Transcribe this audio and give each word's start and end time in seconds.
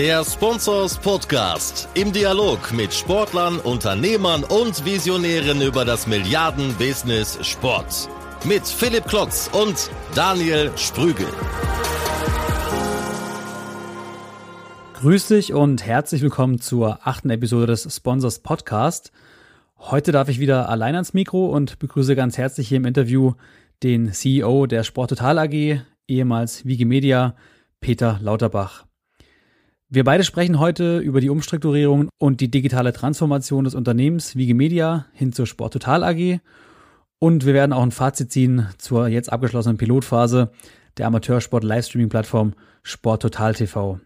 Der 0.00 0.24
Sponsors 0.24 0.96
Podcast 0.96 1.86
im 1.92 2.10
Dialog 2.10 2.72
mit 2.72 2.94
Sportlern, 2.94 3.58
Unternehmern 3.58 4.44
und 4.44 4.82
Visionären 4.86 5.60
über 5.60 5.84
das 5.84 6.06
Milliarden-Business 6.06 7.38
Sport. 7.46 8.08
Mit 8.46 8.66
Philipp 8.66 9.04
Klotz 9.04 9.50
und 9.52 9.90
Daniel 10.14 10.70
Sprügel. 10.78 11.26
Grüß 14.94 15.28
dich 15.28 15.52
und 15.52 15.84
herzlich 15.84 16.22
willkommen 16.22 16.62
zur 16.62 17.06
achten 17.06 17.28
Episode 17.28 17.66
des 17.66 17.94
Sponsors 17.94 18.38
Podcast. 18.38 19.12
Heute 19.76 20.12
darf 20.12 20.30
ich 20.30 20.40
wieder 20.40 20.70
allein 20.70 20.94
ans 20.94 21.12
Mikro 21.12 21.54
und 21.54 21.78
begrüße 21.78 22.16
ganz 22.16 22.38
herzlich 22.38 22.68
hier 22.68 22.78
im 22.78 22.86
Interview 22.86 23.34
den 23.82 24.14
CEO 24.14 24.64
der 24.64 24.82
Sporttotal 24.82 25.38
AG, 25.38 25.82
ehemals 26.08 26.64
Wikimedia, 26.64 27.34
Peter 27.82 28.18
Lauterbach. 28.22 28.86
Wir 29.92 30.04
beide 30.04 30.22
sprechen 30.22 30.60
heute 30.60 30.98
über 30.98 31.20
die 31.20 31.30
Umstrukturierung 31.30 32.10
und 32.16 32.40
die 32.40 32.48
digitale 32.48 32.92
Transformation 32.92 33.64
des 33.64 33.74
Unternehmens 33.74 34.36
Wikimedia 34.36 35.06
hin 35.12 35.32
zur 35.32 35.48
Sport 35.48 35.72
Total 35.72 36.04
AG. 36.04 36.38
Und 37.18 37.44
wir 37.44 37.54
werden 37.54 37.72
auch 37.72 37.82
ein 37.82 37.90
Fazit 37.90 38.30
ziehen 38.30 38.68
zur 38.78 39.08
jetzt 39.08 39.32
abgeschlossenen 39.32 39.78
Pilotphase 39.78 40.52
der 40.96 41.08
Amateursport-Livestreaming-Plattform 41.08 42.54
Sport 42.84 43.22
Total 43.22 43.52
TV. 43.52 43.98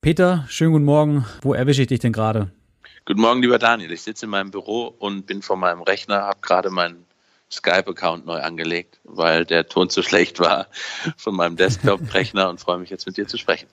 Peter, 0.00 0.44
schönen 0.46 0.70
guten 0.70 0.84
Morgen. 0.84 1.26
Wo 1.42 1.54
erwische 1.54 1.82
ich 1.82 1.88
dich 1.88 1.98
denn 1.98 2.12
gerade? 2.12 2.52
Guten 3.04 3.20
Morgen, 3.20 3.42
lieber 3.42 3.58
Daniel. 3.58 3.90
Ich 3.90 4.02
sitze 4.02 4.26
in 4.26 4.30
meinem 4.30 4.52
Büro 4.52 4.86
und 4.86 5.26
bin 5.26 5.42
vor 5.42 5.56
meinem 5.56 5.82
Rechner, 5.82 6.22
habe 6.22 6.38
gerade 6.40 6.70
meinen 6.70 7.04
Skype-Account 7.50 8.26
neu 8.26 8.38
angelegt, 8.38 9.00
weil 9.02 9.44
der 9.44 9.66
Ton 9.66 9.90
zu 9.90 10.04
schlecht 10.04 10.38
war 10.38 10.68
von 11.16 11.34
meinem 11.34 11.56
Desktop-Rechner 11.56 12.48
und 12.48 12.60
freue 12.60 12.78
mich 12.78 12.90
jetzt 12.90 13.06
mit 13.06 13.16
dir 13.16 13.26
zu 13.26 13.38
sprechen. 13.38 13.66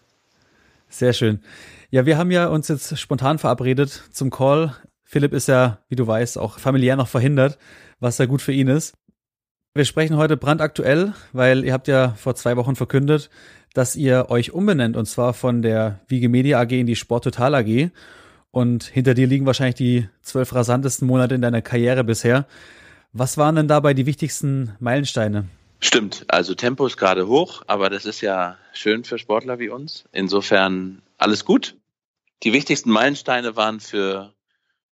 Sehr 0.91 1.13
schön. 1.13 1.39
Ja, 1.89 2.05
wir 2.05 2.17
haben 2.17 2.31
ja 2.31 2.47
uns 2.47 2.67
jetzt 2.67 2.99
spontan 2.99 3.39
verabredet 3.39 4.03
zum 4.11 4.29
Call. 4.29 4.75
Philipp 5.03 5.33
ist 5.33 5.47
ja, 5.47 5.79
wie 5.87 5.95
du 5.95 6.05
weißt, 6.05 6.37
auch 6.37 6.59
familiär 6.59 6.97
noch 6.97 7.07
verhindert, 7.07 7.57
was 7.99 8.17
ja 8.17 8.25
gut 8.25 8.41
für 8.41 8.51
ihn 8.51 8.67
ist. 8.67 8.93
Wir 9.73 9.85
sprechen 9.85 10.17
heute 10.17 10.35
brandaktuell, 10.35 11.13
weil 11.31 11.63
ihr 11.63 11.71
habt 11.71 11.87
ja 11.87 12.09
vor 12.17 12.35
zwei 12.35 12.57
Wochen 12.57 12.75
verkündet, 12.75 13.29
dass 13.73 13.95
ihr 13.95 14.25
euch 14.29 14.51
umbenennt 14.51 14.97
und 14.97 15.05
zwar 15.05 15.33
von 15.33 15.61
der 15.61 16.01
Wikimedia 16.09 16.59
AG 16.59 16.71
in 16.71 16.87
die 16.87 16.97
Sport 16.97 17.23
Total 17.23 17.55
AG. 17.55 17.89
Und 18.51 18.83
hinter 18.83 19.13
dir 19.13 19.27
liegen 19.27 19.45
wahrscheinlich 19.45 19.75
die 19.75 20.09
zwölf 20.21 20.53
rasantesten 20.53 21.07
Monate 21.07 21.35
in 21.35 21.41
deiner 21.41 21.61
Karriere 21.61 22.03
bisher. 22.03 22.45
Was 23.13 23.37
waren 23.37 23.55
denn 23.55 23.69
dabei 23.69 23.93
die 23.93 24.05
wichtigsten 24.05 24.75
Meilensteine? 24.79 25.45
Stimmt, 25.83 26.25
also 26.27 26.53
Tempo 26.53 26.85
ist 26.85 26.97
gerade 26.97 27.27
hoch, 27.27 27.63
aber 27.65 27.89
das 27.89 28.05
ist 28.05 28.21
ja 28.21 28.57
schön 28.71 29.03
für 29.03 29.17
Sportler 29.17 29.57
wie 29.57 29.69
uns. 29.69 30.05
Insofern 30.11 31.01
alles 31.17 31.43
gut. 31.43 31.75
Die 32.43 32.53
wichtigsten 32.53 32.91
Meilensteine 32.91 33.55
waren 33.55 33.79
für 33.79 34.33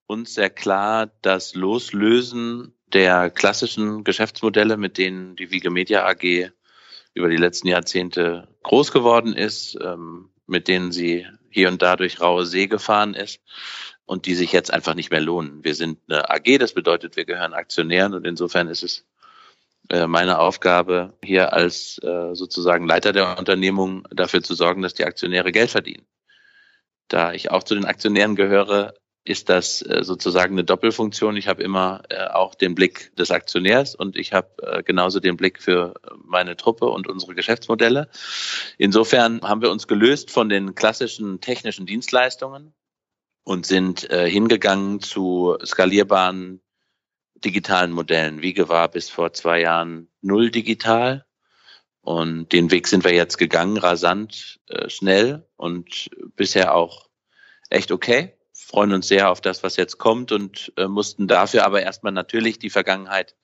uns 0.06 0.34
sehr 0.34 0.48
klar 0.48 1.10
das 1.20 1.54
Loslösen 1.54 2.74
der 2.86 3.30
klassischen 3.30 4.02
Geschäftsmodelle, 4.02 4.78
mit 4.78 4.96
denen 4.96 5.36
die 5.36 5.50
Wikimedia 5.50 6.06
AG 6.06 6.50
über 7.12 7.28
die 7.28 7.36
letzten 7.36 7.68
Jahrzehnte 7.68 8.48
groß 8.62 8.90
geworden 8.90 9.34
ist, 9.34 9.76
ähm, 9.82 10.30
mit 10.46 10.68
denen 10.68 10.90
sie 10.90 11.26
hier 11.50 11.68
und 11.68 11.82
da 11.82 11.96
durch 11.96 12.20
raue 12.20 12.46
See 12.46 12.66
gefahren 12.66 13.12
ist 13.12 13.40
und 14.06 14.24
die 14.24 14.34
sich 14.34 14.52
jetzt 14.52 14.72
einfach 14.72 14.94
nicht 14.94 15.10
mehr 15.10 15.20
lohnen. 15.20 15.64
Wir 15.64 15.74
sind 15.74 15.98
eine 16.08 16.30
AG, 16.30 16.58
das 16.58 16.72
bedeutet, 16.72 17.16
wir 17.16 17.26
gehören 17.26 17.52
Aktionären 17.52 18.14
und 18.14 18.26
insofern 18.26 18.68
ist 18.68 18.82
es 18.82 19.04
meine 20.06 20.38
Aufgabe, 20.38 21.14
hier 21.24 21.52
als 21.54 21.98
äh, 22.02 22.34
sozusagen 22.34 22.86
Leiter 22.86 23.12
der 23.12 23.38
Unternehmung 23.38 24.06
dafür 24.10 24.42
zu 24.42 24.54
sorgen, 24.54 24.82
dass 24.82 24.94
die 24.94 25.04
Aktionäre 25.04 25.50
Geld 25.50 25.70
verdienen. 25.70 26.06
Da 27.08 27.32
ich 27.32 27.50
auch 27.50 27.62
zu 27.62 27.74
den 27.74 27.86
Aktionären 27.86 28.36
gehöre, 28.36 28.92
ist 29.24 29.48
das 29.48 29.80
äh, 29.80 30.04
sozusagen 30.04 30.54
eine 30.54 30.64
Doppelfunktion. 30.64 31.38
Ich 31.38 31.48
habe 31.48 31.62
immer 31.62 32.02
auch 32.32 32.54
den 32.54 32.74
Blick 32.74 33.16
des 33.16 33.30
Aktionärs 33.30 33.94
und 33.94 34.16
ich 34.16 34.32
habe 34.32 34.82
genauso 34.84 35.20
den 35.20 35.36
Blick 35.36 35.62
für 35.62 35.94
meine 36.22 36.56
Truppe 36.56 36.86
und 36.86 37.08
unsere 37.08 37.34
Geschäftsmodelle. 37.34 38.08
Insofern 38.76 39.40
haben 39.42 39.62
wir 39.62 39.70
uns 39.70 39.86
gelöst 39.86 40.30
von 40.30 40.48
den 40.48 40.74
klassischen 40.74 41.40
technischen 41.40 41.86
Dienstleistungen 41.86 42.74
und 43.44 43.66
sind 43.66 44.00
hingegangen 44.00 45.00
zu 45.00 45.56
skalierbaren 45.64 46.60
digitalen 47.44 47.92
Modellen. 47.92 48.42
Wiege 48.42 48.68
war 48.68 48.88
bis 48.88 49.10
vor 49.10 49.32
zwei 49.32 49.60
Jahren 49.60 50.08
null 50.20 50.50
digital. 50.50 51.24
Und 52.00 52.52
den 52.52 52.70
Weg 52.70 52.88
sind 52.88 53.04
wir 53.04 53.12
jetzt 53.12 53.36
gegangen, 53.36 53.76
rasant, 53.76 54.60
äh, 54.68 54.88
schnell 54.88 55.46
und 55.56 56.08
bisher 56.36 56.74
auch 56.74 57.08
echt 57.68 57.92
okay. 57.92 58.34
Freuen 58.54 58.92
uns 58.92 59.08
sehr 59.08 59.30
auf 59.30 59.40
das, 59.40 59.62
was 59.62 59.76
jetzt 59.76 59.98
kommt 59.98 60.32
und 60.32 60.72
äh, 60.76 60.86
mussten 60.86 61.28
dafür 61.28 61.66
aber 61.66 61.82
erstmal 61.82 62.12
natürlich 62.12 62.58
die 62.58 62.70
Vergangenheit 62.70 63.36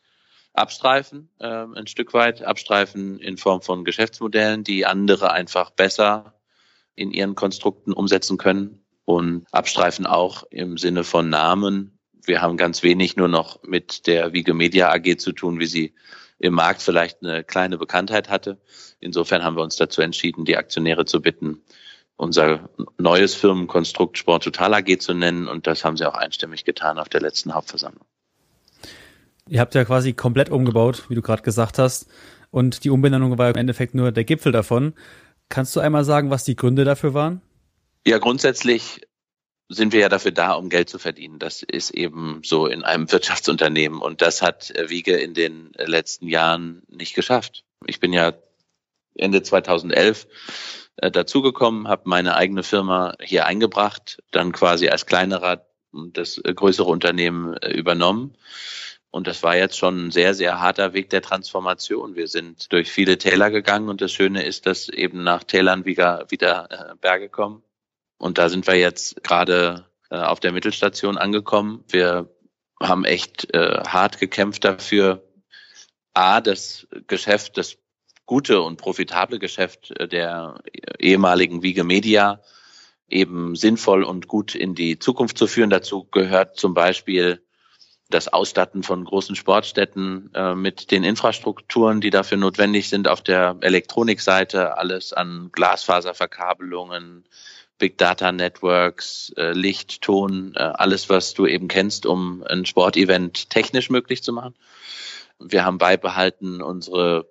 abstreifen, 0.55 1.31
äh, 1.41 1.47
ein 1.47 1.87
Stück 1.87 2.15
weit, 2.15 2.43
abstreifen 2.43 3.19
in 3.19 3.37
Form 3.37 3.61
von 3.61 3.85
Geschäftsmodellen, 3.85 4.65
die 4.65 4.87
andere 4.87 5.33
einfach 5.33 5.71
besser 5.71 6.41
in 6.95 7.11
ihren 7.11 7.35
Konstrukten 7.35 7.93
umsetzen 7.93 8.39
können 8.39 8.85
und 9.05 9.47
abstreifen 9.53 10.07
auch 10.07 10.45
im 10.51 10.79
Sinne 10.79 11.05
von 11.05 11.29
Namen 11.29 11.94
wir 12.27 12.43
haben 12.43 12.57
ganz 12.57 12.83
wenig 12.83 13.17
nur 13.17 13.29
noch 13.29 13.63
mit 13.63 14.07
der 14.07 14.33
Wikimedia 14.33 14.91
AG 14.91 15.19
zu 15.19 15.33
tun, 15.33 15.59
wie 15.59 15.67
sie 15.67 15.95
im 16.39 16.55
Markt 16.55 16.83
vielleicht 16.83 17.23
eine 17.23 17.45
kleine 17.45 17.79
Bekanntheit 17.79 18.29
hatte. 18.29 18.59
Insofern 19.01 19.43
haben 19.43 19.57
wir 19.57 19.63
uns 19.63 19.77
dazu 19.77 20.03
entschieden, 20.03 20.45
die 20.45 20.57
Aktionäre 20.57 21.05
zu 21.05 21.21
bitten, 21.21 21.63
unser 22.17 22.69
neues 22.99 23.35
Firmenkonstrukt 23.35 24.19
Sport 24.19 24.45
Total 24.45 24.75
AG 24.75 24.99
zu 24.99 25.15
nennen. 25.15 25.49
Und 25.49 25.67
das 25.67 25.85
haben 25.85 25.97
sie 25.97 26.07
auch 26.07 26.15
einstimmig 26.15 26.65
getan 26.65 26.99
auf 26.99 27.09
der 27.09 27.21
letzten 27.21 27.55
Hauptversammlung. 27.55 28.05
Ihr 29.49 29.61
habt 29.61 29.75
ja 29.75 29.85
quasi 29.85 30.15
komplett 30.15 30.51
umgebaut, 30.51 31.05
wie 31.09 31.15
du 31.15 31.23
gerade 31.23 31.43
gesagt 31.43 31.79
hast. 31.79 32.09
Und 32.51 32.85
die 32.85 32.91
Umbenennung 32.91 33.37
war 33.37 33.51
im 33.51 33.57
Endeffekt 33.57 33.95
nur 33.95 34.13
der 34.13 34.25
Gipfel 34.25 34.53
davon. 34.53 34.95
Kannst 35.49 35.75
du 35.77 35.81
einmal 35.81 36.05
sagen, 36.05 36.31
was 36.31 36.45
die 36.45 36.57
Gründe 36.57 36.85
dafür 36.85 37.15
waren? 37.15 37.43
Ja, 38.07 38.19
grundsätzlich 38.19 39.01
sind 39.69 39.93
wir 39.93 40.01
ja 40.01 40.09
dafür 40.09 40.33
da, 40.33 40.53
um 40.53 40.69
Geld 40.69 40.89
zu 40.89 40.99
verdienen. 40.99 41.39
Das 41.39 41.63
ist 41.63 41.91
eben 41.91 42.43
so 42.45 42.67
in 42.67 42.85
einem 42.85 43.11
Wirtschaftsunternehmen. 43.13 44.01
Und 44.01 44.23
das 44.23 44.43
hat 44.43 44.71
äh, 44.71 44.91
Wiege 44.91 45.17
in 45.17 45.35
den 45.35 45.75
äh, 45.75 45.85
letzten 45.85 46.29
Jahren 46.29 46.83
nicht 46.89 47.15
geschafft. 47.15 47.65
Ich 47.87 48.01
bin 48.01 48.13
ja 48.13 48.35
Ende 49.15 49.43
2011 49.43 50.27
äh, 50.97 51.11
dazugekommen, 51.11 51.89
habe 51.89 52.03
meine 52.07 52.37
eigene 52.37 52.63
Firma 52.63 53.15
hier 53.21 53.47
eingebracht, 53.47 54.23
dann 54.31 54.53
quasi 54.53 54.89
als 54.89 55.07
kleinerer 55.07 55.67
das 55.93 56.41
größere 56.43 56.89
Unternehmen 56.89 57.57
übernommen. 57.59 58.37
Und 59.13 59.29
das 59.29 59.45
war 59.45 59.57
jetzt 59.57 59.79
schon 59.79 60.07
ein 60.07 60.11
sehr, 60.11 60.35
sehr 60.35 60.61
harter 60.61 60.93
Weg 60.93 61.09
der 61.11 61.23
Transformation. 61.23 62.17
Wir 62.17 62.27
sind 62.27 62.73
durch 62.73 62.91
viele 62.91 63.17
Täler 63.17 63.53
gegangen 63.53 63.89
und 63.89 64.01
das 64.01 64.11
Schöne 64.11 64.43
ist, 64.45 64.67
dass 64.67 64.89
eben 64.89 65.23
nach 65.23 65.45
Tälern 65.45 65.85
wieder, 65.85 66.27
wieder 66.31 66.97
Berge 67.01 67.29
kommen. 67.29 67.63
Und 68.19 68.39
da 68.39 68.49
sind 68.49 68.67
wir 68.67 68.75
jetzt 68.75 69.23
gerade 69.23 69.87
äh, 70.11 70.17
auf 70.17 70.41
der 70.41 70.53
Mittelstation 70.53 71.19
angekommen. 71.19 71.85
Wir 71.89 72.29
haben 72.81 73.05
echt 73.05 73.53
äh, 73.55 73.83
hart 73.87 74.19
gekämpft 74.19 74.65
dafür, 74.65 75.23
A, 76.15 76.41
das 76.41 76.87
Geschäft, 77.07 77.59
das 77.59 77.77
gute 78.27 78.61
und 78.63 78.77
profitable 78.77 79.39
Geschäft 79.39 79.91
äh, 79.99 80.09
der 80.09 80.61
ehemaligen 80.99 81.63
Wiege 81.63 81.85
Media 81.85 82.41
eben 83.09 83.55
sinnvoll 83.55 84.03
und 84.03 84.29
gut 84.29 84.55
in 84.55 84.75
die 84.75 84.99
Zukunft 84.99 85.37
zu 85.37 85.47
führen. 85.47 85.71
Dazu 85.71 86.05
gehört 86.05 86.57
zum 86.57 86.75
Beispiel 86.75 87.43
das 88.11 88.29
Ausstatten 88.29 88.83
von 88.83 89.05
großen 89.05 89.35
Sportstätten 89.35 90.31
äh, 90.35 90.55
mit 90.55 90.91
den 90.91 91.05
Infrastrukturen, 91.05 92.01
die 92.01 92.11
dafür 92.11 92.39
notwendig 92.39 92.89
sind 92.89 93.09
auf 93.09 93.23
der 93.23 93.57
Elektronikseite, 93.61 94.77
alles 94.77 95.13
an 95.13 95.51
Glasfaserverkabelungen, 95.53 97.25
Big 97.79 97.99
Data 97.99 98.33
Networks, 98.33 99.33
äh, 99.37 99.53
Licht, 99.53 100.03
Ton, 100.03 100.53
äh, 100.55 100.61
alles, 100.61 101.09
was 101.09 101.35
du 101.35 101.47
eben 101.47 101.69
kennst, 101.69 102.07
um 102.07 102.45
ein 102.49 102.67
Sportevent 102.67 103.51
technisch 103.51 103.91
möglich 103.91 104.23
zu 104.23 104.33
machen. 104.33 104.55
Wir 105.41 105.65
haben 105.65 105.79
beibehalten 105.79 106.63
unsere 106.63 107.27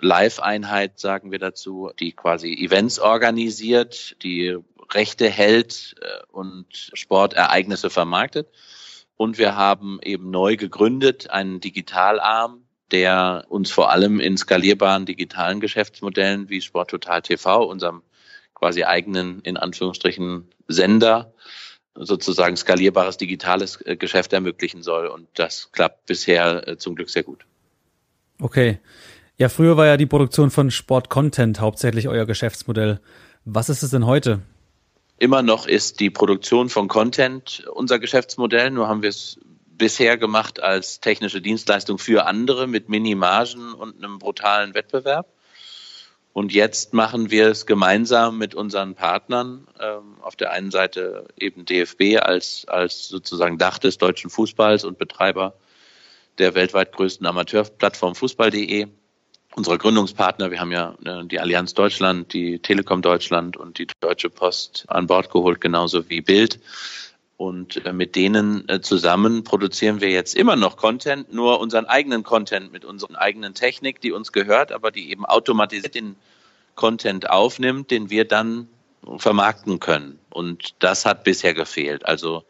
Live-Einheit, 0.00 0.98
sagen 0.98 1.32
wir 1.32 1.38
dazu, 1.38 1.90
die 1.98 2.12
quasi 2.12 2.52
Events 2.52 2.98
organisiert, 2.98 4.16
die 4.22 4.56
Rechte 4.90 5.28
hält 5.28 5.96
äh, 6.00 6.24
und 6.30 6.66
Sportereignisse 6.94 7.90
vermarktet. 7.90 8.48
Und 9.16 9.36
wir 9.36 9.56
haben 9.56 9.98
eben 10.02 10.30
neu 10.30 10.56
gegründet 10.56 11.30
einen 11.30 11.60
Digitalarm, 11.60 12.62
der 12.92 13.44
uns 13.48 13.70
vor 13.70 13.90
allem 13.90 14.20
in 14.20 14.36
skalierbaren 14.36 15.06
digitalen 15.06 15.60
Geschäftsmodellen 15.60 16.48
wie 16.48 16.60
Sport 16.60 16.90
Total 16.90 17.20
TV, 17.20 17.64
unserem 17.64 18.02
quasi 18.58 18.84
eigenen, 18.84 19.40
in 19.40 19.56
Anführungsstrichen, 19.56 20.48
Sender 20.66 21.32
sozusagen 21.94 22.56
skalierbares 22.56 23.16
digitales 23.16 23.80
äh, 23.84 23.96
Geschäft 23.96 24.32
ermöglichen 24.32 24.82
soll. 24.82 25.06
Und 25.06 25.26
das 25.34 25.70
klappt 25.72 26.06
bisher 26.06 26.66
äh, 26.68 26.76
zum 26.76 26.94
Glück 26.94 27.10
sehr 27.10 27.22
gut. 27.22 27.44
Okay. 28.40 28.78
Ja, 29.36 29.48
früher 29.48 29.76
war 29.76 29.86
ja 29.86 29.96
die 29.96 30.06
Produktion 30.06 30.50
von 30.50 30.70
Sport-Content 30.70 31.60
hauptsächlich 31.60 32.08
euer 32.08 32.26
Geschäftsmodell. 32.26 33.00
Was 33.44 33.68
ist 33.68 33.82
es 33.82 33.90
denn 33.90 34.06
heute? 34.06 34.40
Immer 35.18 35.42
noch 35.42 35.66
ist 35.66 36.00
die 36.00 36.10
Produktion 36.10 36.68
von 36.68 36.86
Content 36.86 37.64
unser 37.72 37.98
Geschäftsmodell, 37.98 38.70
nur 38.70 38.88
haben 38.88 39.02
wir 39.02 39.08
es 39.08 39.40
bisher 39.78 40.16
gemacht 40.18 40.60
als 40.60 41.00
technische 41.00 41.40
Dienstleistung 41.40 41.98
für 41.98 42.26
andere 42.26 42.66
mit 42.66 42.88
Minimargen 42.88 43.72
und 43.74 43.96
einem 43.96 44.18
brutalen 44.18 44.74
Wettbewerb. 44.74 45.26
Und 46.38 46.52
jetzt 46.52 46.94
machen 46.94 47.32
wir 47.32 47.48
es 47.48 47.66
gemeinsam 47.66 48.38
mit 48.38 48.54
unseren 48.54 48.94
Partnern. 48.94 49.66
Ähm, 49.80 50.18
auf 50.20 50.36
der 50.36 50.52
einen 50.52 50.70
Seite 50.70 51.26
eben 51.36 51.64
DFB 51.64 52.22
als, 52.22 52.64
als 52.68 53.08
sozusagen 53.08 53.58
Dach 53.58 53.78
des 53.78 53.98
deutschen 53.98 54.30
Fußballs 54.30 54.84
und 54.84 54.98
Betreiber 54.98 55.54
der 56.38 56.54
weltweit 56.54 56.92
größten 56.92 57.26
Amateurplattform 57.26 58.14
Fußball.de. 58.14 58.86
Unsere 59.56 59.78
Gründungspartner, 59.78 60.52
wir 60.52 60.60
haben 60.60 60.70
ja 60.70 60.94
äh, 61.04 61.26
die 61.26 61.40
Allianz 61.40 61.74
Deutschland, 61.74 62.32
die 62.32 62.60
Telekom 62.60 63.02
Deutschland 63.02 63.56
und 63.56 63.78
die 63.78 63.88
Deutsche 63.98 64.30
Post 64.30 64.84
an 64.86 65.08
Bord 65.08 65.32
geholt, 65.32 65.60
genauso 65.60 66.08
wie 66.08 66.20
Bild. 66.20 66.60
Und 67.38 67.86
äh, 67.86 67.92
mit 67.92 68.16
denen 68.16 68.68
äh, 68.68 68.80
zusammen 68.80 69.44
produzieren 69.44 70.00
wir 70.00 70.10
jetzt 70.10 70.34
immer 70.34 70.56
noch 70.56 70.76
Content, 70.76 71.32
nur 71.32 71.60
unseren 71.60 71.86
eigenen 71.86 72.24
Content 72.24 72.72
mit 72.72 72.84
unseren 72.84 73.14
eigenen 73.14 73.54
Technik, 73.54 74.00
die 74.00 74.10
uns 74.10 74.32
gehört, 74.32 74.72
aber 74.72 74.90
die 74.90 75.10
eben 75.12 75.24
automatisiert 75.24 75.94
den 75.94 76.16
Content 76.74 77.30
aufnimmt, 77.30 77.92
den 77.92 78.10
wir 78.10 78.24
dann 78.24 78.68
vermarkten 79.18 79.78
können. 79.78 80.18
Und 80.30 80.74
das 80.80 81.06
hat 81.06 81.22
bisher 81.22 81.54
gefehlt. 81.54 82.04
Also 82.04 82.42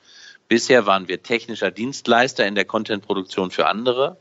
bisher 0.48 0.86
waren 0.86 1.06
wir 1.06 1.22
technischer 1.22 1.70
Dienstleister 1.70 2.46
in 2.46 2.54
der 2.54 2.64
Contentproduktion 2.64 3.50
für 3.50 3.66
andere. 3.66 4.16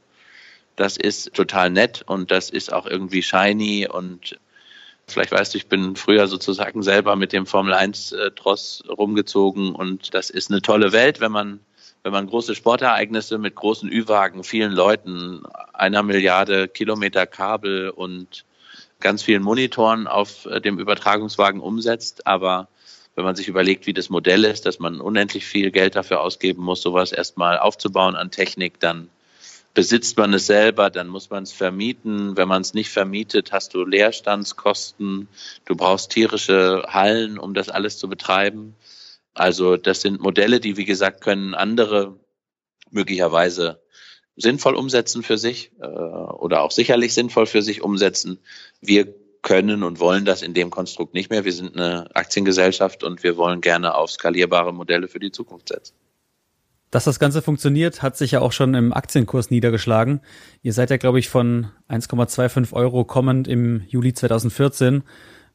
Das 0.75 0.97
ist 0.97 1.33
total 1.33 1.69
nett 1.69 2.03
und 2.05 2.29
das 2.29 2.49
ist 2.49 2.73
auch 2.73 2.85
irgendwie 2.85 3.23
shiny 3.23 3.87
und 3.89 4.37
Vielleicht 5.09 5.31
weißt 5.31 5.53
du, 5.53 5.57
ich 5.57 5.67
bin 5.67 5.95
früher 5.95 6.27
sozusagen 6.27 6.83
selber 6.83 7.15
mit 7.15 7.31
dem 7.31 7.45
Formel 7.45 7.73
1 7.73 8.11
äh, 8.11 8.31
Tross 8.31 8.83
rumgezogen 8.89 9.73
und 9.73 10.13
das 10.13 10.29
ist 10.29 10.51
eine 10.51 10.61
tolle 10.61 10.91
Welt, 10.91 11.19
wenn 11.19 11.31
man 11.31 11.59
wenn 12.03 12.13
man 12.13 12.27
große 12.27 12.55
Sportereignisse 12.55 13.37
mit 13.37 13.55
großen 13.55 13.91
Ü-Wagen, 13.91 14.45
vielen 14.45 14.71
Leuten, 14.71 15.43
einer 15.73 16.03
Milliarde 16.03 16.69
Kilometer 16.69 17.25
Kabel 17.25 17.89
und 17.89 18.45
ganz 19.01 19.23
vielen 19.23 19.43
Monitoren 19.43 20.07
auf 20.07 20.45
äh, 20.45 20.61
dem 20.61 20.79
Übertragungswagen 20.79 21.61
umsetzt, 21.61 22.25
aber 22.25 22.67
wenn 23.15 23.25
man 23.25 23.35
sich 23.35 23.47
überlegt, 23.47 23.87
wie 23.87 23.93
das 23.93 24.09
Modell 24.09 24.43
ist, 24.45 24.65
dass 24.65 24.79
man 24.79 25.01
unendlich 25.01 25.45
viel 25.45 25.71
Geld 25.71 25.95
dafür 25.95 26.21
ausgeben 26.21 26.63
muss, 26.63 26.81
sowas 26.81 27.11
erstmal 27.11 27.57
aufzubauen 27.57 28.15
an 28.15 28.29
Technik, 28.29 28.79
dann 28.79 29.09
besitzt 29.77 30.17
man 30.17 30.33
es 30.33 30.47
selber, 30.47 30.89
dann 30.89 31.07
muss 31.07 31.29
man 31.29 31.43
es 31.43 31.51
vermieten. 31.51 32.35
Wenn 32.35 32.47
man 32.47 32.63
es 32.63 32.73
nicht 32.73 32.89
vermietet, 32.89 33.51
hast 33.51 33.75
du 33.75 33.85
Leerstandskosten. 33.85 35.27
Du 35.65 35.75
brauchst 35.75 36.09
tierische 36.09 36.83
Hallen, 36.87 37.37
um 37.37 37.53
das 37.53 37.69
alles 37.69 37.99
zu 37.99 38.09
betreiben. 38.09 38.75
Also 39.35 39.77
das 39.77 40.01
sind 40.01 40.19
Modelle, 40.19 40.59
die, 40.59 40.77
wie 40.77 40.85
gesagt, 40.85 41.21
können 41.21 41.53
andere 41.53 42.19
möglicherweise 42.89 43.79
sinnvoll 44.35 44.73
umsetzen 44.73 45.21
für 45.21 45.37
sich 45.37 45.71
äh, 45.79 45.85
oder 45.85 46.63
auch 46.63 46.71
sicherlich 46.71 47.13
sinnvoll 47.13 47.45
für 47.45 47.61
sich 47.61 47.83
umsetzen. 47.83 48.39
Wir 48.81 49.13
können 49.43 49.83
und 49.83 49.99
wollen 49.99 50.25
das 50.25 50.41
in 50.41 50.55
dem 50.55 50.71
Konstrukt 50.71 51.13
nicht 51.13 51.29
mehr. 51.29 51.45
Wir 51.45 51.53
sind 51.53 51.75
eine 51.75 52.09
Aktiengesellschaft 52.15 53.03
und 53.03 53.21
wir 53.21 53.37
wollen 53.37 53.61
gerne 53.61 53.93
auf 53.93 54.09
skalierbare 54.09 54.73
Modelle 54.73 55.07
für 55.07 55.19
die 55.19 55.31
Zukunft 55.31 55.67
setzen. 55.67 55.93
Dass 56.89 57.03
das 57.03 57.19
Ganze 57.19 57.41
funktioniert, 57.41 58.01
hat 58.01 58.15
sich 58.15 58.31
ja 58.31 58.39
auch 58.39 58.53
schon 58.53 58.73
im 58.73 58.93
Aktienkurs 58.93 59.51
niedergeschlagen. 59.51 60.21
Ihr 60.61 60.71
seid 60.71 60.89
ja, 60.89 60.97
glaube 60.97 61.19
ich, 61.19 61.27
von 61.27 61.67
1,25 61.89 62.71
Euro 62.73 63.03
kommend 63.03 63.47
im 63.47 63.81
Juli 63.87 64.13
2014 64.13 65.03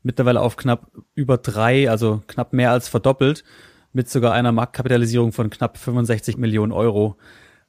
mittlerweile 0.03 0.41
auf 0.41 0.57
knapp 0.57 0.91
über 1.15 1.39
drei, 1.39 1.89
also 1.89 2.23
knapp 2.27 2.53
mehr 2.53 2.71
als 2.71 2.89
verdoppelt, 2.89 3.45
mit 3.93 4.11
sogar 4.11 4.33
einer 4.33 4.53
Marktkapitalisierung 4.53 5.33
von 5.33 5.49
knapp 5.49 5.79
65 5.79 6.37
Millionen 6.37 6.73
Euro. 6.73 7.17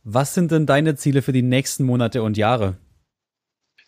Was 0.04 0.34
sind 0.34 0.52
denn 0.52 0.66
deine 0.66 0.96
Ziele 0.96 1.22
für 1.22 1.32
die 1.32 1.42
nächsten 1.42 1.86
Monate 1.86 2.24
und 2.24 2.38
Jahre? 2.38 2.78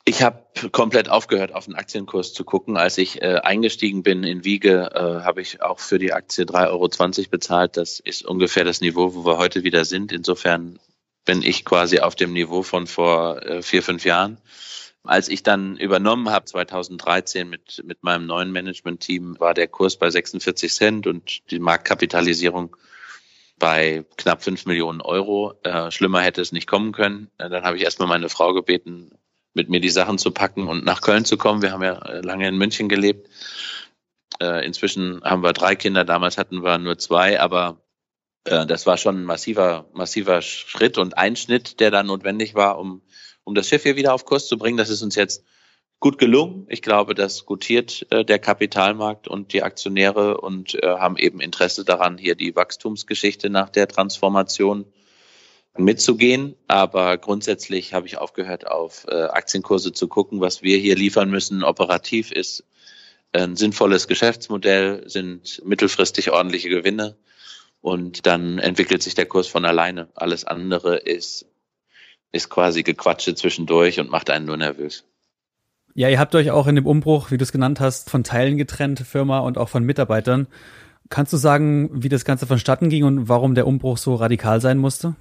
Ich 0.08 0.22
habe 0.22 0.46
komplett 0.72 1.10
aufgehört, 1.10 1.52
auf 1.52 1.66
den 1.66 1.74
Aktienkurs 1.74 2.32
zu 2.32 2.44
gucken. 2.44 2.78
Als 2.78 3.00
ich 3.00 3.24
äh, 3.24 3.40
eingestiegen 3.44 4.04
bin 4.04 4.24
in 4.24 4.44
Wiege, 4.44 4.92
äh, 4.94 5.24
habe 5.24 5.42
ich 5.42 5.64
auch 5.64 5.80
für 5.80 5.98
die 5.98 6.14
Aktie 6.14 6.46
3,20 6.46 6.70
Euro 6.70 7.30
bezahlt. 7.32 7.76
Das 7.76 8.00
ist 8.00 8.24
ungefähr 8.24 8.64
das 8.64 8.82
Niveau, 8.82 9.16
wo 9.16 9.26
wir 9.26 9.40
heute 9.40 9.64
wieder 9.64 9.84
sind. 9.84 10.12
Insofern 10.12 10.80
bin 11.26 11.42
ich 11.42 11.66
quasi 11.66 12.02
auf 12.02 12.14
dem 12.14 12.34
Niveau 12.34 12.62
von 12.62 12.86
vor 12.86 13.42
äh, 13.42 13.64
vier, 13.64 13.82
fünf 13.82 14.06
Jahren. 14.06 14.38
Als 15.04 15.28
ich 15.28 15.42
dann 15.42 15.76
übernommen 15.78 16.30
habe, 16.30 16.46
2013 16.46 17.50
mit, 17.50 17.84
mit 17.84 18.04
meinem 18.04 18.28
neuen 18.28 18.52
Management-Team, 18.52 19.40
war 19.40 19.56
der 19.56 19.68
Kurs 19.68 19.98
bei 19.98 20.12
46 20.12 20.72
Cent 20.72 21.08
und 21.08 21.50
die 21.50 21.60
Marktkapitalisierung 21.60 22.78
bei 23.58 24.06
knapp 24.18 24.44
fünf 24.44 24.68
Millionen 24.68 25.02
Euro. 25.02 25.54
Äh, 25.64 25.90
schlimmer 25.90 26.22
hätte 26.22 26.42
es 26.42 26.52
nicht 26.52 26.68
kommen 26.68 26.92
können. 26.92 27.32
Äh, 27.40 27.50
dann 27.50 27.64
habe 27.64 27.78
ich 27.78 27.84
erstmal 27.84 28.08
meine 28.08 28.30
Frau 28.30 28.54
gebeten, 28.54 29.12
mit 29.56 29.70
mir 29.70 29.80
die 29.80 29.90
Sachen 29.90 30.20
zu 30.20 30.32
packen 30.32 30.68
und 30.68 30.86
nach 30.86 31.02
Köln 31.02 31.26
zu 31.26 31.38
kommen. 31.38 31.64
Wir 31.64 31.72
haben 31.72 31.82
ja 31.82 31.98
äh, 32.06 32.22
lange 32.22 32.48
in 32.48 32.58
München 32.58 32.90
gelebt. 32.90 33.30
Äh, 34.40 34.66
inzwischen 34.66 35.24
haben 35.24 35.42
wir 35.42 35.54
drei 35.54 35.76
Kinder, 35.76 36.04
damals 36.04 36.38
hatten 36.38 36.64
wir 36.64 36.78
nur 36.78 36.98
zwei, 36.98 37.40
aber 37.40 37.82
äh, 38.44 38.66
das 38.66 38.86
war 38.86 38.98
schon 38.98 39.22
ein 39.22 39.24
massiver, 39.24 39.90
massiver 39.94 40.42
Schritt 40.42 40.98
und 40.98 41.18
Einschnitt, 41.18 41.80
der 41.80 41.90
da 41.90 42.04
notwendig 42.04 42.54
war, 42.54 42.78
um, 42.78 43.02
um 43.46 43.56
das 43.56 43.70
Schiff 43.70 43.84
hier 43.84 43.96
wieder 43.96 44.14
auf 44.14 44.26
Kurs 44.26 44.48
zu 44.48 44.58
bringen. 44.58 44.78
Das 44.78 44.90
ist 44.90 45.02
uns 45.02 45.16
jetzt 45.16 45.46
gut 46.02 46.18
gelungen. 46.18 46.68
Ich 46.68 46.82
glaube, 46.82 47.16
das 47.16 47.46
gutiert 47.46 48.06
der 48.12 48.38
Kapitalmarkt 48.38 49.30
und 49.30 49.54
die 49.54 49.64
Aktionäre 49.64 50.42
und 50.42 50.74
haben 50.84 51.16
eben 51.16 51.40
Interesse 51.40 51.86
daran, 51.86 52.18
hier 52.18 52.36
die 52.36 52.56
Wachstumsgeschichte 52.56 53.50
nach 53.50 53.70
der 53.70 53.88
Transformation 53.88 54.86
mitzugehen. 55.78 56.56
Aber 56.68 57.18
grundsätzlich 57.18 57.94
habe 57.94 58.08
ich 58.08 58.18
aufgehört, 58.18 58.68
auf 58.68 59.06
äh, 59.08 59.24
Aktienkurse 59.24 59.92
zu 59.92 60.08
gucken. 60.08 60.42
Was 60.42 60.62
wir 60.62 60.78
hier 60.78 60.96
liefern 60.96 61.30
müssen, 61.30 61.64
operativ 61.64 62.32
ist 62.32 62.64
ein 63.34 63.56
sinnvolles 63.56 64.08
Geschäftsmodell, 64.08 65.04
sind 65.10 65.62
mittelfristig 65.66 66.32
ordentliche 66.32 66.70
Gewinne 66.70 67.18
und 67.82 68.26
dann 68.26 68.60
entwickelt 68.60 69.04
sich 69.04 69.14
der 69.14 69.26
Kurs 69.26 69.48
von 69.48 69.66
alleine. 69.66 70.08
Alles 70.16 70.46
andere 70.46 70.98
ist, 70.98 71.46
ist 72.32 72.50
quasi 72.50 72.84
Gequatsche 72.84 73.36
zwischendurch 73.36 74.00
und 74.00 74.10
macht 74.10 74.30
einen 74.30 74.46
nur 74.46 74.58
nervös. 74.58 75.04
Ja, 75.94 76.10
ihr 76.10 76.20
habt 76.20 76.36
euch 76.36 76.52
auch 76.52 76.68
in 76.68 76.76
dem 76.76 76.86
Umbruch, 76.86 77.32
wie 77.32 77.38
du 77.38 77.44
es 77.44 77.52
genannt 77.52 77.80
hast, 77.80 78.10
von 78.10 78.24
Teilen 78.24 78.58
getrennt, 78.58 79.00
Firma 79.00 79.40
und 79.40 79.58
auch 79.58 79.70
von 79.70 79.84
Mitarbeitern. 79.84 80.48
Kannst 81.10 81.32
du 81.32 81.38
sagen, 81.38 81.90
wie 81.94 82.10
das 82.10 82.26
Ganze 82.26 82.48
vonstatten 82.48 82.90
ging 82.90 83.04
und 83.04 83.30
warum 83.30 83.54
der 83.56 83.68
Umbruch 83.68 83.98
so 83.98 84.16
radikal 84.16 84.60
sein 84.60 84.78
musste? 84.78 85.16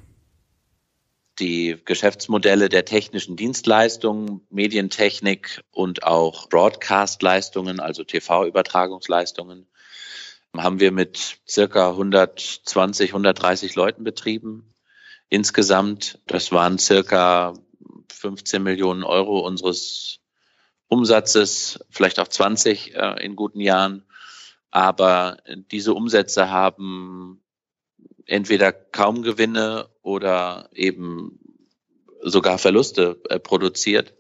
Die 1.39 1.81
Geschäftsmodelle 1.85 2.69
der 2.69 2.85
technischen 2.85 3.37
Dienstleistungen, 3.37 4.47
Medientechnik 4.51 5.63
und 5.71 6.05
auch 6.05 6.49
Broadcast-Leistungen, 6.49 7.81
also 7.81 8.05
TV-Übertragungsleistungen, 8.05 9.67
haben 10.57 10.81
wir 10.81 10.93
mit 10.93 11.39
circa 11.49 11.91
120, 11.91 13.11
130 13.11 13.75
Leuten 13.75 14.05
betrieben. 14.05 14.73
Insgesamt, 15.29 16.21
das 16.27 16.53
waren 16.53 16.79
circa 16.79 17.55
15 18.13 18.63
Millionen 18.63 19.03
Euro 19.03 19.41
unseres 19.41 20.21
Umsatzes, 20.89 21.85
vielleicht 21.91 22.21
auch 22.21 22.29
20 22.29 22.95
äh, 22.95 23.25
in 23.25 23.35
guten 23.35 23.61
Jahren. 23.61 24.05
Aber 24.71 25.39
diese 25.47 25.95
Umsätze 25.95 26.51
haben 26.51 27.44
entweder 28.27 28.73
kaum 28.73 29.23
Gewinne 29.23 29.89
oder 30.03 30.69
eben 30.73 31.39
sogar 32.21 32.59
Verluste 32.59 33.21
äh, 33.29 33.39
produziert. 33.39 34.15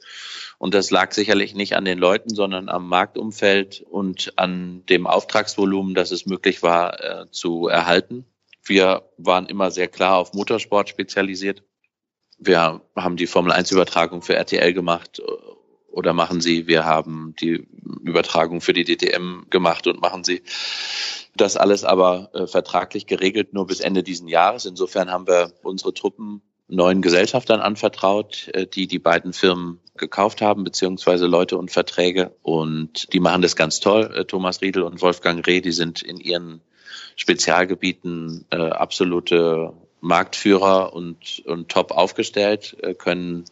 Und 0.58 0.74
das 0.74 0.90
lag 0.90 1.12
sicherlich 1.12 1.54
nicht 1.54 1.74
an 1.76 1.84
den 1.84 1.98
Leuten, 1.98 2.34
sondern 2.34 2.68
am 2.68 2.88
Marktumfeld 2.88 3.82
und 3.82 4.32
an 4.36 4.84
dem 4.86 5.06
Auftragsvolumen, 5.06 5.94
das 5.94 6.10
es 6.10 6.26
möglich 6.26 6.62
war 6.62 7.02
äh, 7.02 7.30
zu 7.30 7.68
erhalten. 7.68 8.24
Wir 8.62 9.10
waren 9.18 9.46
immer 9.46 9.70
sehr 9.70 9.88
klar 9.88 10.16
auf 10.16 10.32
Motorsport 10.32 10.88
spezialisiert. 10.88 11.62
Wir 12.38 12.80
haben 12.96 13.16
die 13.16 13.26
Formel 13.26 13.52
1 13.52 13.70
Übertragung 13.72 14.22
für 14.22 14.34
RTL 14.34 14.72
gemacht 14.72 15.20
oder 15.94 16.12
machen 16.12 16.40
sie. 16.40 16.66
Wir 16.66 16.84
haben 16.84 17.34
die 17.40 17.66
Übertragung 18.02 18.60
für 18.60 18.72
die 18.72 18.84
DTM 18.84 19.48
gemacht 19.50 19.86
und 19.86 20.00
machen 20.00 20.24
sie. 20.24 20.42
Das 21.36 21.56
alles 21.56 21.84
aber 21.84 22.30
äh, 22.34 22.46
vertraglich 22.46 23.06
geregelt 23.06 23.54
nur 23.54 23.66
bis 23.66 23.80
Ende 23.80 24.02
diesen 24.02 24.28
Jahres. 24.28 24.66
Insofern 24.66 25.10
haben 25.10 25.26
wir 25.26 25.52
unsere 25.62 25.94
Truppen 25.94 26.42
neuen 26.68 27.02
Gesellschaftern 27.02 27.60
anvertraut, 27.60 28.48
äh, 28.52 28.66
die 28.66 28.86
die 28.86 28.98
beiden 28.98 29.32
Firmen 29.32 29.80
gekauft 29.96 30.42
haben, 30.42 30.64
beziehungsweise 30.64 31.26
Leute 31.26 31.56
und 31.56 31.70
Verträge. 31.70 32.34
Und 32.42 33.12
die 33.12 33.20
machen 33.20 33.42
das 33.42 33.56
ganz 33.56 33.80
toll. 33.80 34.12
Äh, 34.14 34.24
Thomas 34.24 34.62
Riedel 34.62 34.82
und 34.82 35.02
Wolfgang 35.02 35.46
Reh, 35.46 35.60
die 35.60 35.72
sind 35.72 36.02
in 36.02 36.18
ihren 36.18 36.60
Spezialgebieten 37.16 38.46
äh, 38.50 38.56
absolute 38.56 39.72
Marktführer 40.00 40.92
und, 40.92 41.42
und 41.46 41.68
top 41.68 41.90
aufgestellt, 41.92 42.76
äh, 42.82 42.94
können 42.94 43.44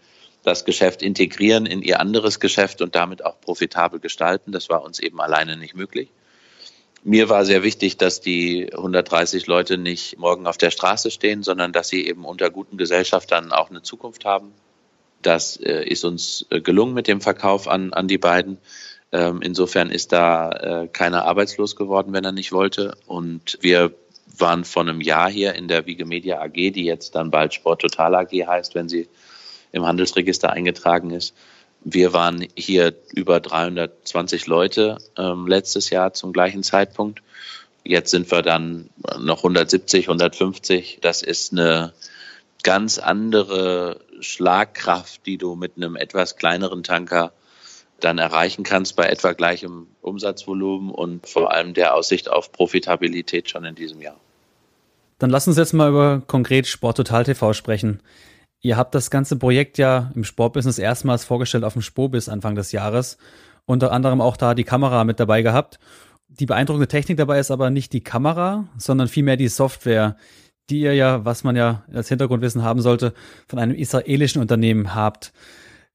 das 0.43 0.65
Geschäft 0.65 1.03
integrieren 1.03 1.67
in 1.67 1.83
ihr 1.83 2.01
anderes 2.01 2.41
Geschäft 2.41 2.83
und 2.83 2.95
damit 2.95 3.25
auch 3.25 3.41
profitabel 3.41 4.01
gestalten. 4.01 4.53
Das 4.53 4.69
war 4.69 4.83
uns 4.83 4.99
eben 4.99 5.21
alleine 5.21 5.57
nicht 5.57 5.75
möglich. 5.75 6.09
Mir 7.05 7.29
war 7.29 7.45
sehr 7.45 7.63
wichtig, 7.63 7.97
dass 7.97 8.21
die 8.21 8.73
130 8.73 9.47
Leute 9.47 9.77
nicht 9.77 10.19
morgen 10.19 10.47
auf 10.47 10.57
der 10.57 10.71
Straße 10.71 11.11
stehen, 11.11 11.43
sondern 11.43 11.73
dass 11.73 11.89
sie 11.89 12.07
eben 12.07 12.25
unter 12.25 12.51
guten 12.51 12.77
Gesellschaftern 12.77 13.51
auch 13.51 13.71
eine 13.71 13.83
Zukunft 13.83 14.25
haben. 14.25 14.53
Das 15.21 15.57
äh, 15.57 15.85
ist 15.85 16.05
uns 16.05 16.47
äh, 16.51 16.61
gelungen 16.61 16.95
mit 16.95 17.09
dem 17.09 17.21
Verkauf 17.21 17.67
an, 17.67 17.93
an 17.93 18.07
die 18.07 18.19
beiden. 18.19 18.59
Ähm, 19.11 19.43
insofern 19.43 19.91
ist 19.91 20.13
da 20.13 20.51
äh, 20.51 20.89
keiner 20.89 21.25
arbeitslos 21.25 21.77
geworden, 21.77 22.13
wenn 22.13 22.25
er 22.25 22.33
nicht 22.33 22.53
wollte. 22.53 22.97
Und 23.07 23.59
wir 23.61 23.93
waren 24.39 24.65
vor 24.65 24.83
einem 24.83 25.01
Jahr 25.01 25.31
hier 25.31 25.55
in 25.55 25.69
der 25.69 25.87
Wikimedia 25.87 26.41
AG, 26.41 26.53
die 26.55 26.85
jetzt 26.85 27.15
dann 27.15 27.31
bald 27.31 27.53
Sport 27.53 27.83
Total 27.83 28.15
AG 28.15 28.31
heißt, 28.31 28.75
wenn 28.75 28.89
sie 28.89 29.09
im 29.73 29.85
Handelsregister 29.85 30.51
eingetragen 30.51 31.11
ist. 31.11 31.35
Wir 31.85 32.13
waren 32.13 32.47
hier 32.55 32.95
über 33.13 33.41
320 33.41 34.47
Leute 34.47 34.99
ähm, 35.17 35.47
letztes 35.49 35.91
Jahr 35.91 36.13
zum 36.13 36.33
gleichen 36.33 36.63
Zeitpunkt. 36.63 37.23
Jetzt 37.85 38.11
sind 38.11 38.31
wir 38.31 38.43
dann 38.43 38.91
noch 39.19 39.39
170, 39.39 40.05
150. 40.05 40.99
Das 41.01 41.23
ist 41.23 41.53
eine 41.53 41.93
ganz 42.63 42.99
andere 42.99 44.01
Schlagkraft, 44.21 45.27
die 45.27 45.39
du 45.39 45.57
mit 45.57 45.73
einem 45.77 45.97
etwas 45.97 46.37
kleineren 46.37 46.85
Tanker 46.85 47.33
dann 47.99 48.19
erreichen 48.19 48.63
kannst 48.65 48.97
bei 48.97 49.07
etwa 49.07 49.33
gleichem 49.33 49.87
Umsatzvolumen 50.01 50.91
und 50.91 51.29
vor 51.29 51.53
allem 51.53 51.75
der 51.75 51.95
Aussicht 51.95 52.31
auf 52.31 52.53
Profitabilität 52.53 53.51
schon 53.51 53.65
in 53.65 53.75
diesem 53.75 54.01
Jahr. 54.01 54.19
Dann 55.19 55.31
lass 55.31 55.47
uns 55.47 55.57
jetzt 55.57 55.73
mal 55.73 55.89
über 55.89 56.23
konkret 56.27 56.67
Sport 56.67 56.97
Total 56.97 57.25
TV 57.25 57.53
sprechen. 57.53 58.01
Ihr 58.65 58.77
habt 58.77 58.95
das 58.95 59.11
ganze 59.11 59.37
Projekt 59.37 59.77
ja 59.77 60.13
im 60.15 60.23
Sportbusiness 60.23 60.79
erstmals 60.79 61.25
vorgestellt 61.25 61.65
auf 61.65 61.73
dem 61.73 61.83
Spobis 61.83 62.29
Anfang 62.29 62.55
des 62.55 62.71
Jahres. 62.71 63.19
Unter 63.67 63.91
anderem 63.91 64.21
auch 64.21 64.37
da 64.37 64.55
die 64.55 64.65
Kamera 64.65 65.03
mit 65.03 65.19
dabei 65.19 65.43
gehabt. 65.43 65.81
Die 66.29 66.47
beeindruckende 66.47 66.87
Technik 66.87 67.19
dabei 67.19 67.41
ist 67.41 67.51
aber 67.51 67.71
nicht 67.71 67.93
die 67.93 68.05
Kamera, 68.05 68.69
sondern 68.79 69.09
vielmehr 69.09 69.37
die 69.37 69.49
Software, 69.49 70.17
die 70.71 70.81
ihr 70.81 70.95
ja, 70.95 71.25
was 71.25 71.43
man 71.43 71.57
ja 71.57 71.83
als 71.93 72.09
Hintergrundwissen 72.09 72.63
haben 72.63 72.81
sollte, 72.81 73.15
von 73.49 73.59
einem 73.59 73.75
israelischen 73.75 74.41
Unternehmen 74.41 74.95
habt. 74.95 75.33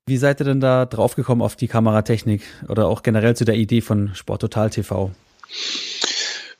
Wie 0.06 0.18
seid 0.18 0.42
ihr 0.42 0.46
denn 0.46 0.60
da 0.60 0.86
draufgekommen 0.86 1.44
auf 1.44 1.56
die 1.56 1.68
Kameratechnik 1.68 2.44
oder 2.68 2.88
auch 2.88 3.02
generell 3.02 3.36
zu 3.36 3.46
der 3.46 3.56
Idee 3.56 3.82
von 3.82 4.14
Sport 4.14 4.42
Total 4.42 4.70
TV? 4.70 5.12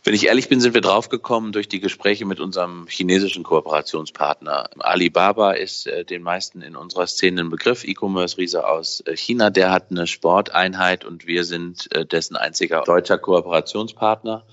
Wenn 0.08 0.14
ich 0.14 0.28
ehrlich 0.28 0.48
bin, 0.48 0.62
sind 0.62 0.74
wir 0.74 0.80
draufgekommen 0.80 1.52
durch 1.52 1.68
die 1.68 1.82
Gespräche 1.82 2.24
mit 2.24 2.40
unserem 2.40 2.88
chinesischen 2.88 3.44
Kooperationspartner. 3.44 4.70
Alibaba 4.80 5.52
ist 5.52 5.86
äh, 5.86 6.06
den 6.06 6.22
meisten 6.22 6.62
in 6.62 6.78
unserer 6.78 7.08
Szene 7.08 7.42
ein 7.42 7.50
Begriff, 7.50 7.84
E-Commerce-Riese 7.84 8.66
aus 8.66 9.02
äh, 9.02 9.18
China. 9.18 9.50
Der 9.50 9.70
hat 9.70 9.92
eine 9.92 10.08
Sporteinheit 10.08 11.04
und 11.04 11.28
wir 11.28 11.44
sind 11.44 11.94
äh, 11.94 12.06
dessen 12.06 12.38
einziger 12.38 12.84
deutscher 12.84 13.18
Kooperationspartner. 13.18 14.48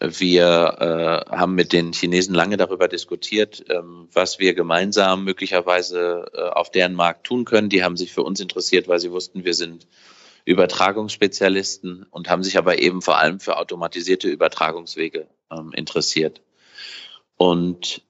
Wir 0.00 1.24
haben 1.30 1.54
mit 1.54 1.72
den 1.72 1.92
Chinesen 1.92 2.34
lange 2.34 2.56
darüber 2.56 2.88
diskutiert, 2.88 3.64
ähm, 3.70 4.08
was 4.12 4.38
wir 4.38 4.54
gemeinsam 4.54 5.24
möglicherweise 5.24 6.52
auf 6.54 6.70
deren 6.70 6.94
Markt 6.94 7.26
tun 7.26 7.44
können. 7.44 7.68
Die 7.68 7.82
haben 7.82 7.96
sich 7.96 8.12
für 8.12 8.22
uns 8.22 8.38
interessiert, 8.38 8.86
weil 8.86 9.00
sie 9.00 9.12
wussten, 9.12 9.44
wir 9.44 9.54
sind 9.54 9.86
Übertragungsspezialisten 10.44 12.06
und 12.10 12.28
haben 12.28 12.42
sich 12.42 12.58
aber 12.58 12.78
eben 12.80 13.02
vor 13.02 13.18
allem 13.18 13.40
für 13.40 13.56
automatisierte 13.56 14.28
Übertragungswege 14.28 15.26
ähm, 15.50 15.72
interessiert. 15.72 16.42
Und 17.36 18.02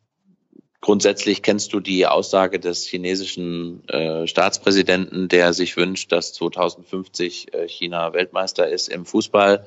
grundsätzlich 0.81 1.43
kennst 1.43 1.73
du 1.73 1.81
die 1.81 2.07
Aussage 2.07 2.59
des 2.59 2.87
chinesischen 2.87 3.89
äh, 3.89 4.27
Staatspräsidenten, 4.27 5.29
der 5.29 5.53
sich 5.53 5.77
wünscht, 5.77 6.13
dass 6.13 6.33
2050 6.35 7.55
äh, 7.55 7.69
China 7.69 8.13
Weltmeister 8.13 8.69
ist 8.69 8.89
im 8.89 9.07
Fußball. 9.07 9.67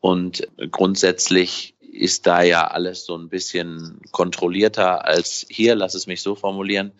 Und 0.00 0.46
grundsätzlich 0.70 1.74
ist 1.80 2.26
da 2.26 2.42
ja 2.42 2.66
alles 2.66 3.06
so 3.06 3.16
ein 3.16 3.28
bisschen 3.28 4.00
kontrollierter 4.10 5.06
als 5.06 5.46
hier, 5.48 5.74
lass 5.74 5.94
es 5.94 6.06
mich 6.06 6.20
so 6.20 6.34
formulieren. 6.34 6.92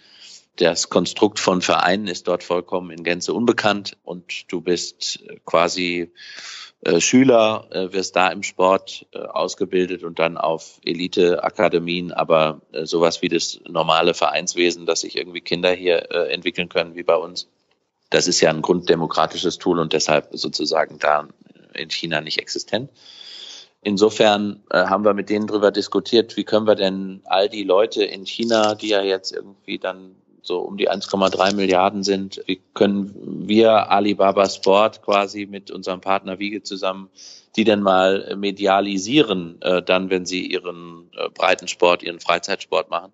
Das 0.57 0.89
Konstrukt 0.89 1.41
von 1.41 1.63
Vereinen 1.63 2.07
ist 2.07 2.29
dort 2.29 2.45
vollkommen 2.45 2.91
in 2.91 3.03
Gänze 3.03 3.33
unbekannt 3.35 3.97
und 4.05 4.53
du 4.53 4.61
bist 4.61 5.25
äh, 5.27 5.41
quasi 5.45 6.13
äh, 6.83 7.01
Schüler, 7.01 7.67
äh, 7.73 7.93
wirst 7.93 8.15
da 8.15 8.29
im 8.29 8.45
Sport 8.45 9.07
ausgebildet 9.13 10.05
und 10.05 10.21
dann 10.21 10.37
auf 10.37 10.81
Elite-Akademien, 10.85 12.13
aber 12.13 12.61
sowas 12.85 13.21
wie 13.23 13.29
das 13.29 13.59
normale 13.69 14.15
Vereinswesen, 14.15 14.87
dass 14.87 15.01
sich 15.01 15.17
irgendwie 15.17 15.41
Kinder 15.41 15.73
hier 15.73 16.11
entwickeln 16.31 16.69
können 16.69 16.95
wie 16.95 17.03
bei 17.03 17.17
uns, 17.17 17.49
das 18.11 18.29
ist 18.29 18.41
ja 18.41 18.51
ein 18.51 18.63
grunddemokratisches 18.63 19.59
Tool 19.59 19.81
und 19.81 19.93
deshalb 19.93 20.29
sozusagen 20.33 20.99
da 20.99 21.29
in 21.75 21.91
China 21.91 22.21
nicht 22.21 22.39
existent. 22.39 22.91
Insofern 23.83 24.63
haben 24.71 25.05
wir 25.05 25.15
mit 25.15 25.31
denen 25.31 25.47
drüber 25.47 25.71
diskutiert, 25.71 26.37
wie 26.37 26.45
können 26.45 26.67
wir 26.67 26.75
denn 26.75 27.23
all 27.25 27.49
die 27.49 27.65
Leute 27.65 28.05
in 28.05 28.25
China, 28.25 28.75
die 28.75 28.89
ja 28.89 29.03
jetzt 29.03 29.33
irgendwie 29.33 29.79
dann 29.79 30.17
so 30.47 30.61
um 30.61 30.77
die 30.77 30.91
1,3 30.91 31.55
Milliarden 31.55 32.03
sind. 32.03 32.43
Können 32.75 33.47
wir 33.49 33.91
Alibaba 33.91 34.49
Sport 34.49 35.03
quasi 35.03 35.47
mit 35.47 35.71
unserem 35.71 36.01
Partner 36.01 36.39
Wiege 36.39 36.63
zusammen 36.63 37.11
die 37.57 37.65
denn 37.65 37.83
mal 37.83 38.35
medialisieren, 38.37 39.61
äh, 39.63 39.83
dann, 39.83 40.11
wenn 40.11 40.27
sie 40.27 40.47
ihren 40.47 41.11
äh, 41.17 41.29
Breitensport, 41.31 42.03
ihren 42.03 42.21
Freizeitsport 42.21 42.91
machen. 42.91 43.13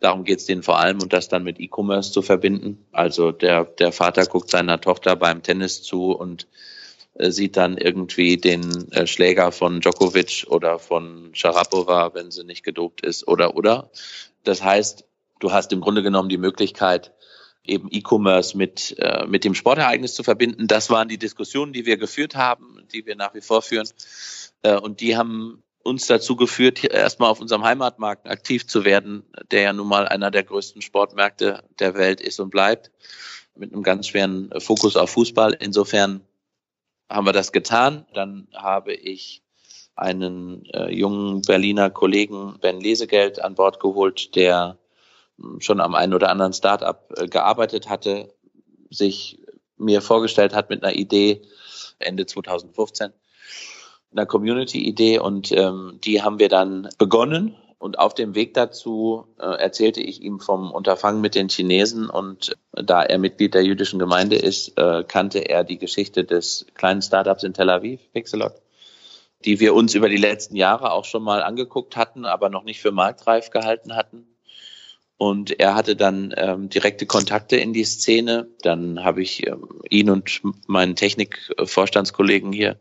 Darum 0.00 0.24
geht 0.24 0.38
es 0.38 0.46
denen 0.46 0.62
vor 0.62 0.78
allem 0.78 1.00
und 1.00 1.12
das 1.12 1.28
dann 1.28 1.44
mit 1.44 1.60
E-Commerce 1.60 2.12
zu 2.12 2.22
verbinden. 2.22 2.86
Also 2.92 3.32
der, 3.32 3.64
der 3.64 3.92
Vater 3.92 4.26
guckt 4.26 4.50
seiner 4.50 4.80
Tochter 4.80 5.16
beim 5.16 5.42
Tennis 5.42 5.82
zu 5.82 6.12
und 6.12 6.46
äh, 7.14 7.30
sieht 7.30 7.56
dann 7.56 7.78
irgendwie 7.78 8.36
den 8.36 8.90
äh, 8.92 9.06
Schläger 9.06 9.52
von 9.52 9.80
Djokovic 9.80 10.46
oder 10.48 10.78
von 10.78 11.30
Sharapova, 11.32 12.14
wenn 12.14 12.30
sie 12.30 12.44
nicht 12.44 12.64
gedopt 12.64 13.00
ist 13.00 13.26
oder 13.28 13.56
oder. 13.56 13.90
Das 14.44 14.62
heißt, 14.62 15.04
du 15.40 15.52
hast 15.52 15.72
im 15.72 15.80
Grunde 15.80 16.02
genommen 16.02 16.28
die 16.28 16.38
Möglichkeit, 16.38 17.12
eben 17.64 17.88
E-Commerce 17.90 18.56
mit, 18.56 18.96
äh, 18.98 19.26
mit 19.26 19.44
dem 19.44 19.54
Sportereignis 19.54 20.14
zu 20.14 20.22
verbinden. 20.22 20.66
Das 20.66 20.88
waren 20.88 21.08
die 21.08 21.18
Diskussionen, 21.18 21.72
die 21.72 21.84
wir 21.84 21.96
geführt 21.96 22.36
haben, 22.36 22.86
die 22.92 23.04
wir 23.04 23.16
nach 23.16 23.34
wie 23.34 23.40
vor 23.40 23.62
führen. 23.62 23.88
Äh, 24.62 24.76
und 24.76 25.00
die 25.00 25.16
haben 25.16 25.62
uns 25.82 26.06
dazu 26.06 26.36
geführt, 26.36 26.84
erstmal 26.84 27.30
auf 27.30 27.40
unserem 27.40 27.64
Heimatmarkt 27.64 28.28
aktiv 28.28 28.66
zu 28.66 28.84
werden, 28.84 29.24
der 29.50 29.62
ja 29.62 29.72
nun 29.72 29.88
mal 29.88 30.06
einer 30.06 30.30
der 30.30 30.44
größten 30.44 30.82
Sportmärkte 30.82 31.64
der 31.78 31.94
Welt 31.94 32.20
ist 32.20 32.38
und 32.40 32.50
bleibt, 32.50 32.90
mit 33.54 33.72
einem 33.72 33.82
ganz 33.82 34.08
schweren 34.08 34.50
Fokus 34.58 34.96
auf 34.96 35.10
Fußball. 35.10 35.56
Insofern 35.58 36.22
haben 37.08 37.26
wir 37.26 37.32
das 37.32 37.52
getan. 37.52 38.06
Dann 38.14 38.48
habe 38.54 38.94
ich 38.94 39.42
einen 39.96 40.64
äh, 40.66 40.90
jungen 40.90 41.42
Berliner 41.42 41.90
Kollegen 41.90 42.58
Ben 42.60 42.80
Lesegeld 42.80 43.42
an 43.42 43.54
Bord 43.54 43.80
geholt, 43.80 44.34
der 44.34 44.78
schon 45.58 45.80
am 45.80 45.94
einen 45.94 46.14
oder 46.14 46.30
anderen 46.30 46.52
Startup 46.52 47.12
äh, 47.16 47.26
gearbeitet 47.26 47.88
hatte, 47.88 48.32
sich 48.90 49.38
mir 49.76 50.02
vorgestellt 50.02 50.54
hat 50.54 50.70
mit 50.70 50.82
einer 50.84 50.94
Idee 50.94 51.42
Ende 51.98 52.26
2015, 52.26 53.12
einer 54.12 54.26
Community-Idee. 54.26 55.18
Und 55.18 55.52
ähm, 55.52 55.98
die 56.02 56.22
haben 56.22 56.38
wir 56.38 56.48
dann 56.48 56.88
begonnen. 56.98 57.56
Und 57.78 57.98
auf 57.98 58.12
dem 58.12 58.34
Weg 58.34 58.52
dazu 58.52 59.26
äh, 59.38 59.46
erzählte 59.46 60.02
ich 60.02 60.20
ihm 60.20 60.38
vom 60.38 60.70
Unterfangen 60.70 61.22
mit 61.22 61.34
den 61.34 61.48
Chinesen. 61.48 62.10
Und 62.10 62.56
äh, 62.76 62.84
da 62.84 63.02
er 63.02 63.18
Mitglied 63.18 63.54
der 63.54 63.64
jüdischen 63.64 63.98
Gemeinde 63.98 64.36
ist, 64.36 64.76
äh, 64.78 65.04
kannte 65.06 65.38
er 65.38 65.64
die 65.64 65.78
Geschichte 65.78 66.24
des 66.24 66.66
kleinen 66.74 67.00
Startups 67.00 67.42
in 67.42 67.54
Tel 67.54 67.70
Aviv, 67.70 68.00
Pixelot, 68.12 68.52
die 69.44 69.60
wir 69.60 69.74
uns 69.74 69.94
über 69.94 70.10
die 70.10 70.18
letzten 70.18 70.56
Jahre 70.56 70.92
auch 70.92 71.06
schon 71.06 71.22
mal 71.22 71.42
angeguckt 71.42 71.96
hatten, 71.96 72.26
aber 72.26 72.50
noch 72.50 72.64
nicht 72.64 72.80
für 72.80 72.92
marktreif 72.92 73.50
gehalten 73.50 73.96
hatten. 73.96 74.29
Und 75.20 75.60
er 75.60 75.74
hatte 75.74 75.96
dann 75.96 76.32
ähm, 76.38 76.70
direkte 76.70 77.04
Kontakte 77.04 77.56
in 77.56 77.74
die 77.74 77.84
Szene. 77.84 78.48
Dann 78.62 79.04
habe 79.04 79.20
ich 79.20 79.46
ähm, 79.46 79.68
ihn 79.90 80.08
und 80.08 80.40
meinen 80.66 80.96
Technikvorstandskollegen 80.96 82.54
hier 82.54 82.78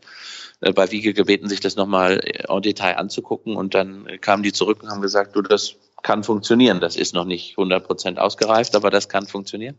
äh, 0.62 0.72
bei 0.72 0.90
Wiege 0.90 1.14
gebeten, 1.14 1.50
sich 1.50 1.60
das 1.60 1.76
nochmal 1.76 2.22
en 2.24 2.62
Detail 2.62 2.96
anzugucken. 2.96 3.58
Und 3.58 3.74
dann 3.76 4.08
kamen 4.22 4.42
die 4.42 4.54
zurück 4.54 4.82
und 4.82 4.90
haben 4.90 5.02
gesagt, 5.02 5.36
du, 5.36 5.42
das 5.42 5.76
kann 6.02 6.24
funktionieren. 6.24 6.80
Das 6.80 6.96
ist 6.96 7.14
noch 7.14 7.26
nicht 7.26 7.58
100 7.58 7.86
Prozent 7.86 8.20
ausgereift, 8.20 8.74
aber 8.74 8.90
das 8.90 9.10
kann 9.10 9.28
funktionieren. 9.28 9.78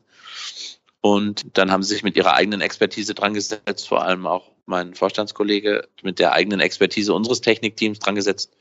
Und 1.01 1.57
dann 1.57 1.73
haben 1.73 1.83
sie 1.83 1.95
sich 1.95 2.03
mit 2.03 2.15
ihrer 2.15 2.35
eigenen 2.35 2.61
Expertise 2.61 3.15
dran 3.15 3.33
gesetzt, 3.33 3.89
vor 3.89 4.03
allem 4.05 4.27
auch 4.27 4.51
mein 4.67 4.93
Vorstandskollege 4.93 5.89
mit 6.03 6.19
der 6.19 6.35
eigenen 6.35 6.61
Expertise 6.61 7.15
unseres 7.15 7.41
Technikteams 7.41 8.01
dran 8.01 8.17
gesetzt 8.17 8.53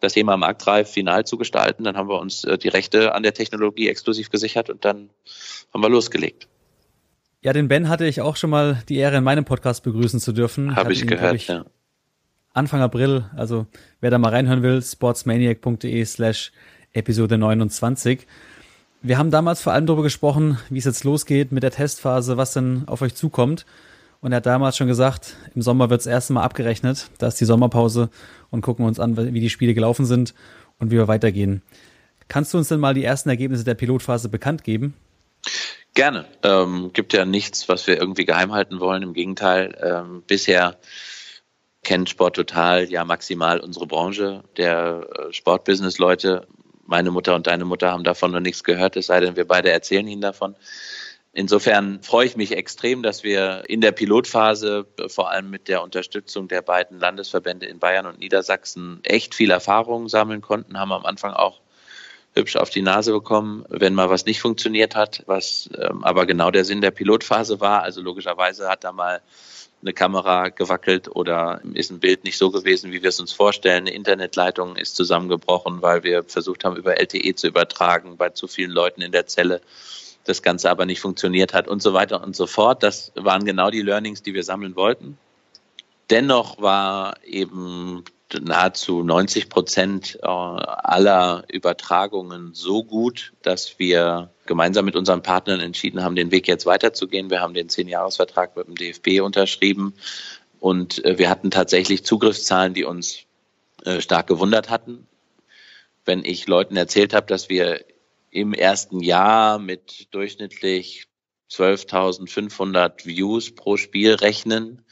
das 0.00 0.12
Thema 0.12 0.36
marktreif 0.36 0.88
final 0.88 1.26
zu 1.26 1.38
gestalten. 1.38 1.84
Dann 1.84 1.96
haben 1.96 2.08
wir 2.08 2.20
uns 2.20 2.44
äh, 2.44 2.58
die 2.58 2.68
Rechte 2.68 3.14
an 3.14 3.22
der 3.22 3.34
Technologie 3.34 3.88
exklusiv 3.88 4.30
gesichert 4.30 4.70
und 4.70 4.84
dann 4.84 5.10
haben 5.72 5.82
wir 5.82 5.88
losgelegt. 5.88 6.48
Ja, 7.40 7.52
den 7.52 7.68
Ben 7.68 7.88
hatte 7.88 8.06
ich 8.06 8.20
auch 8.20 8.36
schon 8.36 8.50
mal 8.50 8.82
die 8.88 8.96
Ehre, 8.96 9.16
in 9.16 9.24
meinem 9.24 9.44
Podcast 9.44 9.84
begrüßen 9.84 10.20
zu 10.20 10.32
dürfen. 10.32 10.74
Habe 10.74 10.92
ich 10.92 11.02
ihn, 11.02 11.06
gehört, 11.06 11.36
ich, 11.36 11.46
ja. 11.46 11.64
Anfang 12.52 12.80
April, 12.80 13.30
also 13.36 13.66
wer 14.00 14.10
da 14.10 14.18
mal 14.18 14.30
reinhören 14.30 14.62
will, 14.62 14.82
sportsmaniac.de 14.82 16.04
slash 16.04 16.52
Episode 16.92 17.38
29. 17.38 18.26
Wir 19.02 19.18
haben 19.18 19.30
damals 19.30 19.62
vor 19.62 19.72
allem 19.72 19.86
darüber 19.86 20.02
gesprochen, 20.02 20.58
wie 20.70 20.78
es 20.78 20.84
jetzt 20.84 21.04
losgeht 21.04 21.52
mit 21.52 21.62
der 21.62 21.70
Testphase, 21.70 22.36
was 22.36 22.52
denn 22.52 22.82
auf 22.86 23.02
euch 23.02 23.14
zukommt. 23.14 23.64
Und 24.20 24.32
er 24.32 24.36
hat 24.36 24.46
damals 24.46 24.76
schon 24.76 24.88
gesagt, 24.88 25.36
im 25.54 25.62
Sommer 25.62 25.90
wird 25.90 26.00
das 26.00 26.06
erste 26.06 26.32
Mal 26.32 26.42
abgerechnet. 26.42 27.10
Da 27.18 27.28
ist 27.28 27.40
die 27.40 27.44
Sommerpause 27.44 28.10
und 28.50 28.62
gucken 28.62 28.84
uns 28.84 28.98
an, 28.98 29.16
wie 29.16 29.40
die 29.40 29.50
Spiele 29.50 29.74
gelaufen 29.74 30.06
sind 30.06 30.34
und 30.78 30.90
wie 30.90 30.96
wir 30.96 31.08
weitergehen. 31.08 31.62
Kannst 32.26 32.52
du 32.52 32.58
uns 32.58 32.68
denn 32.68 32.80
mal 32.80 32.94
die 32.94 33.04
ersten 33.04 33.28
Ergebnisse 33.28 33.64
der 33.64 33.74
Pilotphase 33.74 34.28
bekannt 34.28 34.64
geben? 34.64 34.94
Gerne. 35.94 36.26
Ähm, 36.42 36.90
gibt 36.92 37.12
ja 37.12 37.24
nichts, 37.24 37.68
was 37.68 37.86
wir 37.86 37.98
irgendwie 37.98 38.24
geheim 38.24 38.52
halten 38.52 38.80
wollen. 38.80 39.02
Im 39.02 39.14
Gegenteil, 39.14 39.76
ähm, 39.82 40.22
bisher 40.26 40.76
kennt 41.82 42.10
Sport 42.10 42.36
total 42.36 42.90
ja 42.90 43.04
maximal 43.04 43.60
unsere 43.60 43.86
Branche 43.86 44.44
der 44.56 45.06
äh, 45.16 45.32
Sportbusiness-Leute. 45.32 46.46
Meine 46.86 47.10
Mutter 47.10 47.34
und 47.34 47.46
deine 47.46 47.64
Mutter 47.64 47.90
haben 47.92 48.04
davon 48.04 48.32
noch 48.32 48.40
nichts 48.40 48.64
gehört, 48.64 48.96
es 48.96 49.06
sei 49.06 49.20
denn, 49.20 49.36
wir 49.36 49.46
beide 49.46 49.70
erzählen 49.70 50.06
ihnen 50.06 50.20
davon. 50.20 50.54
Insofern 51.38 52.02
freue 52.02 52.26
ich 52.26 52.36
mich 52.36 52.50
extrem, 52.50 53.04
dass 53.04 53.22
wir 53.22 53.62
in 53.68 53.80
der 53.80 53.92
Pilotphase, 53.92 54.86
vor 55.06 55.30
allem 55.30 55.50
mit 55.50 55.68
der 55.68 55.84
Unterstützung 55.84 56.48
der 56.48 56.62
beiden 56.62 56.98
Landesverbände 56.98 57.64
in 57.64 57.78
Bayern 57.78 58.06
und 58.06 58.18
Niedersachsen, 58.18 58.98
echt 59.04 59.36
viel 59.36 59.52
Erfahrung 59.52 60.08
sammeln 60.08 60.40
konnten, 60.40 60.80
haben 60.80 60.90
am 60.90 61.06
Anfang 61.06 61.34
auch 61.34 61.60
hübsch 62.34 62.56
auf 62.56 62.70
die 62.70 62.82
Nase 62.82 63.12
bekommen, 63.12 63.64
wenn 63.68 63.94
mal 63.94 64.10
was 64.10 64.26
nicht 64.26 64.40
funktioniert 64.40 64.96
hat, 64.96 65.22
was 65.26 65.70
ähm, 65.78 66.02
aber 66.02 66.26
genau 66.26 66.50
der 66.50 66.64
Sinn 66.64 66.80
der 66.80 66.90
Pilotphase 66.90 67.60
war. 67.60 67.84
Also 67.84 68.00
logischerweise 68.00 68.68
hat 68.68 68.82
da 68.82 68.90
mal 68.90 69.20
eine 69.80 69.92
Kamera 69.92 70.48
gewackelt 70.48 71.08
oder 71.14 71.60
ist 71.74 71.92
ein 71.92 72.00
Bild 72.00 72.24
nicht 72.24 72.36
so 72.36 72.50
gewesen, 72.50 72.90
wie 72.90 73.00
wir 73.04 73.10
es 73.10 73.20
uns 73.20 73.32
vorstellen. 73.32 73.86
Eine 73.86 73.94
Internetleitung 73.94 74.74
ist 74.74 74.96
zusammengebrochen, 74.96 75.82
weil 75.82 76.02
wir 76.02 76.24
versucht 76.24 76.64
haben, 76.64 76.74
über 76.74 76.98
LTE 76.98 77.36
zu 77.36 77.46
übertragen 77.46 78.16
bei 78.16 78.30
zu 78.30 78.48
vielen 78.48 78.72
Leuten 78.72 79.02
in 79.02 79.12
der 79.12 79.28
Zelle. 79.28 79.60
Das 80.28 80.42
Ganze 80.42 80.70
aber 80.70 80.84
nicht 80.84 81.00
funktioniert 81.00 81.54
hat 81.54 81.68
und 81.68 81.80
so 81.80 81.94
weiter 81.94 82.22
und 82.22 82.36
so 82.36 82.46
fort. 82.46 82.82
Das 82.82 83.12
waren 83.14 83.46
genau 83.46 83.70
die 83.70 83.80
Learnings, 83.80 84.22
die 84.22 84.34
wir 84.34 84.44
sammeln 84.44 84.76
wollten. 84.76 85.16
Dennoch 86.10 86.60
war 86.60 87.14
eben 87.24 88.04
nahezu 88.38 89.02
90 89.02 89.48
Prozent 89.48 90.18
äh, 90.22 90.26
aller 90.26 91.44
Übertragungen 91.48 92.50
so 92.52 92.84
gut, 92.84 93.32
dass 93.40 93.78
wir 93.78 94.30
gemeinsam 94.44 94.84
mit 94.84 94.96
unseren 94.96 95.22
Partnern 95.22 95.60
entschieden 95.60 96.02
haben, 96.02 96.14
den 96.14 96.30
Weg 96.30 96.46
jetzt 96.46 96.66
weiterzugehen. 96.66 97.30
Wir 97.30 97.40
haben 97.40 97.54
den 97.54 97.70
Zehn-Jahres-Vertrag 97.70 98.54
mit 98.54 98.66
dem 98.66 98.74
DFB 98.74 99.22
unterschrieben 99.22 99.94
und 100.60 101.02
äh, 101.06 101.16
wir 101.16 101.30
hatten 101.30 101.50
tatsächlich 101.50 102.04
Zugriffszahlen, 102.04 102.74
die 102.74 102.84
uns 102.84 103.20
äh, 103.86 104.02
stark 104.02 104.26
gewundert 104.26 104.68
hatten. 104.68 105.06
Wenn 106.04 106.22
ich 106.22 106.46
Leuten 106.46 106.76
erzählt 106.76 107.14
habe, 107.14 107.26
dass 107.26 107.48
wir 107.48 107.82
im 108.30 108.52
ersten 108.52 109.00
Jahr 109.00 109.58
mit 109.58 110.12
durchschnittlich 110.12 111.06
12.500 111.50 113.06
Views 113.06 113.54
pro 113.54 113.76
Spiel 113.76 114.14
rechnen, 114.14 114.84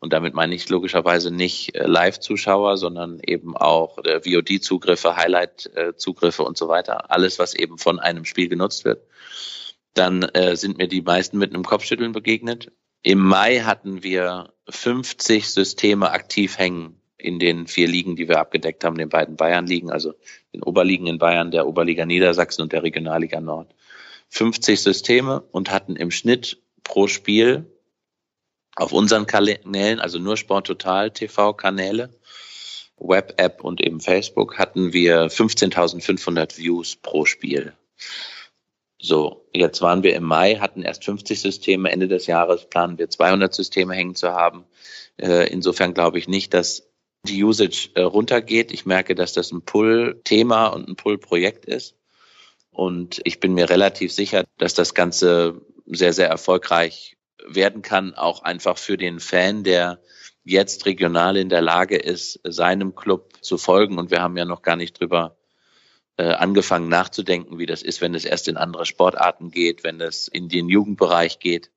und 0.00 0.12
damit 0.12 0.34
meine 0.34 0.54
ich 0.54 0.68
logischerweise 0.68 1.30
nicht 1.30 1.74
äh, 1.74 1.86
Live-Zuschauer, 1.86 2.76
sondern 2.76 3.20
eben 3.20 3.56
auch 3.56 3.98
äh, 3.98 4.20
VOD-Zugriffe, 4.20 5.16
Highlight-Zugriffe 5.16 6.44
und 6.44 6.56
so 6.56 6.68
weiter. 6.68 7.10
Alles, 7.10 7.38
was 7.38 7.54
eben 7.54 7.78
von 7.78 7.98
einem 7.98 8.24
Spiel 8.24 8.48
genutzt 8.48 8.84
wird. 8.84 9.04
Dann 9.94 10.22
äh, 10.22 10.56
sind 10.56 10.78
mir 10.78 10.86
die 10.86 11.02
meisten 11.02 11.38
mit 11.38 11.52
einem 11.52 11.64
Kopfschütteln 11.64 12.12
begegnet. 12.12 12.70
Im 13.02 13.18
Mai 13.18 13.60
hatten 13.60 14.02
wir 14.02 14.52
50 14.68 15.48
Systeme 15.48 16.10
aktiv 16.10 16.58
hängen 16.58 16.97
in 17.18 17.38
den 17.38 17.66
vier 17.66 17.88
Ligen, 17.88 18.16
die 18.16 18.28
wir 18.28 18.38
abgedeckt 18.38 18.84
haben, 18.84 18.96
den 18.96 19.08
beiden 19.08 19.36
Bayern-Ligen, 19.36 19.90
also 19.90 20.14
den 20.54 20.62
Oberligen 20.62 21.06
in 21.06 21.18
Bayern, 21.18 21.50
der 21.50 21.66
Oberliga 21.66 22.06
Niedersachsen 22.06 22.62
und 22.62 22.72
der 22.72 22.82
Regionalliga 22.82 23.40
Nord. 23.40 23.74
50 24.30 24.80
Systeme 24.80 25.40
und 25.52 25.70
hatten 25.70 25.96
im 25.96 26.10
Schnitt 26.10 26.62
pro 26.84 27.08
Spiel 27.08 27.66
auf 28.76 28.92
unseren 28.92 29.26
Kanälen, 29.26 29.98
also 30.00 30.18
nur 30.18 30.36
Sport 30.36 30.68
Total 30.68 31.10
TV-Kanäle, 31.10 32.10
Web-App 32.98 33.64
und 33.64 33.84
eben 33.84 34.00
Facebook, 34.00 34.58
hatten 34.58 34.92
wir 34.92 35.28
15.500 35.28 36.56
Views 36.58 36.96
pro 36.96 37.24
Spiel. 37.24 37.72
So, 39.00 39.48
jetzt 39.52 39.80
waren 39.80 40.02
wir 40.02 40.14
im 40.14 40.24
Mai, 40.24 40.56
hatten 40.56 40.82
erst 40.82 41.04
50 41.04 41.40
Systeme. 41.40 41.90
Ende 41.90 42.08
des 42.08 42.26
Jahres 42.26 42.68
planen 42.68 42.98
wir 42.98 43.08
200 43.08 43.54
Systeme 43.54 43.94
hängen 43.94 44.16
zu 44.16 44.32
haben. 44.32 44.64
Äh, 45.16 45.48
insofern 45.52 45.94
glaube 45.94 46.18
ich 46.18 46.26
nicht, 46.26 46.52
dass 46.52 46.87
die 47.24 47.42
Usage 47.44 47.90
äh, 47.94 48.02
runtergeht. 48.02 48.72
Ich 48.72 48.86
merke, 48.86 49.14
dass 49.14 49.32
das 49.32 49.52
ein 49.52 49.62
Pull-Thema 49.62 50.68
und 50.68 50.88
ein 50.88 50.96
Pull-Projekt 50.96 51.66
ist. 51.66 51.94
Und 52.70 53.20
ich 53.24 53.40
bin 53.40 53.54
mir 53.54 53.70
relativ 53.70 54.12
sicher, 54.12 54.44
dass 54.56 54.74
das 54.74 54.94
Ganze 54.94 55.60
sehr, 55.86 56.12
sehr 56.12 56.28
erfolgreich 56.28 57.16
werden 57.46 57.82
kann, 57.82 58.14
auch 58.14 58.42
einfach 58.42 58.78
für 58.78 58.96
den 58.96 59.20
Fan, 59.20 59.64
der 59.64 60.00
jetzt 60.44 60.86
regional 60.86 61.36
in 61.36 61.48
der 61.48 61.60
Lage 61.60 61.96
ist, 61.96 62.40
seinem 62.44 62.94
Club 62.94 63.32
zu 63.40 63.58
folgen. 63.58 63.98
Und 63.98 64.10
wir 64.10 64.22
haben 64.22 64.36
ja 64.36 64.44
noch 64.44 64.62
gar 64.62 64.76
nicht 64.76 64.98
drüber 64.98 65.36
äh, 66.16 66.24
angefangen 66.24 66.88
nachzudenken, 66.88 67.58
wie 67.58 67.66
das 67.66 67.82
ist, 67.82 68.00
wenn 68.00 68.14
es 68.14 68.24
erst 68.24 68.48
in 68.48 68.56
andere 68.56 68.86
Sportarten 68.86 69.50
geht, 69.50 69.84
wenn 69.84 70.00
es 70.00 70.28
in 70.28 70.48
den 70.48 70.68
Jugendbereich 70.68 71.38
geht, 71.38 71.70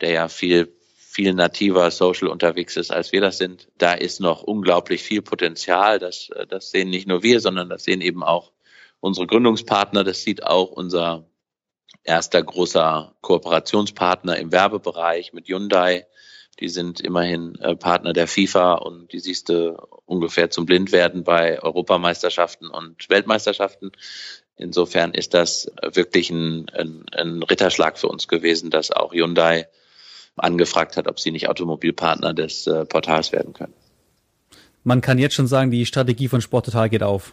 der 0.00 0.10
ja 0.10 0.28
viel 0.28 0.75
viel 1.16 1.32
nativer 1.32 1.90
social 1.90 2.28
unterwegs 2.28 2.76
ist, 2.76 2.92
als 2.92 3.10
wir 3.10 3.22
das 3.22 3.38
sind. 3.38 3.68
Da 3.78 3.94
ist 3.94 4.20
noch 4.20 4.42
unglaublich 4.42 5.02
viel 5.02 5.22
Potenzial. 5.22 5.98
Das, 5.98 6.28
äh, 6.28 6.46
das 6.46 6.70
sehen 6.70 6.90
nicht 6.90 7.08
nur 7.08 7.22
wir, 7.22 7.40
sondern 7.40 7.70
das 7.70 7.84
sehen 7.84 8.02
eben 8.02 8.22
auch 8.22 8.52
unsere 9.00 9.26
Gründungspartner. 9.26 10.04
Das 10.04 10.22
sieht 10.22 10.44
auch 10.44 10.70
unser 10.70 11.24
erster 12.04 12.42
großer 12.42 13.16
Kooperationspartner 13.22 14.36
im 14.36 14.52
Werbebereich 14.52 15.32
mit 15.32 15.48
Hyundai. 15.48 16.06
Die 16.60 16.68
sind 16.68 17.00
immerhin 17.00 17.54
äh, 17.60 17.76
Partner 17.76 18.12
der 18.12 18.28
FIFA 18.28 18.74
und 18.74 19.10
die 19.14 19.20
siehst 19.20 19.48
du 19.48 19.74
ungefähr 20.04 20.50
zum 20.50 20.66
Blindwerden 20.66 21.24
bei 21.24 21.62
Europameisterschaften 21.62 22.68
und 22.68 23.08
Weltmeisterschaften. 23.08 23.90
Insofern 24.56 25.14
ist 25.14 25.32
das 25.32 25.72
wirklich 25.94 26.28
ein, 26.28 26.68
ein, 26.74 27.06
ein 27.12 27.42
Ritterschlag 27.42 27.98
für 27.98 28.08
uns 28.08 28.28
gewesen, 28.28 28.68
dass 28.68 28.90
auch 28.90 29.14
Hyundai 29.14 29.66
angefragt 30.36 30.96
hat, 30.96 31.08
ob 31.08 31.18
sie 31.18 31.30
nicht 31.30 31.48
Automobilpartner 31.48 32.34
des 32.34 32.66
äh, 32.66 32.84
Portals 32.84 33.32
werden 33.32 33.52
können. 33.52 33.74
Man 34.84 35.00
kann 35.00 35.18
jetzt 35.18 35.34
schon 35.34 35.46
sagen, 35.46 35.70
die 35.70 35.86
Strategie 35.86 36.28
von 36.28 36.40
Sporttotal 36.40 36.88
geht 36.88 37.02
auf. 37.02 37.32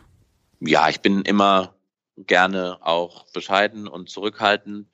Ja, 0.59 0.89
ich 0.89 1.01
bin 1.01 1.21
immer 1.21 1.75
gerne 2.17 2.77
auch 2.81 3.25
bescheiden 3.31 3.87
und 3.87 4.09
zurückhaltend. 4.09 4.87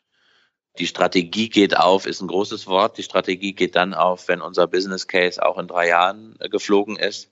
Die 0.77 0.87
Strategie 0.87 1.49
geht 1.49 1.77
auf, 1.77 2.05
ist 2.05 2.21
ein 2.21 2.27
großes 2.27 2.67
Wort. 2.67 2.97
Die 2.97 3.03
Strategie 3.03 3.53
geht 3.53 3.75
dann 3.75 3.93
auf, 3.93 4.27
wenn 4.27 4.41
unser 4.41 4.67
Business 4.67 5.07
Case 5.07 5.43
auch 5.43 5.57
in 5.57 5.67
drei 5.67 5.87
Jahren 5.87 6.35
äh, 6.39 6.49
geflogen 6.49 6.95
ist, 6.95 7.29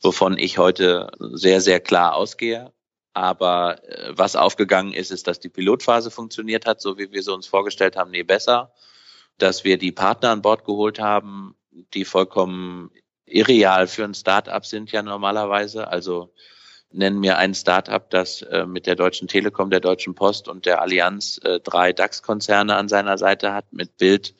wovon 0.00 0.38
ich 0.38 0.58
heute 0.58 1.10
sehr, 1.18 1.60
sehr 1.60 1.80
klar 1.80 2.14
ausgehe. 2.14 2.72
Aber 3.12 3.82
äh, 3.84 4.12
was 4.16 4.36
aufgegangen 4.36 4.92
ist, 4.92 5.10
ist, 5.10 5.26
dass 5.26 5.40
die 5.40 5.48
Pilotphase 5.48 6.10
funktioniert 6.10 6.66
hat, 6.66 6.80
so 6.80 6.98
wie 6.98 7.10
wir 7.10 7.22
sie 7.22 7.32
uns 7.32 7.46
vorgestellt 7.46 7.96
haben, 7.96 8.10
nee, 8.10 8.22
besser. 8.22 8.72
Dass 9.40 9.64
wir 9.64 9.78
die 9.78 9.92
Partner 9.92 10.30
an 10.30 10.42
Bord 10.42 10.64
geholt 10.64 11.00
haben, 11.00 11.54
die 11.94 12.04
vollkommen 12.04 12.90
irreal 13.26 13.86
für 13.86 14.04
ein 14.04 14.14
Startup 14.14 14.64
sind 14.64 14.92
ja 14.92 15.02
normalerweise. 15.02 15.88
Also 15.88 16.32
nennen 16.92 17.20
mir 17.20 17.38
ein 17.38 17.54
Startup, 17.54 18.08
das 18.10 18.42
äh, 18.42 18.66
mit 18.66 18.86
der 18.86 18.96
Deutschen 18.96 19.28
Telekom, 19.28 19.70
der 19.70 19.80
Deutschen 19.80 20.14
Post 20.14 20.48
und 20.48 20.66
der 20.66 20.82
Allianz 20.82 21.40
äh, 21.42 21.60
drei 21.60 21.92
DAX-Konzerne 21.92 22.76
an 22.76 22.88
seiner 22.88 23.16
Seite 23.18 23.52
hat, 23.52 23.72
mit 23.72 23.96
Bild 23.96 24.34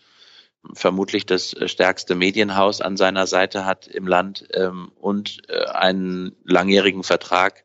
vermutlich 0.74 1.26
das 1.26 1.54
äh, 1.54 1.68
stärkste 1.68 2.14
Medienhaus 2.14 2.80
an 2.80 2.96
seiner 2.96 3.26
Seite 3.26 3.64
hat 3.64 3.86
im 3.86 4.06
Land 4.06 4.46
ähm, 4.52 4.92
und 4.96 5.42
äh, 5.48 5.64
einen 5.66 6.36
langjährigen 6.44 7.04
Vertrag 7.04 7.64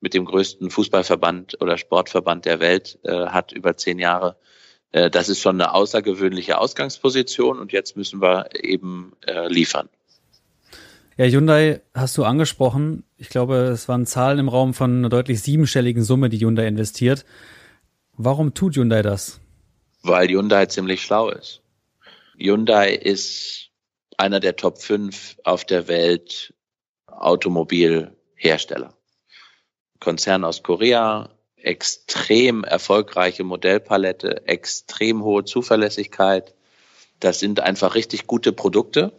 mit 0.00 0.14
dem 0.14 0.24
größten 0.24 0.70
Fußballverband 0.70 1.60
oder 1.60 1.76
Sportverband 1.76 2.46
der 2.46 2.60
Welt 2.60 2.98
äh, 3.02 3.26
hat 3.26 3.52
über 3.52 3.76
zehn 3.76 3.98
Jahre. 3.98 4.36
Äh, 4.92 5.10
das 5.10 5.28
ist 5.28 5.40
schon 5.40 5.60
eine 5.60 5.74
außergewöhnliche 5.74 6.58
Ausgangsposition 6.58 7.58
und 7.58 7.72
jetzt 7.72 7.96
müssen 7.96 8.20
wir 8.20 8.48
eben 8.54 9.12
äh, 9.26 9.48
liefern. 9.48 9.88
Ja, 11.16 11.26
Hyundai 11.26 11.82
hast 11.92 12.16
du 12.16 12.24
angesprochen. 12.24 13.04
Ich 13.18 13.28
glaube, 13.28 13.56
es 13.56 13.88
waren 13.88 14.06
Zahlen 14.06 14.38
im 14.38 14.48
Raum 14.48 14.72
von 14.72 14.98
einer 14.98 15.08
deutlich 15.10 15.42
siebenstelligen 15.42 16.02
Summe, 16.02 16.30
die 16.30 16.38
Hyundai 16.40 16.66
investiert. 16.66 17.26
Warum 18.16 18.54
tut 18.54 18.76
Hyundai 18.76 19.02
das? 19.02 19.40
Weil 20.02 20.28
Hyundai 20.28 20.66
ziemlich 20.66 21.02
schlau 21.02 21.28
ist. 21.30 21.60
Hyundai 22.38 22.94
ist 22.94 23.70
einer 24.16 24.40
der 24.40 24.56
Top 24.56 24.78
5 24.78 25.36
auf 25.44 25.64
der 25.64 25.88
Welt 25.88 26.54
Automobilhersteller. 27.06 28.94
Konzern 29.98 30.44
aus 30.44 30.62
Korea, 30.62 31.28
extrem 31.62 32.64
erfolgreiche 32.64 33.44
Modellpalette, 33.44 34.46
extrem 34.46 35.22
hohe 35.22 35.44
Zuverlässigkeit. 35.44 36.54
Das 37.18 37.38
sind 37.38 37.60
einfach 37.60 37.94
richtig 37.94 38.26
gute 38.26 38.52
Produkte 38.52 39.12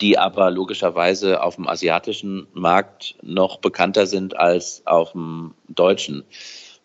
die 0.00 0.18
aber 0.18 0.50
logischerweise 0.50 1.42
auf 1.42 1.56
dem 1.56 1.68
asiatischen 1.68 2.46
Markt 2.52 3.16
noch 3.22 3.58
bekannter 3.58 4.06
sind 4.06 4.36
als 4.36 4.82
auf 4.86 5.12
dem 5.12 5.54
deutschen. 5.68 6.24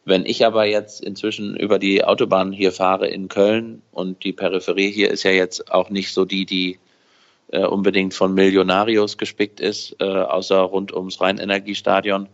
Wenn 0.06 0.26
ich 0.26 0.46
aber 0.46 0.66
jetzt 0.66 1.04
inzwischen 1.04 1.56
über 1.56 1.78
die 1.78 2.04
Autobahn 2.04 2.52
hier 2.52 2.72
fahre 2.72 3.08
in 3.08 3.28
Köln 3.28 3.82
und 3.92 4.24
die 4.24 4.34
Peripherie 4.34 4.92
hier 4.92 5.12
ist 5.12 5.24
ja 5.24 5.32
jetzt 5.32 5.72
auch 5.72 5.90
nicht 5.90 6.14
so 6.14 6.26
die, 6.26 6.46
die 6.46 6.80
äh, 7.52 7.66
unbedingt 7.66 8.14
von 8.14 8.34
Millionarios 8.34 9.18
gespickt 9.18 9.60
ist, 9.60 9.96
äh, 10.00 10.06
außer 10.06 10.60
rund 10.60 10.94
ums 10.94 11.20
Rheinenergiestadion, 11.22 12.30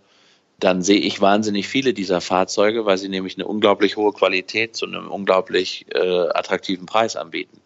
dann 0.60 0.82
sehe 0.82 1.00
ich 1.00 1.22
wahnsinnig 1.22 1.68
viele 1.68 1.94
dieser 1.94 2.22
Fahrzeuge, 2.22 2.86
weil 2.86 2.98
sie 2.98 3.10
nämlich 3.10 3.36
eine 3.36 3.48
unglaublich 3.48 3.98
hohe 3.98 4.14
Qualität 4.14 4.76
zu 4.76 4.86
einem 4.86 5.10
unglaublich 5.10 5.86
äh, 5.94 6.00
attraktiven 6.30 6.86
Preis 6.86 7.16
anbieten. 7.16 7.60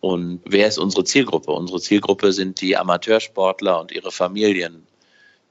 Und 0.00 0.40
wer 0.44 0.68
ist 0.68 0.78
unsere 0.78 1.04
Zielgruppe? 1.04 1.52
Unsere 1.52 1.80
Zielgruppe 1.80 2.32
sind 2.32 2.60
die 2.60 2.76
Amateursportler 2.76 3.80
und 3.80 3.92
ihre 3.92 4.12
Familien. 4.12 4.86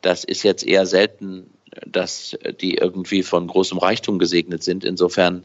Das 0.02 0.24
ist 0.24 0.44
jetzt 0.44 0.66
eher 0.66 0.86
selten, 0.86 1.50
dass 1.86 2.38
die 2.62 2.76
irgendwie 2.76 3.24
von 3.24 3.48
großem 3.48 3.78
Reichtum 3.78 4.20
gesegnet 4.20 4.64
sind. 4.64 4.84
Insofern 4.84 5.44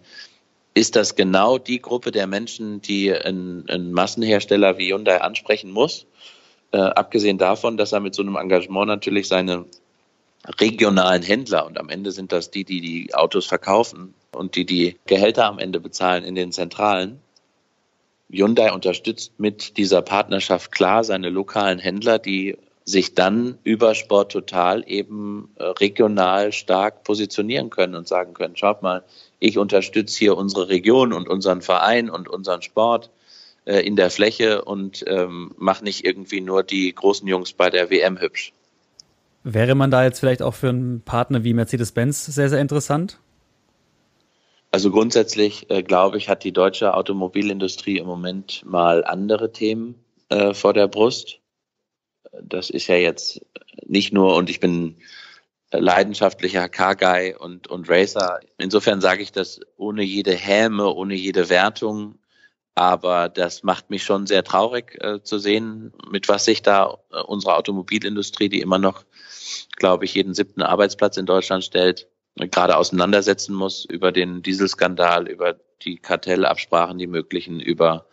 ist 0.75 0.97
das 0.97 1.15
genau 1.17 1.59
die 1.59 1.83
Gruppe 1.83 2.11
der 2.11 2.27
Menschen, 2.27 2.81
die 2.81 3.13
ein, 3.13 3.65
ein 3.69 3.93
Massenhersteller 3.93 4.79
wie 4.79 4.93
Hyundai 4.93 5.21
ansprechen 5.21 5.71
muss. 5.71 6.07
Äh, 6.71 6.79
abgesehen 6.79 7.39
davon, 7.39 7.77
dass 7.77 7.93
er 7.93 8.01
mit 8.01 8.15
so 8.15 8.23
einem 8.23 8.37
Engagement 8.37 8.87
natürlich 8.87 9.29
seine 9.29 9.67
regionalen 10.59 11.23
Händler 11.23 11.67
und 11.67 11.79
am 11.79 11.89
Ende 11.89 12.13
sind 12.13 12.33
das 12.33 12.51
die, 12.51 12.65
die 12.65 12.81
die 12.81 13.15
Autos 13.15 13.47
verkaufen 13.47 14.15
und 14.33 14.57
die 14.57 14.65
die 14.65 14.97
Gehälter 15.07 15.47
am 15.47 15.59
Ende 15.59 15.81
bezahlen 15.81 16.25
in 16.25 16.35
den 16.35 16.53
Zentralen. 16.53 17.21
Hyundai 18.31 18.73
unterstützt 18.73 19.33
mit 19.39 19.77
dieser 19.77 20.03
Partnerschaft 20.03 20.73
klar 20.73 21.05
seine 21.05 21.29
lokalen 21.29 21.79
Händler, 21.79 22.19
die 22.19 22.57
sich 22.85 23.15
dann 23.15 23.59
über 23.63 23.95
Sport 23.95 24.33
Total 24.33 24.83
eben 24.89 25.51
äh, 25.57 25.65
regional 25.65 26.53
stark 26.53 27.05
positionieren 27.05 27.71
können 27.71 27.95
und 27.95 28.09
sagen 28.09 28.35
können, 28.35 28.57
schaut 28.57 28.83
mal, 28.83 29.05
ich 29.39 29.59
unterstütze 29.59 30.19
hier 30.19 30.37
unsere 30.37 30.69
Region 30.69 31.13
und 31.13 31.29
unseren 31.29 31.63
Verein 31.63 32.11
und 32.11 32.29
unseren 32.29 32.63
Sport 32.63 33.11
äh, 33.67 33.81
in 33.81 33.95
der 33.95 34.11
Fläche 34.11 34.65
und 34.65 35.05
ähm, 35.07 35.55
mache 35.59 35.85
nicht 35.85 36.05
irgendwie 36.05 36.41
nur 36.41 36.65
die 36.65 36.93
großen 36.93 37.29
Jungs 37.29 37.53
bei 37.53 37.71
der 37.71 37.91
WM 37.91 38.19
hübsch. 38.21 38.53
Wäre 39.45 39.75
man 39.75 39.91
da 39.91 40.05
jetzt 40.05 40.21
vielleicht 40.21 40.43
auch 40.43 40.55
für 40.55 40.69
einen 40.69 41.03
Partner 41.03 41.43
wie 41.45 41.53
Mercedes-Benz 41.53 42.27
sehr, 42.27 42.49
sehr 42.49 42.61
interessant? 42.61 43.19
Also 44.71 44.91
grundsätzlich, 44.91 45.69
äh, 45.71 45.83
glaube 45.83 46.17
ich, 46.17 46.29
hat 46.29 46.45
die 46.45 46.53
deutsche 46.53 46.95
Automobilindustrie 46.95 47.99
im 47.99 48.07
Moment 48.07 48.63
mal 48.65 49.05
andere 49.05 49.53
Themen 49.53 49.97
äh, 50.29 50.55
vor 50.55 50.73
der 50.73 50.89
Brust. 50.89 51.41
Das 52.43 52.71
ist 52.71 52.87
ja 52.87 52.97
jetzt 52.97 53.45
nicht 53.87 54.13
nur, 54.13 54.35
und 54.37 54.49
ich 54.49 54.61
bin 54.61 54.97
leidenschaftlicher 55.71 56.69
Car-Guy 56.69 57.35
und, 57.35 57.67
und 57.67 57.89
Racer. 57.89 58.41
Insofern 58.59 59.01
sage 59.01 59.23
ich 59.23 59.33
das 59.33 59.61
ohne 59.77 60.03
jede 60.03 60.33
Häme, 60.33 60.89
ohne 60.89 61.15
jede 61.15 61.49
Wertung. 61.49 62.19
Aber 62.75 63.29
das 63.29 63.63
macht 63.63 63.91
mich 63.91 64.03
schon 64.03 64.27
sehr 64.27 64.45
traurig 64.45 64.97
äh, 65.03 65.23
zu 65.23 65.39
sehen, 65.39 65.93
mit 66.11 66.29
was 66.29 66.47
sich 66.47 66.63
da 66.63 66.99
äh, 67.11 67.21
unsere 67.21 67.57
Automobilindustrie, 67.57 68.49
die 68.49 68.61
immer 68.61 68.79
noch, 68.79 69.05
glaube 69.77 70.07
ich, 70.07 70.15
jeden 70.15 70.35
siebten 70.35 70.63
Arbeitsplatz 70.63 71.19
in 71.19 71.27
Deutschland 71.27 71.65
stellt, 71.65 72.09
äh, 72.39 72.49
gerade 72.49 72.77
auseinandersetzen 72.77 73.55
muss 73.55 73.85
über 73.85 74.11
den 74.11 74.43
Dieselskandal, 74.43 75.29
über 75.29 75.57
die 75.83 75.99
Kartellabsprachen, 75.99 76.99
die 76.99 77.07
möglichen, 77.07 77.61
über 77.61 78.07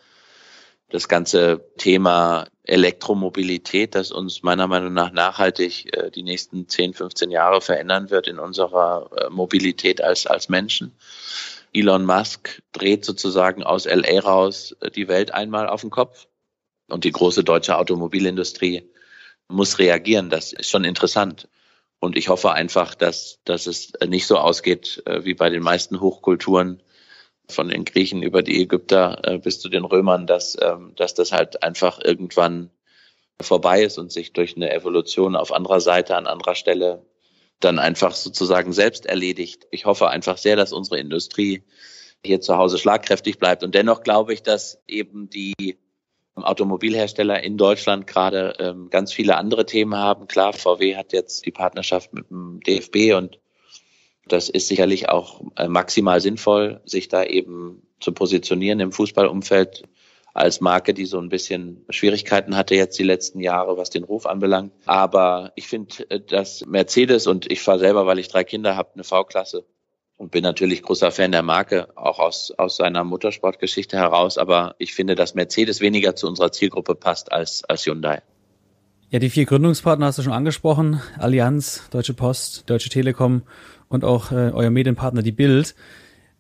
das 0.89 1.07
ganze 1.07 1.63
Thema 1.77 2.47
Elektromobilität, 2.63 3.95
das 3.95 4.11
uns 4.11 4.43
meiner 4.43 4.67
Meinung 4.67 4.93
nach 4.93 5.11
nachhaltig 5.11 5.95
äh, 5.95 6.11
die 6.11 6.23
nächsten 6.23 6.67
10, 6.67 6.95
15 6.95 7.31
Jahre 7.31 7.61
verändern 7.61 8.09
wird 8.09 8.27
in 8.27 8.39
unserer 8.39 9.09
äh, 9.15 9.29
Mobilität 9.29 10.01
als, 10.03 10.25
als 10.25 10.49
Menschen. 10.49 10.93
Elon 11.73 12.05
Musk 12.05 12.61
dreht 12.71 13.05
sozusagen 13.05 13.63
aus 13.63 13.85
LA 13.85 14.19
raus 14.19 14.75
äh, 14.81 14.91
die 14.91 15.07
Welt 15.07 15.33
einmal 15.33 15.67
auf 15.67 15.81
den 15.81 15.89
Kopf. 15.89 16.27
Und 16.87 17.03
die 17.03 17.11
große 17.11 17.43
deutsche 17.43 17.77
Automobilindustrie 17.77 18.89
muss 19.47 19.77
reagieren. 19.79 20.29
Das 20.29 20.53
ist 20.53 20.69
schon 20.69 20.83
interessant. 20.83 21.47
Und 21.99 22.17
ich 22.17 22.29
hoffe 22.29 22.53
einfach, 22.53 22.95
dass, 22.95 23.39
dass 23.43 23.67
es 23.67 23.93
nicht 24.07 24.25
so 24.25 24.37
ausgeht 24.37 25.03
äh, 25.05 25.25
wie 25.25 25.33
bei 25.33 25.49
den 25.49 25.61
meisten 25.61 25.99
Hochkulturen, 25.99 26.81
von 27.49 27.67
den 27.67 27.83
Griechen 27.83 28.21
über 28.21 28.43
die 28.43 28.61
Ägypter 28.61 29.21
äh, 29.23 29.37
bis 29.39 29.59
zu 29.59 29.69
den 29.69 29.83
Römern, 29.83 30.27
dass, 30.27 30.55
ähm, 30.61 30.93
dass 30.95 31.15
das 31.15 31.31
halt 31.31 31.63
einfach 31.63 31.99
irgendwann 32.03 32.69
vorbei 33.41 33.83
ist 33.83 33.97
und 33.97 34.11
sich 34.11 34.33
durch 34.33 34.55
eine 34.55 34.71
Evolution 34.71 35.35
auf 35.35 35.51
anderer 35.51 35.81
Seite, 35.81 36.15
an 36.15 36.27
anderer 36.27 36.55
Stelle 36.55 37.05
dann 37.59 37.79
einfach 37.79 38.15
sozusagen 38.15 38.73
selbst 38.73 39.05
erledigt. 39.05 39.67
Ich 39.71 39.85
hoffe 39.85 40.09
einfach 40.09 40.37
sehr, 40.37 40.55
dass 40.55 40.71
unsere 40.71 40.99
Industrie 40.99 41.63
hier 42.23 42.41
zu 42.41 42.57
Hause 42.57 42.77
schlagkräftig 42.77 43.37
bleibt. 43.37 43.63
Und 43.63 43.75
dennoch 43.75 44.03
glaube 44.03 44.33
ich, 44.33 44.43
dass 44.43 44.81
eben 44.87 45.29
die 45.29 45.77
Automobilhersteller 46.35 47.43
in 47.43 47.57
Deutschland 47.57 48.07
gerade 48.07 48.55
ähm, 48.59 48.89
ganz 48.89 49.13
viele 49.13 49.37
andere 49.37 49.65
Themen 49.65 49.95
haben. 49.95 50.27
Klar, 50.27 50.53
VW 50.53 50.95
hat 50.95 51.13
jetzt 51.13 51.45
die 51.45 51.51
Partnerschaft 51.51 52.13
mit 52.13 52.29
dem 52.29 52.61
DFB 52.61 53.15
und 53.15 53.39
das 54.27 54.47
ist 54.47 54.67
sicherlich 54.67 55.09
auch 55.09 55.41
äh, 55.57 55.67
maximal 55.67 56.21
sinnvoll, 56.21 56.81
sich 56.85 57.07
da 57.07 57.23
eben 57.23 57.81
zu 57.99 58.11
positionieren 58.13 58.79
im 58.79 58.91
Fußballumfeld 58.91 59.83
als 60.39 60.61
Marke, 60.61 60.93
die 60.93 61.05
so 61.05 61.19
ein 61.19 61.29
bisschen 61.29 61.85
Schwierigkeiten 61.89 62.55
hatte 62.55 62.73
jetzt 62.73 62.97
die 62.97 63.03
letzten 63.03 63.41
Jahre, 63.41 63.77
was 63.77 63.89
den 63.89 64.03
Ruf 64.03 64.25
anbelangt. 64.25 64.71
Aber 64.85 65.51
ich 65.55 65.67
finde, 65.67 66.09
äh, 66.09 66.19
dass 66.19 66.65
Mercedes 66.65 67.27
und 67.27 67.51
ich 67.51 67.61
fahre 67.61 67.79
selber, 67.79 68.05
weil 68.05 68.19
ich 68.19 68.29
drei 68.29 68.43
Kinder 68.43 68.75
habe, 68.75 68.89
eine 68.93 69.03
V-Klasse 69.03 69.65
und 70.15 70.31
bin 70.31 70.43
natürlich 70.43 70.81
großer 70.81 71.11
Fan 71.11 71.31
der 71.31 71.43
Marke, 71.43 71.89
auch 71.95 72.19
aus, 72.19 72.51
aus 72.57 72.77
seiner 72.77 73.03
Muttersportgeschichte 73.03 73.97
heraus. 73.97 74.37
Aber 74.37 74.75
ich 74.77 74.93
finde, 74.93 75.15
dass 75.15 75.35
Mercedes 75.35 75.81
weniger 75.81 76.15
zu 76.15 76.27
unserer 76.27 76.51
Zielgruppe 76.51 76.95
passt 76.95 77.31
als, 77.31 77.63
als 77.65 77.85
Hyundai. 77.85 78.21
Ja, 79.09 79.19
die 79.19 79.29
vier 79.29 79.45
Gründungspartner 79.45 80.05
hast 80.05 80.19
du 80.19 80.23
schon 80.23 80.33
angesprochen. 80.33 81.01
Allianz, 81.17 81.89
Deutsche 81.89 82.13
Post, 82.13 82.69
Deutsche 82.69 82.89
Telekom 82.89 83.41
und 83.87 84.03
auch 84.03 84.31
äh, 84.31 84.51
euer 84.53 84.69
Medienpartner, 84.69 85.21
die 85.21 85.31
Bild. 85.31 85.75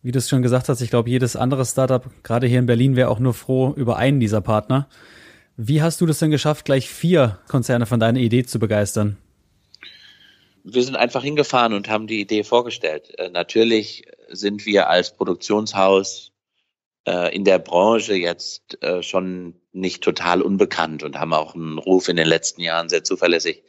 Wie 0.01 0.11
du 0.11 0.19
es 0.19 0.29
schon 0.29 0.41
gesagt 0.41 0.69
hast, 0.69 0.81
ich 0.81 0.89
glaube, 0.89 1.09
jedes 1.09 1.35
andere 1.35 1.65
Startup, 1.65 2.05
gerade 2.23 2.47
hier 2.47 2.59
in 2.59 2.65
Berlin, 2.65 2.95
wäre 2.95 3.09
auch 3.09 3.19
nur 3.19 3.33
froh 3.33 3.73
über 3.75 3.97
einen 3.97 4.19
dieser 4.19 4.39
Partner. 4.39 4.87
Wie 5.57 5.81
hast 5.81 5.99
du 5.99 6.05
das 6.05 6.19
denn 6.19 6.31
geschafft, 6.31 6.63
gleich 6.63 6.89
vier 6.89 7.39
Konzerne 7.49 7.85
von 7.85 7.99
deiner 7.99 8.19
Idee 8.19 8.45
zu 8.45 8.59
begeistern? 8.59 9.17
Wir 10.63 10.83
sind 10.83 10.95
einfach 10.95 11.23
hingefahren 11.23 11.73
und 11.73 11.89
haben 11.89 12.07
die 12.07 12.21
Idee 12.21 12.43
vorgestellt. 12.43 13.11
Äh, 13.17 13.29
natürlich 13.29 14.03
sind 14.29 14.65
wir 14.65 14.89
als 14.89 15.13
Produktionshaus 15.15 16.31
äh, 17.05 17.35
in 17.35 17.43
der 17.43 17.59
Branche 17.59 18.13
jetzt 18.13 18.81
äh, 18.81 19.03
schon 19.03 19.55
nicht 19.73 20.01
total 20.01 20.41
unbekannt 20.41 21.03
und 21.03 21.19
haben 21.19 21.33
auch 21.33 21.55
einen 21.55 21.77
Ruf 21.77 22.07
in 22.07 22.15
den 22.15 22.27
letzten 22.27 22.61
Jahren 22.61 22.87
sehr 22.87 23.03
zuverlässig 23.03 23.63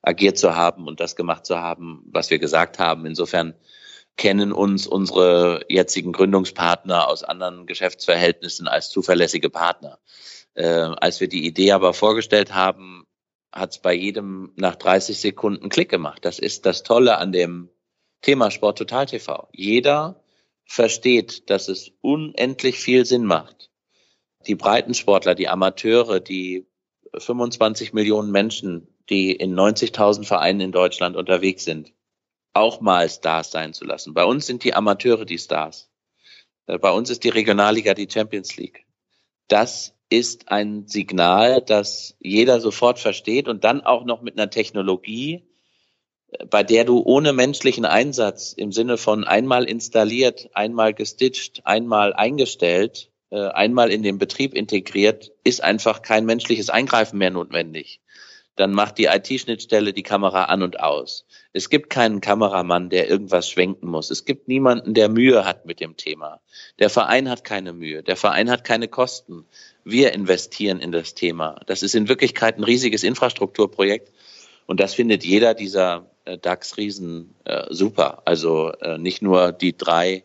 agiert 0.00 0.38
zu 0.38 0.54
haben 0.54 0.86
und 0.86 1.00
das 1.00 1.16
gemacht 1.16 1.44
zu 1.44 1.58
haben, 1.58 2.04
was 2.06 2.30
wir 2.30 2.38
gesagt 2.38 2.78
haben. 2.78 3.04
Insofern 3.04 3.54
kennen 4.16 4.52
uns 4.52 4.86
unsere 4.86 5.64
jetzigen 5.68 6.12
Gründungspartner 6.12 7.08
aus 7.08 7.24
anderen 7.24 7.66
Geschäftsverhältnissen 7.66 8.68
als 8.68 8.90
zuverlässige 8.90 9.50
Partner. 9.50 9.98
Äh, 10.54 10.66
als 10.66 11.20
wir 11.20 11.28
die 11.28 11.46
Idee 11.46 11.72
aber 11.72 11.94
vorgestellt 11.94 12.54
haben, 12.54 13.06
hat 13.52 13.72
es 13.72 13.78
bei 13.78 13.92
jedem 13.94 14.52
nach 14.56 14.76
30 14.76 15.18
Sekunden 15.18 15.68
Klick 15.68 15.88
gemacht. 15.88 16.24
Das 16.24 16.38
ist 16.38 16.66
das 16.66 16.82
Tolle 16.82 17.18
an 17.18 17.32
dem 17.32 17.70
Thema 18.22 18.50
Sport 18.50 18.78
Total 18.78 19.06
TV. 19.06 19.48
Jeder 19.52 20.22
versteht, 20.64 21.50
dass 21.50 21.68
es 21.68 21.92
unendlich 22.00 22.78
viel 22.78 23.04
Sinn 23.04 23.24
macht. 23.24 23.70
Die 24.46 24.54
Breitensportler, 24.54 25.34
die 25.34 25.48
Amateure, 25.48 26.20
die 26.20 26.66
25 27.16 27.92
Millionen 27.92 28.30
Menschen, 28.30 28.88
die 29.10 29.32
in 29.32 29.54
90.000 29.54 30.24
Vereinen 30.24 30.60
in 30.60 30.72
Deutschland 30.72 31.16
unterwegs 31.16 31.64
sind, 31.64 31.92
auch 32.54 32.80
mal 32.80 33.08
Stars 33.08 33.50
sein 33.50 33.74
zu 33.74 33.84
lassen. 33.84 34.14
Bei 34.14 34.24
uns 34.24 34.46
sind 34.46 34.64
die 34.64 34.74
Amateure 34.74 35.24
die 35.24 35.38
Stars. 35.38 35.90
Äh, 36.66 36.78
bei 36.78 36.90
uns 36.90 37.10
ist 37.10 37.24
die 37.24 37.28
Regionalliga 37.28 37.94
die 37.94 38.08
Champions 38.10 38.56
League. 38.56 38.86
Das 39.48 39.94
ist 40.08 40.48
ein 40.48 40.86
Signal, 40.86 41.60
das 41.60 42.16
jeder 42.20 42.60
sofort 42.60 42.98
versteht 42.98 43.48
und 43.48 43.64
dann 43.64 43.82
auch 43.82 44.04
noch 44.04 44.22
mit 44.22 44.38
einer 44.38 44.50
Technologie, 44.50 45.44
äh, 46.28 46.46
bei 46.46 46.62
der 46.62 46.84
du 46.84 47.02
ohne 47.04 47.32
menschlichen 47.32 47.84
Einsatz 47.84 48.52
im 48.52 48.72
Sinne 48.72 48.96
von 48.96 49.24
einmal 49.24 49.64
installiert, 49.64 50.50
einmal 50.54 50.94
gestitcht, 50.94 51.62
einmal 51.64 52.14
eingestellt, 52.14 53.10
äh, 53.30 53.48
einmal 53.48 53.90
in 53.90 54.02
den 54.02 54.18
Betrieb 54.18 54.54
integriert, 54.54 55.32
ist 55.42 55.62
einfach 55.62 56.02
kein 56.02 56.24
menschliches 56.24 56.70
Eingreifen 56.70 57.18
mehr 57.18 57.30
notwendig 57.30 58.00
dann 58.56 58.72
macht 58.72 58.98
die 58.98 59.06
IT-Schnittstelle 59.06 59.92
die 59.92 60.02
Kamera 60.02 60.44
an 60.44 60.62
und 60.62 60.78
aus. 60.80 61.26
Es 61.52 61.70
gibt 61.70 61.90
keinen 61.90 62.20
Kameramann, 62.20 62.88
der 62.88 63.08
irgendwas 63.08 63.48
schwenken 63.48 63.88
muss. 63.88 64.10
Es 64.10 64.24
gibt 64.24 64.48
niemanden, 64.48 64.94
der 64.94 65.08
Mühe 65.08 65.44
hat 65.44 65.66
mit 65.66 65.80
dem 65.80 65.96
Thema. 65.96 66.40
Der 66.78 66.90
Verein 66.90 67.28
hat 67.28 67.44
keine 67.44 67.72
Mühe. 67.72 68.02
Der 68.02 68.16
Verein 68.16 68.50
hat 68.50 68.64
keine 68.64 68.88
Kosten. 68.88 69.44
Wir 69.84 70.12
investieren 70.12 70.80
in 70.80 70.92
das 70.92 71.14
Thema. 71.14 71.60
Das 71.66 71.82
ist 71.82 71.94
in 71.94 72.08
Wirklichkeit 72.08 72.56
ein 72.56 72.64
riesiges 72.64 73.02
Infrastrukturprojekt. 73.02 74.12
Und 74.66 74.80
das 74.80 74.94
findet 74.94 75.24
jeder 75.24 75.54
dieser 75.54 76.10
äh, 76.24 76.38
DAX-Riesen 76.38 77.34
äh, 77.44 77.66
super. 77.70 78.22
Also 78.24 78.72
äh, 78.80 78.98
nicht 78.98 79.20
nur 79.20 79.52
die 79.52 79.76
drei, 79.76 80.24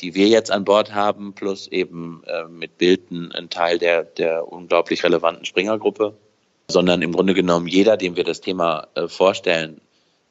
die 0.00 0.14
wir 0.14 0.28
jetzt 0.28 0.50
an 0.50 0.64
Bord 0.64 0.94
haben, 0.94 1.34
plus 1.34 1.68
eben 1.68 2.22
äh, 2.26 2.44
mit 2.48 2.76
Bilden 2.76 3.32
ein 3.32 3.48
Teil 3.50 3.78
der, 3.78 4.04
der 4.04 4.50
unglaublich 4.52 5.02
relevanten 5.04 5.44
Springer-Gruppe, 5.44 6.18
sondern 6.68 7.02
im 7.02 7.12
Grunde 7.12 7.34
genommen 7.34 7.66
jeder, 7.66 7.96
dem 7.96 8.16
wir 8.16 8.24
das 8.24 8.40
Thema 8.40 8.88
äh, 8.94 9.08
vorstellen. 9.08 9.80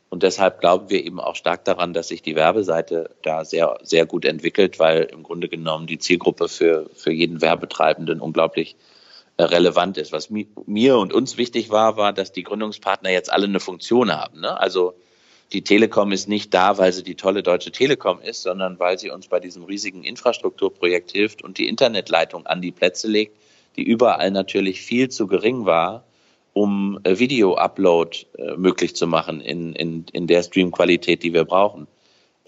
Und 0.09 0.23
deshalb 0.23 0.59
glauben 0.59 0.89
wir 0.89 1.03
eben 1.03 1.19
auch 1.19 1.35
stark 1.35 1.65
daran, 1.65 1.93
dass 1.93 2.09
sich 2.09 2.21
die 2.21 2.35
Werbeseite 2.35 3.09
da 3.21 3.43
sehr, 3.43 3.77
sehr 3.83 4.05
gut 4.05 4.25
entwickelt, 4.25 4.79
weil 4.79 5.03
im 5.03 5.23
Grunde 5.23 5.49
genommen 5.49 5.87
die 5.87 5.97
Zielgruppe 5.97 6.47
für, 6.47 6.89
für 6.93 7.11
jeden 7.11 7.41
Werbetreibenden 7.41 8.21
unglaublich 8.21 8.75
äh, 9.37 9.43
relevant 9.43 9.97
ist. 9.97 10.11
Was 10.11 10.29
mir 10.29 10.97
und 10.97 11.13
uns 11.13 11.37
wichtig 11.37 11.69
war, 11.69 11.97
war, 11.97 12.13
dass 12.13 12.31
die 12.31 12.43
Gründungspartner 12.43 13.09
jetzt 13.09 13.31
alle 13.31 13.45
eine 13.45 13.59
Funktion 13.59 14.11
haben. 14.11 14.41
Ne? 14.41 14.59
Also 14.59 14.93
die 15.51 15.63
Telekom 15.63 16.11
ist 16.11 16.27
nicht 16.27 16.53
da, 16.53 16.77
weil 16.77 16.91
sie 16.91 17.03
die 17.03 17.15
tolle 17.15 17.43
deutsche 17.43 17.71
Telekom 17.71 18.19
ist, 18.21 18.41
sondern 18.41 18.79
weil 18.79 18.97
sie 18.97 19.09
uns 19.09 19.27
bei 19.27 19.39
diesem 19.39 19.63
riesigen 19.63 20.03
Infrastrukturprojekt 20.03 21.11
hilft 21.11 21.43
und 21.43 21.57
die 21.57 21.67
Internetleitung 21.67 22.45
an 22.45 22.61
die 22.61 22.71
Plätze 22.71 23.07
legt, 23.07 23.37
die 23.75 23.83
überall 23.83 24.31
natürlich 24.31 24.81
viel 24.81 25.09
zu 25.09 25.27
gering 25.27 25.65
war, 25.65 26.03
um 26.55 26.99
äh, 27.03 27.19
Video-Upload 27.19 28.27
äh, 28.37 28.55
möglich 28.55 28.95
zu 28.95 29.07
machen 29.07 29.41
in, 29.41 29.73
in, 29.73 30.05
in 30.13 30.25
der 30.25 30.41
Streamqualität, 30.41 31.21
die 31.21 31.33
wir 31.33 31.43
brauchen. 31.43 31.85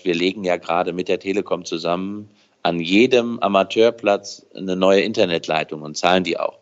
Wir 0.02 0.16
legen 0.16 0.46
ja 0.46 0.56
gerade 0.56 0.94
mit 0.94 1.10
der 1.10 1.20
Telekom 1.20 1.66
zusammen 1.66 2.30
an 2.64 2.80
jedem 2.80 3.40
Amateurplatz 3.40 4.46
eine 4.56 4.78
neue 4.78 5.02
Internetleitung 5.02 5.82
und 5.82 5.98
zahlen 5.98 6.24
die 6.24 6.40
auch 6.40 6.58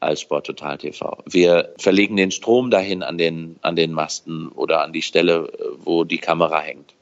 als 0.00 0.20
Sport 0.20 0.46
Total 0.46 0.78
TV. 0.78 1.18
Wir 1.26 1.74
verlegen 1.78 2.16
den 2.16 2.30
Strom 2.30 2.70
dahin 2.70 3.02
an 3.02 3.18
den, 3.18 3.56
an 3.62 3.74
den 3.74 3.92
Masten 3.92 4.48
oder 4.48 4.82
an 4.84 4.92
die 4.92 5.02
Stelle, 5.02 5.50
wo 5.82 6.04
die 6.04 6.18
Kamera 6.18 6.60
hängt. 6.60 6.94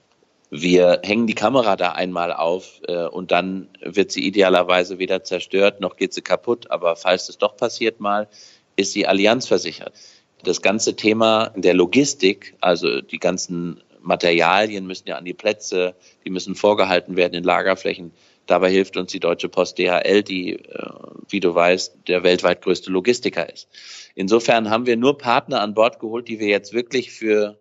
Wir 0.49 1.01
hängen 1.03 1.27
die 1.27 1.35
Kamera 1.35 1.77
da 1.77 1.93
einmal 1.93 2.33
auf 2.33 2.81
äh, 2.89 3.05
und 3.07 3.31
dann 3.31 3.69
wird 3.83 4.11
sie 4.11 4.27
idealerweise 4.27 4.99
weder 4.99 5.23
zerstört, 5.23 5.81
noch 5.81 5.97
geht 5.97 6.15
sie 6.15 6.23
kaputt. 6.23 6.71
Aber 6.71 6.97
falls 6.97 7.29
es 7.29 7.37
doch 7.37 7.57
passiert 7.57 8.01
mal, 8.01 8.29
ist 8.77 8.95
die 8.95 9.07
Allianz 9.07 9.47
versichert. 9.47 9.95
Das 10.45 10.63
ganze 10.63 10.97
Thema 10.97 11.53
der 11.57 11.75
Logistik, 11.75 12.55
also 12.61 13.01
die 13.01 13.19
ganzen 13.19 13.83
Materialien 14.01 14.87
müssen 14.87 15.09
ja 15.09 15.17
an 15.17 15.25
die 15.25 15.35
Plätze, 15.35 15.95
die 16.25 16.31
müssen 16.31 16.55
vorgehalten 16.55 17.17
werden 17.17 17.35
in 17.35 17.45
Lagerflächen. 17.45 18.13
Dabei 18.47 18.71
hilft 18.71 18.97
uns 18.97 19.11
die 19.11 19.19
Deutsche 19.19 19.49
Post 19.49 19.79
DHL, 19.79 20.23
die, 20.23 20.53
äh, 20.53 20.91
wie 21.29 21.41
du 21.41 21.55
weißt, 21.55 21.97
der 22.07 22.23
weltweit 22.23 22.63
größte 22.63 22.93
Logistiker 22.93 23.53
ist. 23.53 23.69
Insofern 24.15 24.71
haben 24.71 24.87
wir 24.87 24.97
nur 24.97 25.19
Partner 25.19 25.61
an 25.61 25.75
Bord 25.75 25.99
geholt, 25.99 26.29
die 26.29 26.39
wir 26.39 26.47
jetzt 26.47 26.73
wirklich 26.73 27.11
für 27.11 27.59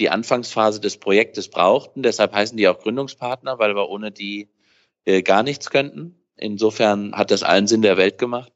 die 0.00 0.10
Anfangsphase 0.10 0.80
des 0.80 0.96
Projektes 0.96 1.48
brauchten. 1.48 2.02
Deshalb 2.02 2.32
heißen 2.32 2.56
die 2.56 2.66
auch 2.66 2.80
Gründungspartner, 2.80 3.60
weil 3.60 3.76
wir 3.76 3.88
ohne 3.88 4.10
die 4.10 4.48
äh, 5.04 5.22
gar 5.22 5.44
nichts 5.44 5.70
könnten. 5.70 6.18
Insofern 6.36 7.14
hat 7.14 7.30
das 7.30 7.44
allen 7.44 7.68
Sinn 7.68 7.82
der 7.82 7.96
Welt 7.96 8.18
gemacht. 8.18 8.52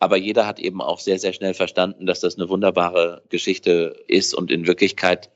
Aber 0.00 0.16
jeder 0.16 0.46
hat 0.46 0.58
eben 0.58 0.80
auch 0.80 0.98
sehr, 0.98 1.18
sehr 1.18 1.32
schnell 1.32 1.54
verstanden, 1.54 2.06
dass 2.06 2.20
das 2.20 2.36
eine 2.36 2.48
wunderbare 2.48 3.22
Geschichte 3.28 4.02
ist 4.08 4.34
und 4.34 4.50
in 4.50 4.66
Wirklichkeit 4.66 5.30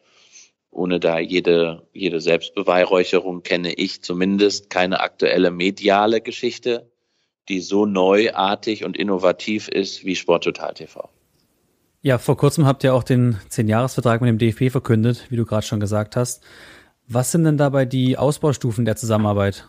ohne 0.74 0.98
da 0.98 1.18
jede, 1.18 1.87
jede 1.92 2.20
Selbstbeweihräucherung 2.20 3.42
kenne 3.42 3.72
ich 3.72 4.03
zumindest 4.03 4.70
keine 4.70 5.00
aktuelle 5.00 5.50
mediale 5.50 6.20
Geschichte, 6.20 6.90
die 7.48 7.61
so 7.61 7.87
neuartig 7.87 8.85
und 8.85 8.96
innovativ 8.96 9.68
ist 9.68 10.05
wie 10.05 10.16
Sport 10.16 10.44
Total 10.44 10.74
TV. 10.74 11.09
Ja, 12.03 12.18
vor 12.18 12.37
kurzem 12.37 12.66
habt 12.66 12.85
ihr 12.85 12.94
auch 12.94 13.05
den 13.05 13.38
Zehn-Jahres-Vertrag 13.48 14.20
mit 14.20 14.29
dem 14.29 14.38
DFB 14.38 14.70
verkündet, 14.70 15.27
wie 15.31 15.37
du 15.37 15.46
gerade 15.46 15.64
schon 15.64 15.81
gesagt 15.81 16.16
hast. 16.16 16.42
Was 17.07 17.33
sind 17.33 17.44
denn 17.44 17.57
dabei 17.57 17.85
die 17.85 18.18
Ausbaustufen 18.18 18.85
der 18.85 18.96
Zusammenarbeit? 18.96 19.68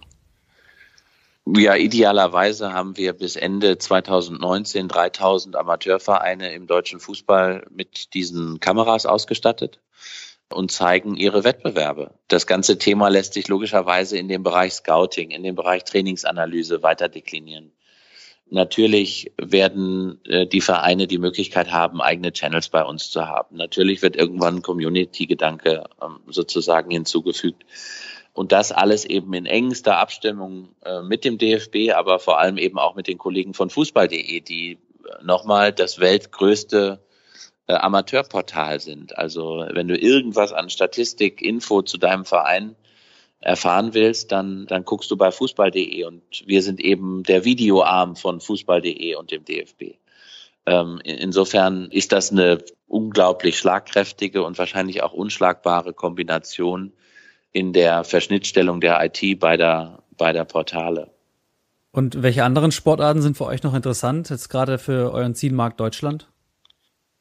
Ja, 1.47 1.75
idealerweise 1.75 2.73
haben 2.73 2.97
wir 2.97 3.13
bis 3.13 3.35
Ende 3.35 3.77
2019 3.77 4.87
3000 4.87 5.55
Amateurvereine 5.55 6.51
im 6.53 6.65
deutschen 6.65 6.99
Fußball 6.99 7.67
mit 7.69 8.15
diesen 8.15 8.59
Kameras 8.59 9.05
ausgestattet 9.05 9.79
und 10.49 10.71
zeigen 10.71 11.15
ihre 11.15 11.43
Wettbewerbe. 11.43 12.15
Das 12.27 12.47
ganze 12.47 12.79
Thema 12.79 13.09
lässt 13.09 13.33
sich 13.33 13.47
logischerweise 13.47 14.17
in 14.17 14.27
dem 14.27 14.41
Bereich 14.41 14.73
Scouting, 14.73 15.29
in 15.29 15.43
dem 15.43 15.53
Bereich 15.53 15.83
Trainingsanalyse 15.83 16.81
weiter 16.81 17.09
deklinieren. 17.09 17.71
Natürlich 18.49 19.31
werden 19.37 20.23
äh, 20.25 20.47
die 20.47 20.61
Vereine 20.61 21.07
die 21.07 21.17
Möglichkeit 21.17 21.71
haben, 21.71 22.01
eigene 22.01 22.31
Channels 22.31 22.69
bei 22.69 22.83
uns 22.83 23.09
zu 23.09 23.27
haben. 23.27 23.57
Natürlich 23.57 24.01
wird 24.01 24.15
irgendwann 24.15 24.61
Community-Gedanke 24.61 25.83
ähm, 26.01 26.19
sozusagen 26.27 26.91
hinzugefügt. 26.91 27.63
Und 28.35 28.51
das 28.51 28.73
alles 28.73 29.05
eben 29.05 29.33
in 29.33 29.45
engster 29.45 29.97
Abstimmung 29.97 30.75
äh, 30.83 31.01
mit 31.01 31.23
dem 31.23 31.37
DFB, 31.37 31.93
aber 31.95 32.19
vor 32.19 32.37
allem 32.37 32.57
eben 32.57 32.77
auch 32.77 32.93
mit 32.93 33.07
den 33.07 33.17
Kollegen 33.17 33.53
von 33.53 33.69
Fußball.de, 33.69 34.41
die 34.41 34.73
äh, 34.73 35.23
nochmal 35.23 35.71
das 35.71 35.99
weltgrößte 35.99 36.99
äh, 37.67 37.73
Amateurportal 37.73 38.81
sind. 38.81 39.17
Also 39.17 39.65
wenn 39.71 39.87
du 39.87 39.97
irgendwas 39.97 40.51
an 40.51 40.69
Statistik, 40.69 41.41
Info 41.41 41.81
zu 41.81 41.97
deinem 41.97 42.25
Verein 42.25 42.75
erfahren 43.39 43.93
willst, 43.93 44.33
dann, 44.33 44.65
dann 44.67 44.83
guckst 44.83 45.09
du 45.09 45.15
bei 45.15 45.31
fußball.de 45.31 46.03
und 46.03 46.21
wir 46.45 46.61
sind 46.61 46.81
eben 46.81 47.23
der 47.23 47.45
Videoarm 47.45 48.17
von 48.17 48.41
fußball.de 48.41 49.15
und 49.15 49.31
dem 49.31 49.45
DFB. 49.45 49.95
Ähm, 50.65 50.99
insofern 51.05 51.89
ist 51.89 52.11
das 52.11 52.33
eine 52.33 52.57
unglaublich 52.87 53.57
schlagkräftige 53.57 54.43
und 54.43 54.57
wahrscheinlich 54.57 55.03
auch 55.03 55.13
unschlagbare 55.13 55.93
Kombination 55.93 56.91
in 57.55 57.71
der 57.71 58.03
Verschnittstellung 58.03 58.81
der 58.81 59.01
IT 59.01 59.39
beider, 59.39 60.03
beider 60.17 60.43
Portale. 60.43 61.09
Und 61.91 62.21
welche 62.21 62.43
anderen 62.43 62.73
Sportarten 62.73 63.21
sind 63.21 63.37
für 63.37 63.45
euch 63.45 63.63
noch 63.63 63.73
interessant, 63.73 64.29
jetzt 64.29 64.49
gerade 64.49 64.77
für 64.77 65.13
euren 65.13 65.35
Zielmarkt 65.35 65.79
Deutschland? 65.79 66.27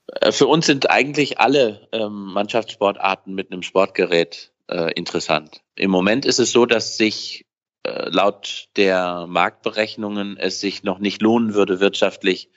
Äh, 0.09 0.33
für 0.33 0.49
uns 0.49 0.67
sind 0.67 0.91
eigentlich 0.91 1.39
alle 1.39 1.87
ähm, 1.93 2.33
Mannschaftssportarten 2.33 3.33
mit 3.33 3.53
einem 3.53 3.63
Sportgerät 3.63 4.51
äh, 4.69 4.93
interessant. 4.95 5.63
Im 5.77 5.93
Moment 5.93 6.27
ist 6.27 6.41
es 6.41 6.51
so, 6.51 6.67
dass 6.67 6.97
sich 6.97 7.47
äh, 7.85 8.09
laut 8.09 8.71
der 8.75 9.27
Marktberechnungen 9.29 10.37
es 10.37 10.59
sich 10.59 10.83
noch 10.83 10.99
nicht 10.99 11.23
lohnen 11.23 11.55
würde, 11.55 11.79
wirtschaftlich 11.79 12.51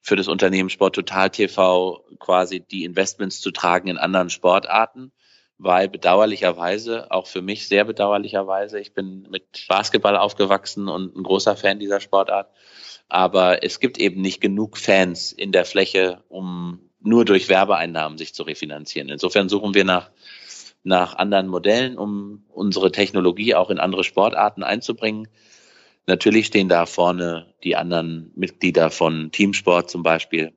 für 0.00 0.16
das 0.16 0.26
Unternehmen 0.26 0.70
Sport 0.70 0.94
Total 0.94 1.28
TV 1.28 2.02
quasi 2.18 2.60
die 2.60 2.84
Investments 2.84 3.42
zu 3.42 3.50
tragen 3.50 3.88
in 3.88 3.98
anderen 3.98 4.30
Sportarten, 4.30 5.12
weil 5.62 5.88
bedauerlicherweise, 5.88 7.10
auch 7.10 7.26
für 7.26 7.42
mich 7.42 7.68
sehr 7.68 7.84
bedauerlicherweise, 7.84 8.80
ich 8.80 8.94
bin 8.94 9.28
mit 9.30 9.66
Basketball 9.68 10.16
aufgewachsen 10.16 10.88
und 10.88 11.14
ein 11.14 11.22
großer 11.22 11.54
Fan 11.54 11.78
dieser 11.78 12.00
Sportart, 12.00 12.50
aber 13.08 13.62
es 13.62 13.78
gibt 13.78 13.98
eben 13.98 14.22
nicht 14.22 14.40
genug 14.40 14.78
Fans 14.78 15.32
in 15.32 15.52
der 15.52 15.66
Fläche, 15.66 16.24
um 16.28 16.80
nur 17.02 17.26
durch 17.26 17.50
Werbeeinnahmen 17.50 18.16
sich 18.16 18.32
zu 18.32 18.42
refinanzieren. 18.42 19.10
Insofern 19.10 19.50
suchen 19.50 19.74
wir 19.74 19.84
nach, 19.84 20.10
nach 20.82 21.14
anderen 21.16 21.48
Modellen, 21.48 21.98
um 21.98 22.44
unsere 22.48 22.90
Technologie 22.90 23.54
auch 23.54 23.68
in 23.68 23.78
andere 23.78 24.04
Sportarten 24.04 24.62
einzubringen. 24.62 25.28
Natürlich 26.06 26.46
stehen 26.46 26.70
da 26.70 26.86
vorne 26.86 27.52
die 27.64 27.76
anderen 27.76 28.32
Mitglieder 28.34 28.90
von 28.90 29.30
Teamsport 29.30 29.90
zum 29.90 30.02
Beispiel, 30.02 30.54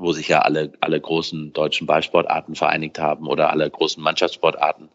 wo 0.00 0.12
sich 0.12 0.28
ja 0.28 0.40
alle, 0.40 0.72
alle 0.80 1.00
großen 1.00 1.52
deutschen 1.52 1.86
Ballsportarten 1.86 2.54
vereinigt 2.54 2.98
haben 2.98 3.26
oder 3.26 3.50
alle 3.50 3.68
großen 3.70 4.02
Mannschaftssportarten. 4.02 4.88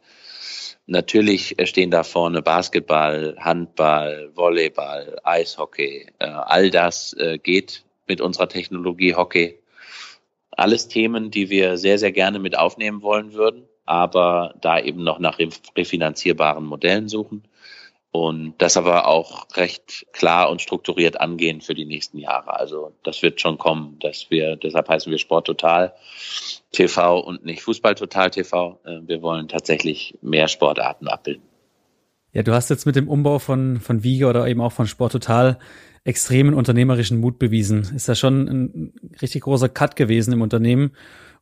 Natürlich 0.86 1.56
stehen 1.64 1.92
da 1.92 2.04
vorne 2.04 2.42
Basketball, 2.42 3.38
Handball, 3.40 4.32
Volleyball, 4.36 5.18
Eishockey. 5.24 6.08
Äh, 6.20 6.26
all 6.26 6.72
das 6.72 7.14
äh, 7.14 7.38
geht 7.38 7.86
mit 8.06 8.20
unserer 8.20 8.50
Technologie 8.50 9.16
Hockey. 9.16 9.60
Alles 10.52 10.88
Themen, 10.90 11.32
die 11.32 11.50
wir 11.50 11.78
sehr, 11.78 11.98
sehr 11.98 12.12
gerne 12.12 12.40
mit 12.40 12.58
aufnehmen 12.58 13.02
wollen 13.02 13.34
würden, 13.34 13.64
aber 13.86 14.56
da 14.62 14.80
eben 14.80 15.04
noch 15.04 15.20
nach 15.20 15.40
refinanzierbaren 15.40 16.66
Modellen 16.66 17.08
suchen 17.08 17.44
und 18.14 18.54
das 18.60 18.78
aber 18.78 19.08
auch 19.08 19.48
recht 19.56 20.06
klar 20.14 20.52
und 20.52 20.62
strukturiert 20.62 21.20
angehen 21.20 21.62
für 21.62 21.74
die 21.74 21.86
nächsten 21.86 22.20
Jahre. 22.20 22.60
Also 22.60 22.94
das 23.04 23.24
wird 23.24 23.42
schon 23.42 23.58
kommen, 23.58 23.98
dass 24.02 24.30
wir, 24.30 24.56
deshalb 24.56 24.88
heißen 24.88 25.12
wir 25.12 25.18
Sport 25.18 25.48
Total 25.48 25.94
TV 26.72 27.20
und 27.20 27.44
nicht 27.44 27.64
Fußball 27.64 27.96
Total 27.96 28.30
TV. 28.30 28.80
Äh, 28.86 29.00
wir 29.08 29.24
wollen 29.24 29.48
tatsächlich 29.48 30.16
mehr 30.22 30.48
Sportarten 30.48 31.08
abbilden. 31.08 31.42
Ja, 32.34 32.44
du 32.44 32.54
hast 32.54 32.70
jetzt 32.70 32.86
mit 32.86 32.96
dem 32.96 33.08
Umbau 33.08 33.40
von, 33.40 33.80
von 33.80 34.04
Wiege 34.04 34.28
oder 34.28 34.48
eben 34.48 34.62
auch 34.62 34.74
von 34.74 34.86
Sport 34.86 35.14
Total 35.14 35.58
extremen 36.04 36.54
unternehmerischen 36.54 37.18
Mut 37.18 37.40
bewiesen. 37.40 37.82
Ist 37.96 38.08
ja 38.08 38.14
schon 38.14 38.48
ein 38.48 38.94
richtig 39.24 39.42
großer 39.42 39.70
Cut 39.70 39.96
gewesen 39.96 40.34
im 40.34 40.44
Unternehmen. 40.44 40.92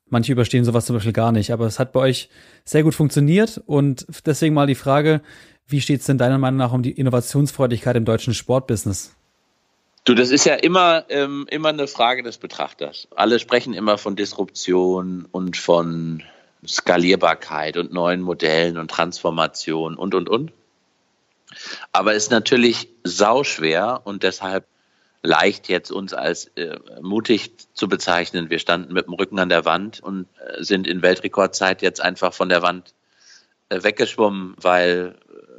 Manche 0.08 0.32
überstehen 0.32 0.64
sowas 0.64 0.86
zum 0.86 0.96
Beispiel 0.96 1.14
gar 1.14 1.34
nicht, 1.34 1.52
aber 1.52 1.66
es 1.66 1.80
hat 1.80 1.92
bei 1.92 2.00
euch 2.00 2.30
sehr 2.64 2.84
gut 2.84 2.96
funktioniert 2.96 3.62
und 3.66 4.06
deswegen 4.26 4.54
mal 4.54 4.68
die 4.68 4.76
Frage, 4.76 5.22
wie 5.72 5.82
steht 5.82 6.02
es 6.02 6.06
denn 6.06 6.18
deiner 6.18 6.38
Meinung 6.38 6.58
nach 6.58 6.74
um 6.74 6.84
die 6.84 6.92
Innovationsfreudigkeit 6.92 7.96
im 7.96 8.06
deutschen 8.06 8.34
Sportbusiness? 8.34 9.16
Du, 10.04 10.16
das 10.16 10.32
ist 10.32 10.46
ja 10.46 10.56
immer, 10.56 11.06
ähm, 11.10 11.46
immer 11.50 11.70
eine 11.70 11.88
Frage 11.88 12.24
des 12.24 12.38
Betrachters. 12.38 13.08
Alle 13.16 13.40
sprechen 13.40 13.74
immer 13.74 13.98
von 13.98 14.16
Disruption 14.16 15.28
und 15.32 15.58
von 15.58 16.24
Skalierbarkeit 16.68 17.78
und 17.78 17.94
neuen 17.94 18.22
Modellen 18.22 18.78
und 18.78 18.90
Transformation 18.90 19.96
und, 19.96 20.16
und, 20.16 20.28
und. 20.28 20.52
Aber 21.92 22.16
es 22.16 22.24
ist 22.24 22.32
natürlich 22.32 22.88
sauschwer 23.04 24.02
und 24.04 24.24
deshalb 24.24 24.66
leicht 25.24 25.70
jetzt 25.70 25.92
uns 25.92 26.14
als 26.14 26.46
äh, 26.56 26.80
mutig 27.02 27.52
zu 27.74 27.88
bezeichnen. 27.88 28.50
Wir 28.50 28.60
standen 28.60 28.94
mit 28.94 29.06
dem 29.06 29.14
Rücken 29.14 29.38
an 29.38 29.50
der 29.50 29.66
Wand 29.66 30.00
und 30.02 30.28
äh, 30.40 30.64
sind 30.64 30.88
in 30.88 31.04
Weltrekordzeit 31.04 31.82
jetzt 31.82 32.02
einfach 32.02 32.34
von 32.34 32.50
der 32.50 32.64
Wand 32.64 32.94
äh, 33.70 33.84
weggeschwommen, 33.84 34.56
weil 34.58 35.16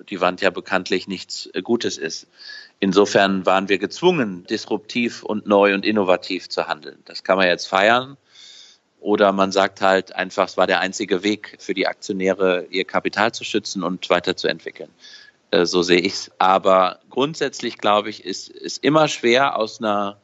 die 0.08 0.20
Wand 0.20 0.40
ja 0.40 0.50
bekanntlich 0.50 1.08
nichts 1.08 1.48
äh, 1.54 1.62
Gutes 1.62 1.98
ist. 1.98 2.26
Insofern 2.80 3.46
waren 3.46 3.68
wir 3.68 3.78
gezwungen, 3.78 4.44
disruptiv 4.44 5.22
und 5.22 5.46
neu 5.46 5.74
und 5.74 5.84
innovativ 5.84 6.48
zu 6.48 6.66
handeln. 6.66 6.98
Das 7.04 7.22
kann 7.22 7.36
man 7.36 7.46
jetzt 7.46 7.66
feiern. 7.66 8.16
Oder 9.00 9.32
man 9.32 9.50
sagt 9.50 9.80
halt 9.80 10.14
einfach, 10.14 10.46
es 10.46 10.56
war 10.56 10.68
der 10.68 10.80
einzige 10.80 11.24
Weg 11.24 11.56
für 11.58 11.74
die 11.74 11.88
Aktionäre, 11.88 12.66
ihr 12.70 12.84
Kapital 12.84 13.32
zu 13.32 13.42
schützen 13.42 13.82
und 13.82 14.08
weiterzuentwickeln. 14.10 14.90
Äh, 15.50 15.66
so 15.66 15.82
sehe 15.82 16.00
ich 16.00 16.14
es. 16.14 16.30
Aber 16.38 17.00
grundsätzlich, 17.10 17.78
glaube 17.78 18.10
ich, 18.10 18.24
ist 18.24 18.50
es 18.50 18.78
immer 18.78 19.08
schwer, 19.08 19.56
aus 19.56 19.80
einer 19.80 20.21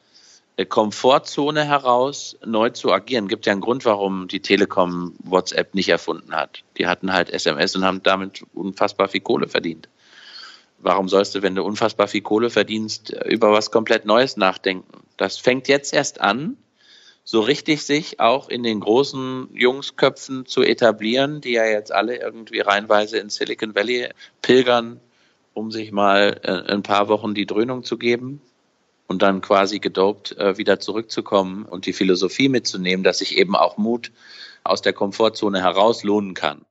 Komfortzone 0.67 1.65
heraus 1.65 2.37
neu 2.45 2.71
zu 2.71 2.93
agieren. 2.93 3.29
Gibt 3.29 3.47
ja 3.47 3.53
einen 3.53 3.61
Grund, 3.61 3.85
warum 3.85 4.27
die 4.29 4.41
Telekom 4.41 5.15
WhatsApp 5.23 5.75
nicht 5.75 5.89
erfunden 5.89 6.35
hat. 6.35 6.65
Die 6.77 6.87
hatten 6.87 7.13
halt 7.13 7.31
SMS 7.31 7.77
und 7.77 7.85
haben 7.85 8.03
damit 8.03 8.43
unfassbar 8.55 9.09
viel 9.09 9.21
Kohle 9.21 9.49
verdient. 9.49 9.89
Warum 10.81 11.09
sollst 11.09 11.35
du, 11.35 11.43
wenn 11.43 11.55
du 11.55 11.63
unfassbar 11.63 12.09
viel 12.09 12.23
Kohle 12.23 12.51
verdienst, 12.51 13.11
über 13.27 13.53
was 13.53 13.71
komplett 13.71 14.05
Neues 14.05 14.37
nachdenken? 14.37 15.03
Das 15.17 15.39
fängt 15.39 15.69
jetzt 15.69 15.93
erst 15.93 16.21
an 16.21 16.57
so 17.25 17.41
richtig 17.41 17.85
sich 17.85 18.21
auch 18.21 18.49
in 18.49 18.63
den 18.63 18.81
großen 18.81 19.51
Jungsköpfen 19.53 20.47
zu 20.47 20.63
etablieren, 20.63 21.43
die 21.43 21.53
ja 21.53 21.67
jetzt 21.67 21.93
alle 21.93 22.17
irgendwie 22.17 22.61
reinweise 22.61 23.19
in 23.19 23.29
Silicon 23.29 23.75
Valley 23.75 24.09
pilgern, 24.41 24.99
um 25.53 25.71
sich 25.71 25.93
mal 25.93 26.41
äh, 26.43 26.73
ein 26.73 26.83
paar 26.83 27.09
Wochen 27.09 27.35
die 27.35 27.45
Dröhnung 27.45 27.85
zu 27.85 27.99
geben 27.99 28.41
und 29.09 29.23
dann 29.23 29.41
quasi 29.41 29.81
gedopt 29.81 30.37
äh, 30.37 30.59
wieder 30.59 30.79
zurückzukommen 30.79 31.65
und 31.65 31.87
die 31.87 31.93
Philosophie 31.93 32.49
mitzunehmen, 32.49 33.03
dass 33.03 33.19
sich 33.19 33.37
eben 33.37 33.57
auch 33.57 33.79
Mut 33.79 34.13
aus 34.63 34.83
der 34.83 34.93
Komfortzone 34.93 35.61
heraus 35.61 36.05
lohnen 36.05 36.35
kann. 36.35 36.65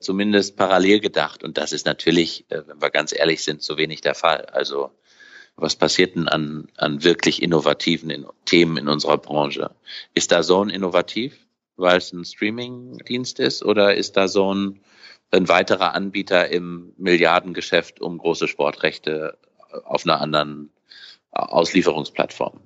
Zumindest 0.00 0.56
parallel 0.56 0.98
gedacht. 0.98 1.44
Und 1.44 1.58
das 1.58 1.70
ist 1.72 1.86
natürlich, 1.86 2.46
äh, 2.48 2.62
wenn 2.66 2.80
wir 2.80 2.90
ganz 2.90 3.12
ehrlich 3.12 3.44
sind, 3.44 3.62
zu 3.62 3.76
wenig 3.76 4.00
der 4.00 4.14
Fall. 4.14 4.46
Also 4.46 4.90
was 5.54 5.76
passiert 5.76 6.16
denn 6.16 6.28
an, 6.28 6.68
an 6.78 7.04
wirklich 7.04 7.42
innovativen 7.42 8.26
Themen 8.46 8.78
in 8.78 8.88
unserer 8.88 9.18
Branche? 9.18 9.70
Ist 10.14 10.32
da 10.32 10.42
so 10.42 10.64
ein 10.64 10.70
innovativ, 10.70 11.46
weil 11.76 11.98
es 11.98 12.10
ein 12.12 12.24
Streaming-Dienst 12.24 13.38
ist, 13.38 13.62
oder 13.62 13.94
ist 13.94 14.16
da 14.16 14.28
so 14.28 14.54
ein, 14.54 14.80
ein 15.30 15.48
weiterer 15.48 15.94
Anbieter 15.94 16.48
im 16.48 16.94
Milliardengeschäft 16.96 18.00
um 18.00 18.16
große 18.16 18.48
Sportrechte 18.48 19.36
auf 19.84 20.04
einer 20.04 20.22
anderen 20.22 20.70
Auslieferungsplattform? 21.32 22.60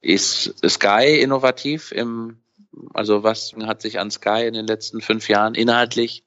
Ist 0.00 0.54
Sky 0.68 1.18
innovativ 1.20 1.90
im, 1.90 2.38
also 2.92 3.22
was 3.22 3.54
hat 3.64 3.80
sich 3.80 3.98
an 3.98 4.10
Sky 4.10 4.46
in 4.46 4.54
den 4.54 4.66
letzten 4.66 5.00
fünf 5.00 5.28
Jahren 5.28 5.54
inhaltlich 5.54 6.24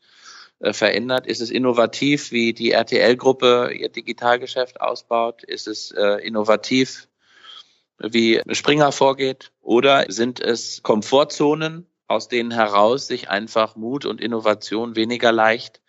äh, 0.59 0.73
verändert? 0.73 1.27
Ist 1.27 1.41
es 1.41 1.51
innovativ, 1.51 2.31
wie 2.31 2.53
die 2.53 2.71
RTL-Gruppe 2.71 3.71
ihr 3.73 3.89
Digitalgeschäft 3.89 4.81
ausbaut? 4.81 5.43
Ist 5.43 5.67
es 5.67 5.91
äh, 5.91 6.25
innovativ, 6.25 7.07
wie 7.99 8.41
Springer 8.51 8.91
vorgeht? 8.91 9.51
Oder 9.61 10.05
sind 10.09 10.39
es 10.39 10.81
Komfortzonen, 10.81 11.85
aus 12.07 12.27
denen 12.27 12.51
heraus 12.51 13.05
sich 13.07 13.29
einfach 13.29 13.75
Mut 13.75 14.05
und 14.05 14.21
Innovation 14.21 14.95
weniger 14.95 15.31
leicht 15.31 15.81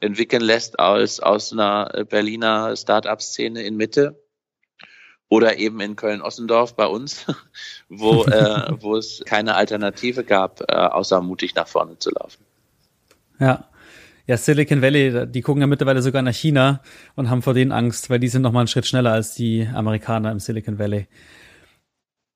entwickeln 0.00 0.42
lässt 0.42 0.78
als 0.80 1.20
aus 1.20 1.52
einer 1.52 2.04
Berliner 2.08 2.76
Start-up-Szene 2.76 3.62
in 3.62 3.76
Mitte? 3.76 4.20
Oder 5.30 5.58
eben 5.58 5.80
in 5.80 5.94
Köln-Ossendorf 5.94 6.74
bei 6.74 6.86
uns, 6.86 7.26
wo, 7.88 8.24
äh, 8.24 8.72
wo 8.80 8.96
es 8.96 9.22
keine 9.26 9.54
Alternative 9.54 10.24
gab, 10.24 10.60
äh, 10.68 10.74
außer 10.74 11.20
mutig 11.20 11.54
nach 11.54 11.68
vorne 11.68 11.98
zu 11.98 12.10
laufen. 12.10 12.44
Ja, 13.38 13.68
ja, 14.28 14.36
Silicon 14.36 14.82
Valley, 14.82 15.26
die 15.26 15.40
gucken 15.40 15.62
ja 15.62 15.66
mittlerweile 15.66 16.02
sogar 16.02 16.20
nach 16.20 16.34
China 16.34 16.82
und 17.16 17.30
haben 17.30 17.40
vor 17.40 17.54
denen 17.54 17.72
Angst, 17.72 18.10
weil 18.10 18.18
die 18.18 18.28
sind 18.28 18.42
noch 18.42 18.52
mal 18.52 18.60
einen 18.60 18.68
Schritt 18.68 18.86
schneller 18.86 19.12
als 19.12 19.34
die 19.34 19.66
Amerikaner 19.74 20.30
im 20.30 20.38
Silicon 20.38 20.78
Valley. 20.78 21.06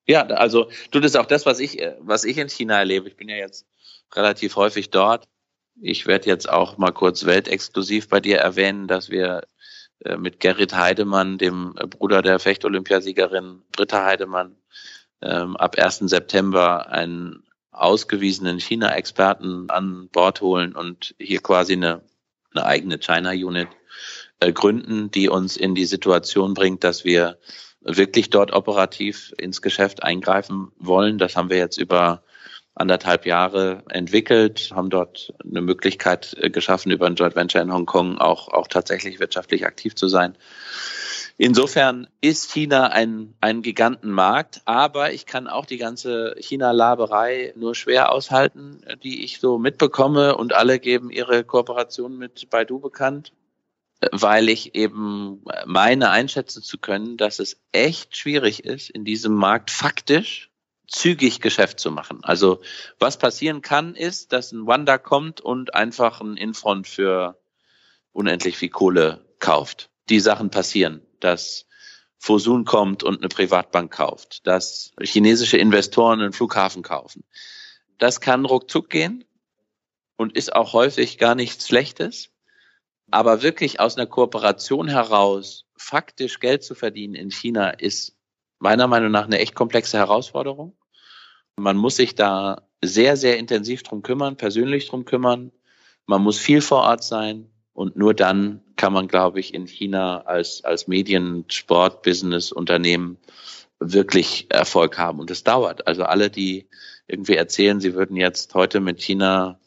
Ja, 0.07 0.25
also 0.25 0.69
du, 0.89 0.99
das 0.99 1.11
ist 1.11 1.17
auch 1.17 1.27
das, 1.27 1.45
was 1.45 1.59
ich, 1.59 1.77
was 1.99 2.23
ich 2.23 2.39
in 2.39 2.49
China 2.49 2.79
erlebe. 2.79 3.07
Ich 3.07 3.15
bin 3.15 3.29
ja 3.29 3.35
jetzt 3.35 3.67
relativ 4.15 4.55
häufig 4.55 4.89
dort. 4.89 5.27
Ich 5.79 6.07
werde 6.07 6.27
jetzt 6.27 6.49
auch 6.49 6.79
mal 6.79 6.91
kurz 6.91 7.25
weltexklusiv 7.25 8.09
bei 8.09 8.19
dir 8.19 8.39
erwähnen, 8.39 8.87
dass 8.87 9.11
wir 9.11 9.37
äh, 9.37 9.41
mit 10.17 10.39
Gerrit 10.39 10.73
Heidemann, 10.73 11.37
dem 11.37 11.73
Bruder 11.73 12.21
der 12.21 12.39
Fechtolympiasiegerin 12.39 13.61
Britta 13.71 14.05
Heidemann, 14.05 14.55
ähm, 15.21 15.55
ab 15.55 15.77
1. 15.77 16.09
September 16.09 16.89
ein 16.89 17.43
ausgewiesenen 17.71 18.59
China-Experten 18.59 19.69
an 19.69 20.09
Bord 20.09 20.41
holen 20.41 20.75
und 20.75 21.15
hier 21.19 21.41
quasi 21.41 21.73
eine, 21.73 22.01
eine 22.53 22.65
eigene 22.65 22.99
China-Unit 22.99 23.69
äh, 24.39 24.51
gründen, 24.51 25.09
die 25.09 25.29
uns 25.29 25.57
in 25.57 25.75
die 25.75 25.85
Situation 25.85 26.53
bringt, 26.53 26.83
dass 26.83 27.03
wir 27.03 27.39
wirklich 27.81 28.29
dort 28.29 28.53
operativ 28.53 29.33
ins 29.37 29.61
Geschäft 29.61 30.03
eingreifen 30.03 30.71
wollen. 30.77 31.17
Das 31.17 31.35
haben 31.35 31.49
wir 31.49 31.57
jetzt 31.57 31.77
über 31.77 32.23
anderthalb 32.75 33.25
Jahre 33.25 33.83
entwickelt, 33.89 34.71
haben 34.73 34.89
dort 34.89 35.33
eine 35.43 35.61
Möglichkeit 35.61 36.35
äh, 36.39 36.49
geschaffen, 36.49 36.91
über 36.91 37.05
ein 37.05 37.15
Joint 37.15 37.35
Venture 37.35 37.61
in 37.61 37.73
Hongkong 37.73 38.17
auch, 38.17 38.47
auch 38.47 38.67
tatsächlich 38.67 39.19
wirtschaftlich 39.19 39.65
aktiv 39.65 39.95
zu 39.95 40.07
sein. 40.07 40.35
Insofern 41.37 42.07
ist 42.21 42.51
China 42.51 42.87
ein, 42.87 43.33
ein 43.41 43.63
Gigantenmarkt, 43.63 44.61
aber 44.65 45.13
ich 45.13 45.25
kann 45.25 45.47
auch 45.47 45.65
die 45.65 45.77
ganze 45.77 46.35
China-Laberei 46.39 47.53
nur 47.55 47.73
schwer 47.73 48.11
aushalten, 48.11 48.81
die 49.03 49.23
ich 49.23 49.39
so 49.39 49.57
mitbekomme 49.57 50.37
und 50.37 50.53
alle 50.53 50.77
geben 50.77 51.09
ihre 51.09 51.43
Kooperation 51.43 52.17
mit 52.17 52.51
Baidu 52.51 52.79
bekannt, 52.79 53.33
weil 54.11 54.47
ich 54.47 54.75
eben 54.75 55.43
meine 55.65 56.11
einschätzen 56.11 56.61
zu 56.61 56.77
können, 56.77 57.17
dass 57.17 57.39
es 57.39 57.57
echt 57.71 58.15
schwierig 58.15 58.63
ist, 58.63 58.91
in 58.91 59.03
diesem 59.03 59.33
Markt 59.33 59.71
faktisch 59.71 60.52
zügig 60.93 61.41
Geschäft 61.41 61.79
zu 61.79 61.91
machen. 61.91 62.19
Also 62.23 62.61
was 62.99 63.17
passieren 63.17 63.61
kann, 63.61 63.95
ist, 63.95 64.31
dass 64.33 64.51
ein 64.51 64.67
Wanda 64.67 64.97
kommt 64.97 65.41
und 65.41 65.73
einfach 65.73 66.21
ein 66.21 66.37
Infront 66.37 66.87
für 66.87 67.39
unendlich 68.11 68.57
viel 68.57 68.69
Kohle 68.69 69.25
kauft. 69.39 69.89
Die 70.09 70.19
Sachen 70.19 70.49
passieren 70.49 71.01
dass 71.23 71.65
Fosun 72.17 72.65
kommt 72.65 73.03
und 73.03 73.19
eine 73.19 73.29
Privatbank 73.29 73.91
kauft, 73.91 74.45
dass 74.47 74.93
chinesische 75.01 75.57
Investoren 75.57 76.21
einen 76.21 76.33
Flughafen 76.33 76.83
kaufen. 76.83 77.23
Das 77.97 78.21
kann 78.21 78.45
ruckzuck 78.45 78.89
gehen 78.89 79.25
und 80.15 80.35
ist 80.35 80.55
auch 80.55 80.73
häufig 80.73 81.17
gar 81.17 81.35
nichts 81.35 81.67
Schlechtes. 81.67 82.29
Aber 83.11 83.41
wirklich 83.41 83.79
aus 83.79 83.97
einer 83.97 84.07
Kooperation 84.07 84.87
heraus 84.87 85.65
faktisch 85.75 86.39
Geld 86.39 86.63
zu 86.63 86.75
verdienen 86.75 87.15
in 87.15 87.29
China 87.29 87.69
ist 87.71 88.15
meiner 88.59 88.87
Meinung 88.87 89.11
nach 89.11 89.25
eine 89.25 89.39
echt 89.39 89.55
komplexe 89.55 89.97
Herausforderung. 89.97 90.77
Man 91.57 91.77
muss 91.77 91.95
sich 91.95 92.15
da 92.15 92.63
sehr, 92.83 93.17
sehr 93.17 93.37
intensiv 93.37 93.83
drum 93.83 94.01
kümmern, 94.01 94.35
persönlich 94.35 94.87
drum 94.87 95.05
kümmern. 95.05 95.51
Man 96.05 96.21
muss 96.21 96.37
viel 96.37 96.61
vor 96.61 96.81
Ort 96.83 97.03
sein. 97.03 97.49
Und 97.73 97.95
nur 97.95 98.13
dann 98.13 98.61
kann 98.75 98.93
man, 98.93 99.07
glaube 99.07 99.39
ich, 99.39 99.53
in 99.53 99.65
China 99.65 100.21
als, 100.21 100.63
als 100.63 100.87
Medien, 100.87 101.45
Sport, 101.47 102.03
Business, 102.03 102.51
Unternehmen 102.51 103.17
wirklich 103.79 104.47
Erfolg 104.49 104.97
haben. 104.97 105.19
Und 105.19 105.31
es 105.31 105.43
dauert. 105.43 105.87
Also 105.87 106.03
alle, 106.03 106.29
die 106.29 106.67
irgendwie 107.07 107.35
erzählen, 107.35 107.79
sie 107.79 107.95
würden 107.95 108.15
jetzt 108.15 108.53
heute 108.53 108.79
mit 108.79 109.01
China 109.01 109.59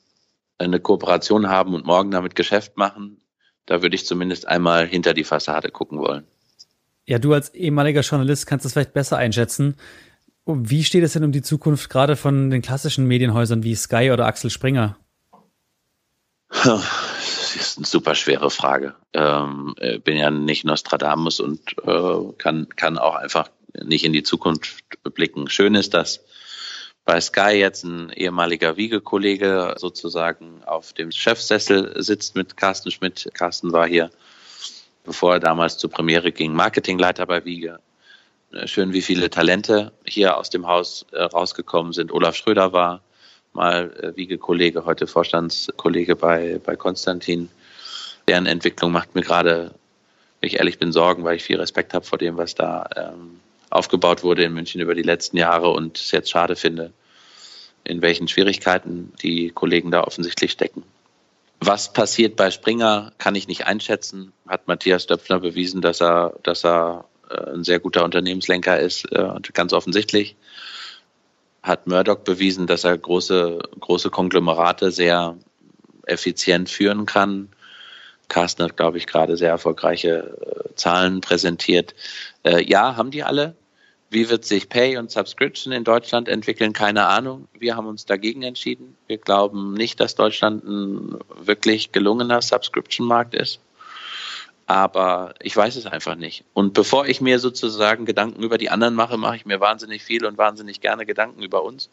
eine 0.59 0.81
Kooperation 0.81 1.49
haben 1.49 1.75
und 1.75 1.85
morgen 1.85 2.11
damit 2.11 2.35
Geschäft 2.35 2.77
machen, 2.77 3.20
da 3.66 3.83
würde 3.83 3.96
ich 3.96 4.07
zumindest 4.07 4.49
einmal 4.49 4.87
hinter 4.87 5.12
die 5.12 5.25
Fassade 5.25 5.70
gucken 5.70 5.99
wollen. 5.99 6.27
Ja, 7.05 7.18
du 7.18 7.33
als 7.33 7.55
ehemaliger 7.55 8.01
Journalist 8.01 8.46
kannst 8.46 8.64
das 8.64 8.72
vielleicht 8.72 8.94
besser 8.94 9.16
einschätzen. 9.16 9.77
Wie 10.47 10.85
steht 10.85 11.03
es 11.03 11.13
denn 11.13 11.25
um 11.25 11.33
die 11.33 11.42
Zukunft 11.42 11.90
gerade 11.90 12.17
von 12.17 12.51
den 12.51 12.63
klassischen 12.63 13.07
Medienhäusern 13.07 13.65
wie 13.65 13.75
Sky 13.75 14.11
oder 14.13 14.27
Axel 14.27 14.51
Springer? 14.51 14.97
ist 17.57 17.79
eine 17.79 17.87
super 17.87 18.15
schwere 18.15 18.51
Frage. 18.51 18.94
Ähm, 19.13 19.75
äh, 19.79 19.99
bin 19.99 20.17
ja 20.17 20.31
nicht 20.31 20.65
Nostradamus 20.65 21.40
und 21.40 21.61
äh, 21.85 22.33
kann, 22.38 22.69
kann 22.77 22.99
auch 22.99 23.17
einfach 23.17 23.51
nicht 23.83 24.05
in 24.05 24.13
die 24.13 24.23
Zukunft 24.23 24.85
blicken. 25.03 25.49
Schön 25.49 25.75
ist, 25.75 25.94
dass 25.94 26.25
bei 27.05 27.21
Sky 27.21 27.53
jetzt 27.53 27.85
ein 27.85 28.11
ehemaliger 28.11 28.77
Wiege-Kollege 28.77 29.75
sozusagen 29.79 30.63
auf 30.65 30.92
dem 30.92 31.13
Chefsessel 31.13 32.03
sitzt 32.03 32.37
mit 32.37 32.57
Carsten 32.57 32.90
Schmidt. 32.90 33.29
Carsten 33.35 33.73
war 33.73 33.87
hier, 33.87 34.11
bevor 35.05 35.35
er 35.35 35.40
damals 35.40 35.79
zur 35.79 35.90
Premiere 35.90 36.33
ging, 36.33 36.53
Marketingleiter 36.53 37.27
bei 37.27 37.44
Wiege. 37.44 37.79
Äh, 38.53 38.67
schön, 38.67 38.92
wie 38.92 39.03
viele 39.03 39.31
Talente 39.31 39.92
hier 40.05 40.37
aus 40.37 40.51
dem 40.51 40.67
Haus 40.67 41.07
äh, 41.13 41.23
rausgekommen 41.23 41.92
sind. 41.92 42.13
Olaf 42.13 42.37
Schröder 42.37 42.73
war 42.73 43.03
mal 43.53 43.92
äh, 44.01 44.17
Wiegekollege, 44.17 44.85
heute 44.85 45.07
Vorstandskollege 45.07 46.17
bei, 46.17 46.61
bei 46.65 46.77
Konstantin. 46.77 47.49
Deren 48.29 48.47
Entwicklung 48.47 48.92
macht 48.92 49.15
mir 49.15 49.23
gerade, 49.23 49.73
wenn 50.40 50.49
ich 50.49 50.57
ehrlich 50.57 50.79
bin, 50.79 50.92
Sorgen, 50.92 51.25
weil 51.25 51.37
ich 51.37 51.44
viel 51.44 51.59
Respekt 51.59 51.94
habe 51.94 52.05
vor 52.05 52.19
dem, 52.19 52.37
was 52.37 52.55
da 52.55 52.88
ähm, 52.97 53.40
aufgebaut 53.71 54.23
wurde 54.23 54.44
in 54.44 54.53
München 54.53 54.81
über 54.81 54.94
die 54.94 55.03
letzten 55.03 55.37
Jahre 55.37 55.71
und 55.71 55.99
es 55.99 56.11
jetzt 56.11 56.31
schade 56.31 56.57
finde, 56.57 56.92
in 57.85 58.03
welchen 58.03 58.29
Schwierigkeiten 58.29 59.13
die 59.23 59.51
Kollegen 59.51 59.90
da 59.90 60.03
offensichtlich 60.03 60.53
stecken. 60.53 60.83
Was 61.61 61.92
passiert 61.92 62.37
bei 62.37 62.51
Springer, 62.51 63.13
kann 63.19 63.35
ich 63.35 63.49
nicht 63.49 63.67
einschätzen. 63.67 64.33
Hat 64.47 64.69
Matthias 64.69 65.07
Döpfner 65.07 65.40
bewiesen, 65.40 65.81
dass 65.81 66.03
er, 66.03 66.35
dass 66.42 66.65
er 66.65 67.07
ein 67.29 67.64
sehr 67.64 67.79
guter 67.79 68.04
Unternehmenslenker 68.04 68.79
ist, 68.79 69.10
äh, 69.12 69.29
ganz 69.52 69.72
offensichtlich. 69.72 70.37
Hat 71.62 71.87
Murdoch 71.87 72.20
bewiesen, 72.20 72.66
dass 72.66 72.85
er 72.85 72.96
große, 72.96 73.58
große 73.81 74.10
Konglomerate 74.10 74.90
sehr 74.90 75.37
effizient 76.06 76.70
führen 76.70 77.06
kann. 77.06 77.48
Carsten 78.29 78.64
hat, 78.64 78.77
glaube 78.77 78.98
ich, 78.98 79.06
gerade 79.06 79.37
sehr 79.37 79.50
erfolgreiche 79.50 80.37
äh, 80.70 80.74
Zahlen 80.74 81.20
präsentiert. 81.20 81.94
ja, 82.44 82.96
haben 82.96 83.10
die 83.10 83.24
alle. 83.24 83.56
Wie 84.08 84.31
wird 84.31 84.44
sich 84.44 84.68
Pay 84.68 84.98
und 84.98 85.10
Subscription 85.10 85.72
in 85.72 85.83
Deutschland 85.83 86.29
entwickeln? 86.29 86.72
Keine 86.72 87.06
Ahnung. 87.06 87.48
Wir 87.58 87.77
haben 87.77 87.88
uns 87.88 88.06
dagegen 88.06 88.42
entschieden. 88.42 88.96
Wir 89.08 89.18
glauben 89.18 89.74
nicht, 89.74 89.98
dass 89.98 90.14
Deutschland 90.14 90.64
ein 90.64 91.18
wirklich 91.40 91.90
gelungener 91.90 92.40
Subscription-Markt 92.40 93.35
ist. 93.35 93.60
Aber 94.67 95.35
ich 95.40 95.56
weiß 95.56 95.77
es 95.77 95.87
einfach 95.87 96.17
nicht. 96.17 96.44
Und 96.52 96.75
bevor 96.75 97.06
ich 97.06 97.21
mir 97.21 97.38
sozusagen 97.38 98.04
Gedanken 98.04 98.42
über 98.42 98.58
die 98.58 98.69
anderen 98.69 98.94
mache, 98.94 99.17
mache 99.17 99.37
ich 99.37 99.46
mir 99.46 99.60
wahnsinnig 99.60 100.02
viel 100.02 100.25
und 100.25 100.38
wahnsinnig 100.38 100.81
gerne 100.81 101.06
Gedanken 101.06 101.42
über 101.42 101.62
uns, 101.62 101.88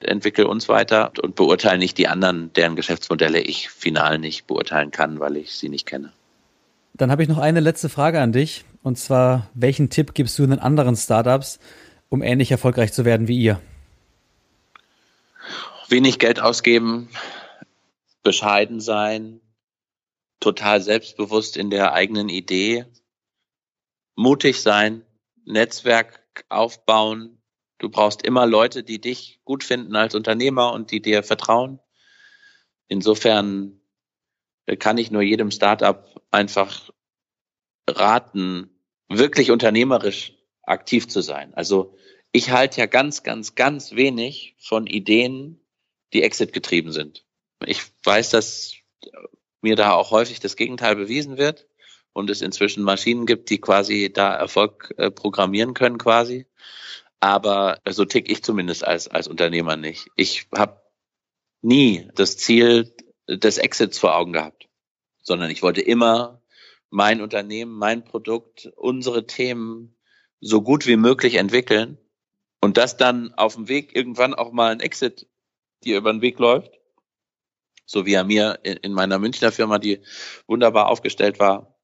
entwickle 0.00 0.48
uns 0.48 0.68
weiter 0.68 1.12
und 1.22 1.36
beurteile 1.36 1.78
nicht 1.78 1.96
die 1.98 2.08
anderen, 2.08 2.52
deren 2.54 2.74
Geschäftsmodelle 2.74 3.40
ich 3.40 3.70
final 3.70 4.18
nicht 4.18 4.48
beurteilen 4.48 4.90
kann, 4.90 5.20
weil 5.20 5.36
ich 5.36 5.52
sie 5.52 5.68
nicht 5.68 5.86
kenne. 5.86 6.12
Dann 6.94 7.10
habe 7.10 7.22
ich 7.22 7.28
noch 7.28 7.38
eine 7.38 7.60
letzte 7.60 7.88
Frage 7.88 8.20
an 8.20 8.32
dich. 8.32 8.64
Und 8.82 8.98
zwar, 8.98 9.48
welchen 9.54 9.90
Tipp 9.90 10.12
gibst 10.14 10.38
du 10.38 10.46
den 10.46 10.58
anderen 10.58 10.96
Startups, 10.96 11.60
um 12.08 12.20
ähnlich 12.20 12.50
erfolgreich 12.50 12.92
zu 12.92 13.04
werden 13.04 13.28
wie 13.28 13.38
ihr? 13.38 13.60
Wenig 15.88 16.18
Geld 16.18 16.40
ausgeben, 16.40 17.08
bescheiden 18.22 18.80
sein, 18.80 19.40
total 20.42 20.82
selbstbewusst 20.82 21.56
in 21.56 21.70
der 21.70 21.92
eigenen 21.94 22.28
Idee, 22.28 22.84
mutig 24.14 24.60
sein, 24.60 25.06
Netzwerk 25.44 26.44
aufbauen. 26.48 27.42
Du 27.78 27.88
brauchst 27.88 28.22
immer 28.22 28.46
Leute, 28.46 28.82
die 28.82 29.00
dich 29.00 29.40
gut 29.44 29.64
finden 29.64 29.96
als 29.96 30.14
Unternehmer 30.14 30.72
und 30.72 30.90
die 30.90 31.00
dir 31.00 31.22
vertrauen. 31.22 31.80
Insofern 32.88 33.80
kann 34.78 34.98
ich 34.98 35.10
nur 35.10 35.22
jedem 35.22 35.50
Startup 35.50 36.20
einfach 36.30 36.90
raten, 37.88 38.70
wirklich 39.08 39.50
unternehmerisch 39.50 40.34
aktiv 40.62 41.08
zu 41.08 41.20
sein. 41.20 41.54
Also 41.54 41.96
ich 42.32 42.50
halte 42.50 42.80
ja 42.80 42.86
ganz, 42.86 43.22
ganz, 43.22 43.54
ganz 43.54 43.92
wenig 43.92 44.56
von 44.58 44.86
Ideen, 44.86 45.60
die 46.12 46.22
Exit 46.22 46.52
getrieben 46.52 46.92
sind. 46.92 47.24
Ich 47.64 47.82
weiß, 48.04 48.30
dass 48.30 48.74
mir 49.62 49.76
da 49.76 49.92
auch 49.92 50.10
häufig 50.10 50.40
das 50.40 50.56
Gegenteil 50.56 50.96
bewiesen 50.96 51.38
wird 51.38 51.66
und 52.12 52.30
es 52.30 52.42
inzwischen 52.42 52.82
Maschinen 52.82 53.26
gibt, 53.26 53.50
die 53.50 53.60
quasi 53.60 54.12
da 54.12 54.34
Erfolg 54.34 54.92
äh, 54.98 55.10
programmieren 55.10 55.74
können 55.74 55.98
quasi. 55.98 56.46
Aber 57.20 57.78
so 57.88 58.04
tick 58.04 58.30
ich 58.30 58.42
zumindest 58.42 58.84
als, 58.84 59.08
als 59.08 59.28
Unternehmer 59.28 59.76
nicht. 59.76 60.08
Ich 60.16 60.48
habe 60.54 60.82
nie 61.62 62.08
das 62.14 62.36
Ziel 62.36 62.94
des 63.28 63.58
Exits 63.58 63.98
vor 63.98 64.16
Augen 64.16 64.32
gehabt, 64.32 64.68
sondern 65.22 65.50
ich 65.50 65.62
wollte 65.62 65.80
immer 65.80 66.42
mein 66.90 67.22
Unternehmen, 67.22 67.72
mein 67.72 68.04
Produkt, 68.04 68.70
unsere 68.76 69.26
Themen 69.26 69.96
so 70.40 70.60
gut 70.60 70.86
wie 70.86 70.96
möglich 70.96 71.36
entwickeln 71.36 71.96
und 72.60 72.76
das 72.76 72.96
dann 72.96 73.32
auf 73.34 73.54
dem 73.54 73.68
Weg 73.68 73.94
irgendwann 73.96 74.34
auch 74.34 74.52
mal 74.52 74.72
ein 74.72 74.80
Exit 74.80 75.28
dir 75.84 75.96
über 75.96 76.12
den 76.12 76.20
Weg 76.20 76.38
läuft. 76.38 76.81
So 77.84 78.06
wie 78.06 78.14
er 78.14 78.24
mir 78.24 78.58
in 78.62 78.92
meiner 78.92 79.18
Münchner 79.18 79.52
Firma, 79.52 79.78
die 79.78 80.00
wunderbar 80.46 80.88
aufgestellt 80.88 81.38
war, 81.38 81.74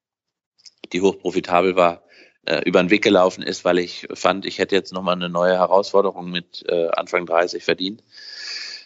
die 0.91 1.01
hochprofitabel 1.01 1.75
war, 1.75 2.03
äh, 2.45 2.61
über 2.65 2.81
den 2.81 2.89
Weg 2.89 3.03
gelaufen 3.03 3.43
ist, 3.43 3.65
weil 3.65 3.79
ich 3.79 4.07
fand, 4.13 4.45
ich 4.45 4.59
hätte 4.59 4.75
jetzt 4.75 4.93
nochmal 4.93 5.15
eine 5.15 5.29
neue 5.29 5.53
Herausforderung 5.53 6.31
mit 6.31 6.65
äh, 6.67 6.87
Anfang 6.89 7.25
30 7.25 7.63
verdient. 7.63 8.03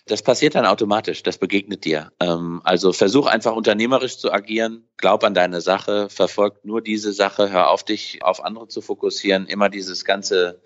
Das 0.05 0.21
passiert 0.21 0.55
dann 0.55 0.65
automatisch, 0.65 1.23
das 1.23 1.37
begegnet 1.37 1.85
dir. 1.85 2.11
Ähm, 2.19 2.61
also 2.65 2.91
versuch 2.91 3.25
einfach 3.25 3.55
unternehmerisch 3.55 4.17
zu 4.17 4.33
agieren, 4.33 4.89
glaub 4.97 5.23
an 5.23 5.33
deine 5.33 5.61
Sache, 5.61 6.09
verfolg 6.09 6.65
nur 6.65 6.81
diese 6.81 7.13
Sache, 7.13 7.51
hör 7.51 7.69
auf 7.69 7.83
dich 7.83 8.21
auf 8.21 8.43
andere 8.43 8.67
zu 8.67 8.81
fokussieren, 8.81 9.47
immer 9.47 9.69
dieses 9.69 10.03
ganze 10.03 10.61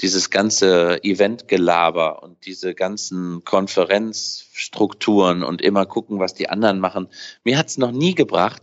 dieses 0.00 0.30
ganze 0.30 1.02
Eventgelaber 1.02 2.22
und 2.22 2.44
diese 2.44 2.74
ganzen 2.74 3.44
Konferenzstrukturen 3.44 5.42
und 5.42 5.62
immer 5.62 5.86
gucken, 5.86 6.18
was 6.18 6.34
die 6.34 6.48
anderen 6.48 6.80
machen. 6.80 7.08
Mir 7.44 7.58
hat's 7.58 7.78
noch 7.78 7.92
nie 7.92 8.14
gebracht, 8.14 8.62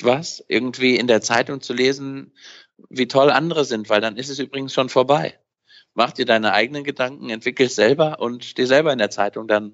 was 0.00 0.42
irgendwie 0.48 0.96
in 0.96 1.06
der 1.06 1.20
Zeitung 1.20 1.60
zu 1.60 1.74
lesen, 1.74 2.32
wie 2.88 3.08
toll 3.08 3.30
andere 3.30 3.64
sind, 3.64 3.90
weil 3.90 4.00
dann 4.00 4.16
ist 4.16 4.30
es 4.30 4.38
übrigens 4.38 4.72
schon 4.72 4.88
vorbei 4.88 5.38
mach 5.94 6.12
dir 6.12 6.24
deine 6.24 6.52
eigenen 6.52 6.84
Gedanken, 6.84 7.30
entwickel 7.30 7.68
selber 7.68 8.20
und 8.20 8.44
steh 8.44 8.64
selber 8.64 8.92
in 8.92 8.98
der 8.98 9.10
Zeitung, 9.10 9.48
dann, 9.48 9.72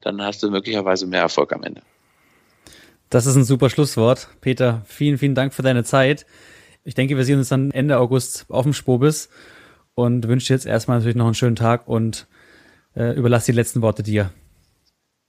dann 0.00 0.20
hast 0.22 0.42
du 0.42 0.50
möglicherweise 0.50 1.06
mehr 1.06 1.20
Erfolg 1.20 1.52
am 1.52 1.62
Ende. 1.62 1.82
Das 3.10 3.26
ist 3.26 3.36
ein 3.36 3.44
super 3.44 3.68
Schlusswort. 3.68 4.28
Peter, 4.40 4.82
vielen, 4.86 5.18
vielen 5.18 5.34
Dank 5.34 5.52
für 5.52 5.62
deine 5.62 5.84
Zeit. 5.84 6.26
Ich 6.84 6.94
denke, 6.94 7.16
wir 7.16 7.24
sehen 7.24 7.38
uns 7.38 7.50
dann 7.50 7.70
Ende 7.70 7.98
August 7.98 8.46
auf 8.48 8.64
dem 8.64 8.72
Spobis 8.72 9.28
und 9.94 10.28
wünsche 10.28 10.48
dir 10.48 10.54
jetzt 10.54 10.66
erstmal 10.66 10.98
natürlich 10.98 11.16
noch 11.16 11.26
einen 11.26 11.34
schönen 11.34 11.56
Tag 11.56 11.88
und 11.88 12.26
äh, 12.94 13.14
überlasse 13.14 13.52
die 13.52 13.56
letzten 13.56 13.82
Worte 13.82 14.02
dir. 14.02 14.30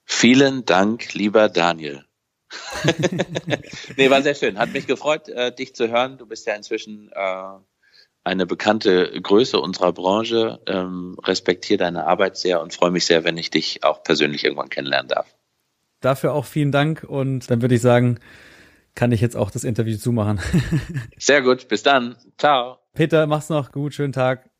Vielen 0.05 0.65
Dank, 0.65 1.13
lieber 1.13 1.49
Daniel. 1.49 2.03
nee, 3.97 4.09
war 4.09 4.21
sehr 4.21 4.35
schön. 4.35 4.57
Hat 4.57 4.73
mich 4.73 4.85
gefreut, 4.85 5.27
äh, 5.29 5.53
dich 5.53 5.75
zu 5.75 5.89
hören. 5.89 6.17
Du 6.17 6.27
bist 6.27 6.45
ja 6.45 6.53
inzwischen 6.55 7.09
äh, 7.13 7.59
eine 8.23 8.45
bekannte 8.45 9.19
Größe 9.21 9.59
unserer 9.59 9.91
Branche, 9.91 10.59
ähm, 10.67 11.17
respektiere 11.23 11.77
deine 11.77 12.05
Arbeit 12.05 12.37
sehr 12.37 12.61
und 12.61 12.73
freue 12.73 12.91
mich 12.91 13.05
sehr, 13.05 13.23
wenn 13.23 13.37
ich 13.37 13.49
dich 13.49 13.83
auch 13.83 14.03
persönlich 14.03 14.43
irgendwann 14.43 14.69
kennenlernen 14.69 15.09
darf. 15.09 15.35
Dafür 15.99 16.33
auch 16.33 16.45
vielen 16.45 16.71
Dank 16.71 17.03
und 17.03 17.49
dann 17.49 17.61
würde 17.61 17.75
ich 17.75 17.81
sagen, 17.81 18.19
kann 18.95 19.11
ich 19.11 19.21
jetzt 19.21 19.35
auch 19.35 19.51
das 19.51 19.63
Interview 19.63 19.97
zumachen. 19.97 20.39
sehr 21.17 21.41
gut, 21.41 21.67
bis 21.67 21.83
dann. 21.83 22.15
Ciao. 22.37 22.77
Peter, 22.93 23.25
mach's 23.25 23.49
noch 23.49 23.71
gut, 23.71 23.93
schönen 23.93 24.13
Tag. 24.13 24.52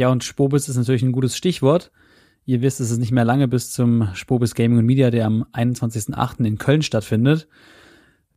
Ja, 0.00 0.08
und 0.08 0.24
Spobis 0.24 0.68
ist 0.70 0.78
natürlich 0.78 1.02
ein 1.02 1.12
gutes 1.12 1.36
Stichwort. 1.36 1.92
Ihr 2.46 2.62
wisst, 2.62 2.80
es 2.80 2.90
ist 2.90 2.96
nicht 2.96 3.12
mehr 3.12 3.26
lange 3.26 3.48
bis 3.48 3.70
zum 3.70 4.08
Spobis 4.14 4.54
Gaming 4.54 4.78
und 4.78 4.86
Media, 4.86 5.10
der 5.10 5.26
am 5.26 5.44
21.08. 5.52 6.42
in 6.46 6.56
Köln 6.56 6.80
stattfindet. 6.80 7.48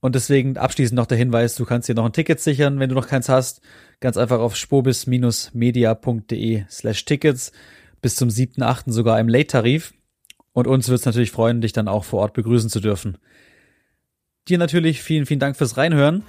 Und 0.02 0.14
deswegen 0.14 0.58
abschließend 0.58 0.98
noch 0.98 1.06
der 1.06 1.18
Hinweis, 1.18 1.56
du 1.56 1.64
kannst 1.64 1.88
dir 1.88 1.96
noch 1.96 2.04
ein 2.04 2.12
Ticket 2.12 2.42
sichern, 2.42 2.80
wenn 2.80 2.90
du 2.90 2.96
noch 2.96 3.08
keins 3.08 3.30
hast. 3.30 3.62
Ganz 4.02 4.18
einfach 4.18 4.40
auf 4.40 4.58
spobis-media.de 4.58 6.66
slash 6.70 7.06
Tickets. 7.06 7.54
Bis 8.02 8.18
zum 8.18 8.28
7.8. 8.28 8.92
sogar 8.92 9.18
im 9.22 9.30
Late-Tarif. 9.30 9.94
Und 10.52 10.68
uns 10.68 10.90
wird 10.90 11.00
es 11.00 11.06
natürlich 11.06 11.32
freuen, 11.32 11.62
dich 11.62 11.72
dann 11.72 11.88
auch 11.88 12.04
vor 12.04 12.20
Ort 12.20 12.34
begrüßen 12.34 12.70
zu 12.70 12.82
dürfen. 12.82 13.18
Dir 14.50 14.58
natürlich 14.58 15.02
vielen, 15.02 15.26
vielen 15.26 15.40
Dank 15.40 15.56
fürs 15.56 15.78
Reinhören. 15.78 16.24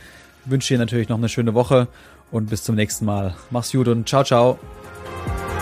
Wünsche 0.44 0.74
dir 0.74 0.78
natürlich 0.78 1.08
noch 1.08 1.18
eine 1.18 1.28
schöne 1.28 1.54
Woche 1.54 1.88
und 2.30 2.50
bis 2.50 2.62
zum 2.62 2.76
nächsten 2.76 3.04
Mal. 3.04 3.34
Mach's 3.50 3.72
gut 3.72 3.88
und 3.88 4.08
ciao, 4.08 4.22
ciao. 4.22 4.60
Bye. 5.26 5.53